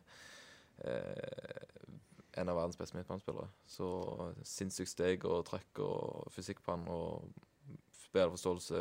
eh, 0.84 1.64
en 2.40 2.48
av 2.48 2.56
verdens 2.60 2.78
beste 2.78 2.96
midtbanespillere. 2.96 3.48
Så 3.68 3.88
sinnssykt 4.46 4.92
steg 4.92 5.24
og 5.28 5.44
trøkk 5.48 5.80
og 5.84 6.30
fysikk 6.34 6.62
på 6.64 6.76
han 6.76 6.86
og 6.92 7.32
bedre 8.14 8.32
forståelse. 8.34 8.78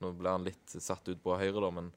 Nå 0.00 0.12
ble 0.16 0.30
han 0.32 0.44
litt 0.46 0.76
satt 0.80 1.08
ut 1.08 1.22
på 1.24 1.34
høyre, 1.40 1.60
da, 1.60 1.70
men 1.76 1.90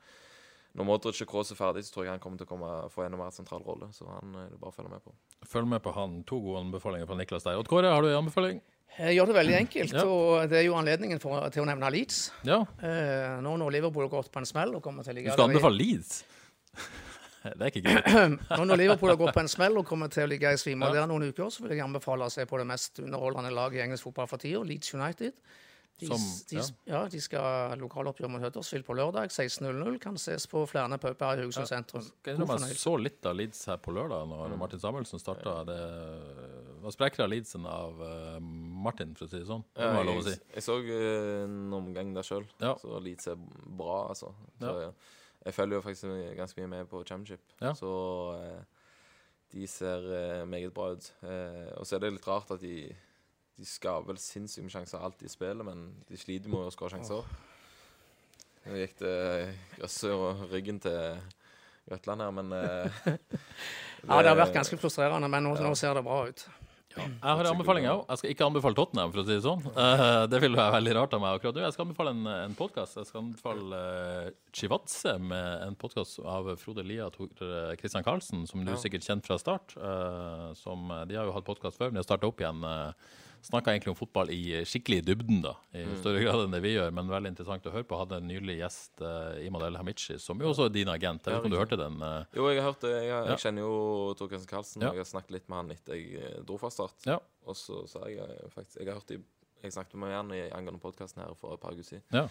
når 0.75 0.86
Modric 0.86 1.21
og 1.23 1.29
Kroos 1.32 1.51
er 1.51 1.58
ferdig, 1.60 1.84
så 1.88 1.93
tror 1.95 2.05
jeg 2.05 2.13
han 2.13 2.19
kommer 2.23 2.38
til 2.39 2.45
å 2.47 2.51
komme, 2.51 2.71
få 2.93 3.05
en 3.05 3.15
mer 3.19 3.32
sentral 3.36 3.63
rolle. 3.65 3.88
Så 3.95 4.08
han 4.08 4.36
er 4.36 4.49
det 4.51 4.60
bare 4.62 4.71
å 4.73 4.75
følge 4.75 4.91
med 4.91 5.03
på. 5.05 5.13
Følg 5.49 5.67
med 5.71 5.82
på 5.86 5.93
han. 5.95 6.19
To 6.29 6.39
gode 6.43 6.62
anbefalinger 6.65 7.08
fra 7.10 7.15
Niklas 7.19 7.47
der. 7.47 7.58
Odd 7.60 7.67
Kåre, 7.71 7.89
har 7.93 8.01
du 8.05 8.10
en 8.12 8.19
anbefaling? 8.23 8.60
Jeg 8.97 9.15
gjør 9.15 9.30
det 9.30 9.36
veldig 9.38 9.56
enkelt, 9.60 9.93
Ja. 9.93 10.04
og 10.06 10.49
det 10.52 10.58
er 10.60 10.65
jo 10.65 10.73
anledningen 10.75 11.21
for, 11.23 11.45
til 11.54 11.63
å 11.63 11.67
nevne 11.69 11.91
Leeds. 11.93 12.32
Ja. 12.43 12.65
Eh, 12.84 13.38
nå 13.45 13.54
når 13.62 13.71
Liverpool 13.78 14.08
har 14.08 14.12
gått 14.12 14.32
på 14.34 14.41
en 14.41 14.45
smell 14.49 14.73
og 14.75 14.84
kommer 14.84 15.04
til 15.04 15.13
å 15.13 15.15
ligge 15.19 15.32
Du 15.32 15.38
skal 15.38 15.49
anbefale 15.49 15.78
Leeds? 15.78 16.23
Det 17.39 17.56
er 17.56 17.69
ikke 17.71 17.84
greit. 17.86 18.10
Nå 18.60 18.65
når 18.67 18.82
Liverpool 18.82 19.13
har 19.13 19.19
gått 19.21 19.32
på 19.38 19.39
en 19.39 19.47
smell 19.47 19.78
og 19.80 19.86
kommer 19.88 20.12
til 20.12 20.25
å 20.25 20.28
ligge 20.28 20.52
i 20.52 20.60
svime 20.60 20.89
der 20.91 21.08
noen 21.08 21.30
uker, 21.30 21.47
så 21.47 21.63
vil 21.63 21.71
jeg 21.78 21.86
anbefale 21.86 22.28
å 22.28 22.34
se 22.34 22.43
på 22.49 22.60
det 22.60 22.65
mest 22.67 22.99
underholdende 22.99 23.54
laget 23.56 23.80
i 23.80 23.84
engelsk 23.86 24.10
fotball 24.10 24.28
for 24.28 24.41
tida, 24.43 24.60
Leeds 24.67 24.91
United. 24.93 25.38
De, 25.99 26.08
Som- 26.08 26.25
de, 26.47 26.56
ja. 26.56 26.65
ja. 26.88 26.99
de 27.12 27.19
skal 27.19 27.75
lokaloppgjør 27.80 28.30
mot 28.32 28.43
Huddersfield 28.43 28.86
på 28.88 28.95
lørdag 28.95 29.32
16.00. 29.32 29.97
Kan 30.04 30.15
ses 30.19 30.45
på 30.47 30.62
flere 30.67 30.99
puber 30.99 31.39
i 31.39 31.43
Haugesund 31.43 31.67
sentrum. 31.67 32.06
Jeg 32.28 32.38
Jeg 32.39 32.78
så 32.80 32.93
litt 32.99 33.25
av 33.28 33.36
Leeds 33.36 33.65
her 33.67 33.80
på 33.84 33.91
lørdag, 33.91 34.28
når 34.32 34.56
Martin 34.60 34.80
Samuelsen 34.80 35.19
starta. 35.19 35.58
Det 35.67 35.80
var 36.86 36.95
sprekkere 36.95 37.28
Leeds 37.28 37.56
enn 37.60 37.67
av 37.67 37.99
eh, 38.04 38.39
Martin, 38.80 39.13
for 39.18 39.28
å 39.28 39.30
si 39.32 39.39
det 39.42 39.48
sånn. 39.50 39.63
Det 39.76 39.88
må 39.92 40.00
jeg 40.02 40.08
lov 40.10 40.20
å 40.22 40.26
si. 40.26 40.34
jeg, 40.36 40.42
jeg 40.56 40.63
så 40.65 40.76
eh, 40.80 41.44
en 41.44 41.74
omgang 41.78 42.13
der 42.15 42.28
sjøl, 42.28 42.46
Ja. 42.63 42.76
så 42.82 43.00
Leeds 43.04 43.28
er 43.32 43.36
bra, 43.80 44.00
altså. 44.13 44.32
Så, 44.60 44.65
Ja. 44.65 44.80
jeg, 44.88 44.94
jeg 45.46 45.54
følger 45.60 45.80
jo 45.80 45.86
faktisk 45.86 46.36
ganske 46.38 46.62
mye 46.63 46.72
med 46.78 46.89
på 46.92 47.04
Championship, 47.08 47.44
Ja. 47.62 47.74
så 47.78 47.92
eh, 48.39 48.63
de 49.54 49.68
ser 49.68 50.04
eh, 50.13 50.46
meget 50.46 50.74
bra 50.74 50.92
ut. 50.94 51.12
Eh, 51.24 51.72
og 51.78 51.86
så 51.86 51.96
er 51.96 52.00
det 52.06 52.13
litt 52.18 52.28
rart 52.28 52.52
at 52.52 52.62
de 52.62 52.96
de 53.60 53.65
skaper 53.68 54.06
vel 54.08 54.15
sinnssykt 54.24 54.63
med 54.63 54.72
sjanser 54.72 55.02
alt 55.04 55.18
de 55.20 55.28
spiller, 55.28 55.65
men 55.68 55.82
de 56.08 56.15
sliter 56.15 56.48
med 56.48 56.62
å 56.70 56.72
skåre 56.72 56.94
sjanser. 56.96 57.26
Nå 58.63 58.78
gikk 58.80 58.94
det 59.02 59.15
grøsset 59.76 60.13
og 60.15 60.46
ryggen 60.54 60.80
til 60.80 61.18
Grøtland 61.89 62.22
her, 62.24 62.32
men 62.38 62.54
eh, 62.56 63.00
Ja, 64.08 64.22
det 64.24 64.30
har 64.32 64.38
vært 64.39 64.54
ganske 64.56 64.80
frustrerende, 64.80 65.28
men 65.28 65.44
nå, 65.44 65.58
nå 65.60 65.74
ser 65.76 65.98
det 66.00 66.06
bra 66.08 66.22
ut. 66.30 66.46
Jeg 66.97 67.21
har 67.21 67.39
en 67.45 67.52
anbefaling, 67.52 67.86
jeg 67.86 67.93
òg. 67.93 68.06
Jeg 68.10 68.17
skal 68.19 68.32
ikke 68.34 68.45
anbefale 68.49 68.78
Tottenham, 68.80 69.12
for 69.13 69.21
å 69.21 69.25
si 69.28 69.36
det 69.36 69.43
sånn. 69.45 69.62
Eh, 69.78 70.23
det 70.32 70.39
ville 70.41 70.58
være 70.58 70.73
veldig 70.80 70.95
rart 70.97 71.13
av 71.13 71.21
meg 71.21 71.38
akkurat 71.38 71.56
nå. 71.60 71.62
Jeg 71.67 71.75
skal 71.75 71.86
anbefale 71.86 72.13
en, 72.15 72.23
en 72.49 72.56
podkast. 72.58 72.97
Jeg 72.97 73.10
skal 73.12 73.21
anbefale 73.21 73.82
uh, 74.25 74.32
Chivatse 74.58 75.13
med 75.21 75.67
en 75.67 75.78
podkast 75.80 76.17
av 76.25 76.49
Frode 76.58 76.84
Lia 76.88 77.06
og 77.12 77.43
Christian 77.80 78.04
Karlsen, 78.08 78.47
som 78.49 78.65
du 78.65 78.73
Ja. 78.73 78.80
sikkert 78.82 79.06
kjent 79.06 79.30
fra 79.30 79.38
start. 79.38 79.78
eh, 79.78 80.49
som, 80.58 80.89
de 81.08 81.15
har 81.19 81.30
jo 81.30 81.36
hatt 81.38 81.45
podkast 81.45 81.78
før, 81.78 81.91
men 81.93 81.99
de 81.99 82.04
har 82.04 82.10
starta 82.10 82.28
opp 82.32 82.41
igjen. 82.41 82.65
Uh, 82.65 82.91
Snakka 83.41 83.71
egentlig 83.71 83.89
om 83.93 83.95
fotball 83.97 84.30
i 84.34 84.60
skikkelig 84.67 84.99
dybden, 85.08 85.41
da, 85.41 85.54
i 85.73 85.84
større 86.02 86.21
grad 86.23 86.41
enn 86.43 86.52
det 86.52 86.60
vi 86.62 86.73
gjør, 86.75 86.91
men 86.93 87.08
veldig 87.10 87.32
interessant 87.32 87.65
å 87.65 87.71
høre 87.73 87.88
på. 87.88 87.97
Hadde 88.02 88.17
en 88.19 88.28
nylig 88.28 88.58
gjest, 88.60 89.02
uh, 89.02 89.39
Imadel 89.45 89.78
Hamichi, 89.80 90.17
som 90.19 90.39
jo 90.43 90.49
også 90.52 90.65
er 90.67 90.73
din 90.75 90.91
agent. 90.91 91.23
Jeg 91.25 91.34
vet 91.34 91.39
ikke 91.39 91.49
om 91.52 91.56
du 91.56 91.60
hørte 91.62 91.78
den? 91.80 91.97
Uh, 92.04 92.25
Jo, 92.36 92.49
jeg 92.52 92.62
har 92.62 92.67
hørt 92.71 92.82
det. 92.82 92.91
Jeg, 93.04 93.12
har- 93.15 93.28
Ja. 93.32 93.36
kjenner 93.36 93.62
jo 93.65 94.13
Tor 94.19 94.28
Christian 94.28 94.52
Karlsen. 94.52 94.84
Og 94.84 94.93
Jeg 94.95 95.06
har 95.06 95.12
snakket 95.13 95.32
litt 95.32 95.49
med 95.49 95.58
han 95.58 95.71
etter 95.71 95.93
jeg 95.95 96.15
eh, 96.19 96.41
dro 96.43 96.58
fra 96.58 96.69
Start. 96.69 96.95
Ja. 97.06 97.17
Og 97.45 97.56
så 97.56 97.88
sa 97.88 97.99
jeg 98.08 98.19
eh, 98.19 98.49
faktisk 98.54 98.78
Jeg 98.80 98.88
har 98.88 98.99
hørt 98.99 99.08
de, 99.08 99.19
Jeg 99.63 99.71
snakket 99.73 99.95
med 99.99 100.12
han 100.15 100.32
i 100.32 100.49
angående 100.52 100.80
podkasten 100.80 101.23
her 101.23 101.34
for 101.36 101.54
et 101.54 101.60
par 101.62 101.71
uker 101.73 101.84
siden. 101.84 102.04
Ja. 102.12 102.28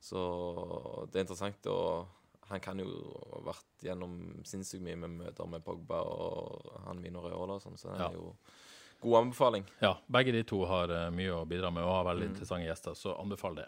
Så 0.00 1.08
det 1.10 1.16
er 1.18 1.24
interessant. 1.26 1.66
Og 1.66 2.06
han 2.48 2.60
kan 2.60 2.78
jo 2.80 2.86
ha 3.34 3.40
vært 3.52 3.82
gjennom 3.84 4.42
sinnssykt 4.46 4.82
mye 4.82 4.96
med 4.96 5.10
møter 5.18 5.46
med 5.50 5.64
Pogba 5.64 5.98
og 6.02 6.70
han 6.86 7.00
Mino 7.02 7.20
Reola 7.20 7.58
og 7.58 7.62
sånn, 7.62 7.76
så 7.76 7.90
det 7.92 7.98
Ja. 8.00 8.08
er 8.08 8.14
jo 8.14 8.36
god 9.00 9.18
anbefaling. 9.22 9.66
Ja, 9.82 9.94
begge 10.10 10.34
de 10.34 10.42
to 10.46 10.62
har 10.66 10.90
eh, 10.94 11.08
mye 11.14 11.34
å 11.36 11.44
bidra 11.48 11.70
med 11.74 11.86
og 11.86 11.92
har 12.00 12.08
veldig 12.10 12.30
interessante 12.32 12.66
gjester, 12.66 12.96
så 12.98 13.14
anbefal 13.18 13.58
det. 13.58 13.66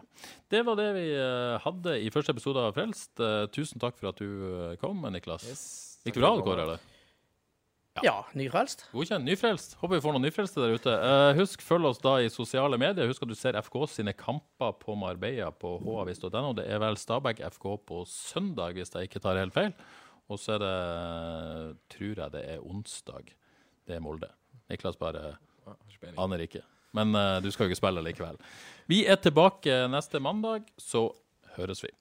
Det 0.50 0.62
var 0.66 0.78
det 0.80 0.88
vi 0.96 1.06
eh, 1.14 1.58
hadde 1.64 1.98
i 2.02 2.10
første 2.14 2.34
episode 2.34 2.62
av 2.62 2.74
Frelst. 2.76 3.12
Eh, 3.22 3.44
tusen 3.54 3.82
takk 3.82 3.98
for 4.00 4.10
at 4.10 4.22
du 4.22 4.78
kom, 4.82 5.04
Niklas. 5.14 5.46
Gikk 6.04 6.16
det 6.16 6.24
bra, 6.24 6.34
Kåre? 6.42 6.64
eller? 6.66 6.88
Ja, 8.04 8.22
nyfrelst. 8.38 8.86
Godkjent. 8.94 9.26
Nyfrelst. 9.26 9.74
Håper 9.80 9.98
vi 9.98 10.02
får 10.04 10.14
noen 10.14 10.24
nyfrelste 10.24 10.62
der 10.62 10.76
ute. 10.78 10.92
Uh, 10.94 11.32
husk, 11.36 11.60
følg 11.66 11.88
oss 11.90 11.98
da 12.00 12.14
i 12.22 12.30
sosiale 12.32 12.78
medier. 12.80 13.10
Husk 13.10 13.26
at 13.26 13.32
du 13.32 13.36
ser 13.36 13.58
FK 13.60 13.76
sine 13.90 14.14
kamper 14.16 14.72
på 14.80 14.94
Marbella 14.96 15.50
på 15.52 15.74
havis.no. 15.82 16.54
Det 16.56 16.68
er 16.70 16.80
vel 16.80 16.96
Stabæk 16.96 17.42
FK 17.58 17.66
på 17.90 18.04
søndag, 18.08 18.78
hvis 18.78 18.94
jeg 18.94 19.10
ikke 19.10 19.22
tar 19.26 19.42
helt 19.42 19.56
feil. 19.56 19.74
Og 20.30 20.38
så 20.40 20.54
er 20.56 20.62
det, 20.62 20.74
tror 21.96 22.24
jeg 22.24 22.36
det 22.38 22.44
er 22.54 22.62
onsdag. 22.62 23.34
Det 23.84 23.98
er 23.98 24.04
Molde. 24.06 24.30
Niklas 24.70 24.98
bare. 24.98 25.34
Aner 26.16 26.46
ikke. 26.46 26.62
Men 26.96 27.14
uh, 27.14 27.38
du 27.42 27.50
skal 27.52 27.66
jo 27.66 27.72
ikke 27.72 27.82
spille 27.82 28.02
likevel. 28.04 28.38
Vi 28.90 29.04
er 29.06 29.20
tilbake 29.22 29.84
neste 29.90 30.22
mandag, 30.22 30.66
så 30.80 31.10
høres 31.56 31.84
vi. 31.84 31.92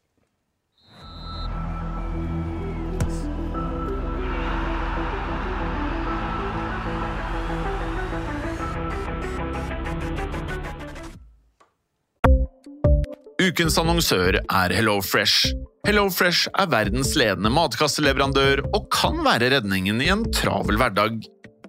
Ukens 13.40 13.78
annonsør 13.80 14.36
er 14.44 14.74
HelloFresh. 14.76 15.54
HelloFresh 15.88 16.52
er 16.60 16.68
verdens 16.70 17.16
ledende 17.18 17.50
matkasseleverandør 17.56 18.62
og 18.68 18.90
kan 18.94 19.22
være 19.26 19.50
redningen 19.56 20.04
i 20.04 20.10
en 20.14 20.26
travel 20.36 20.78
hverdag. 20.78 21.24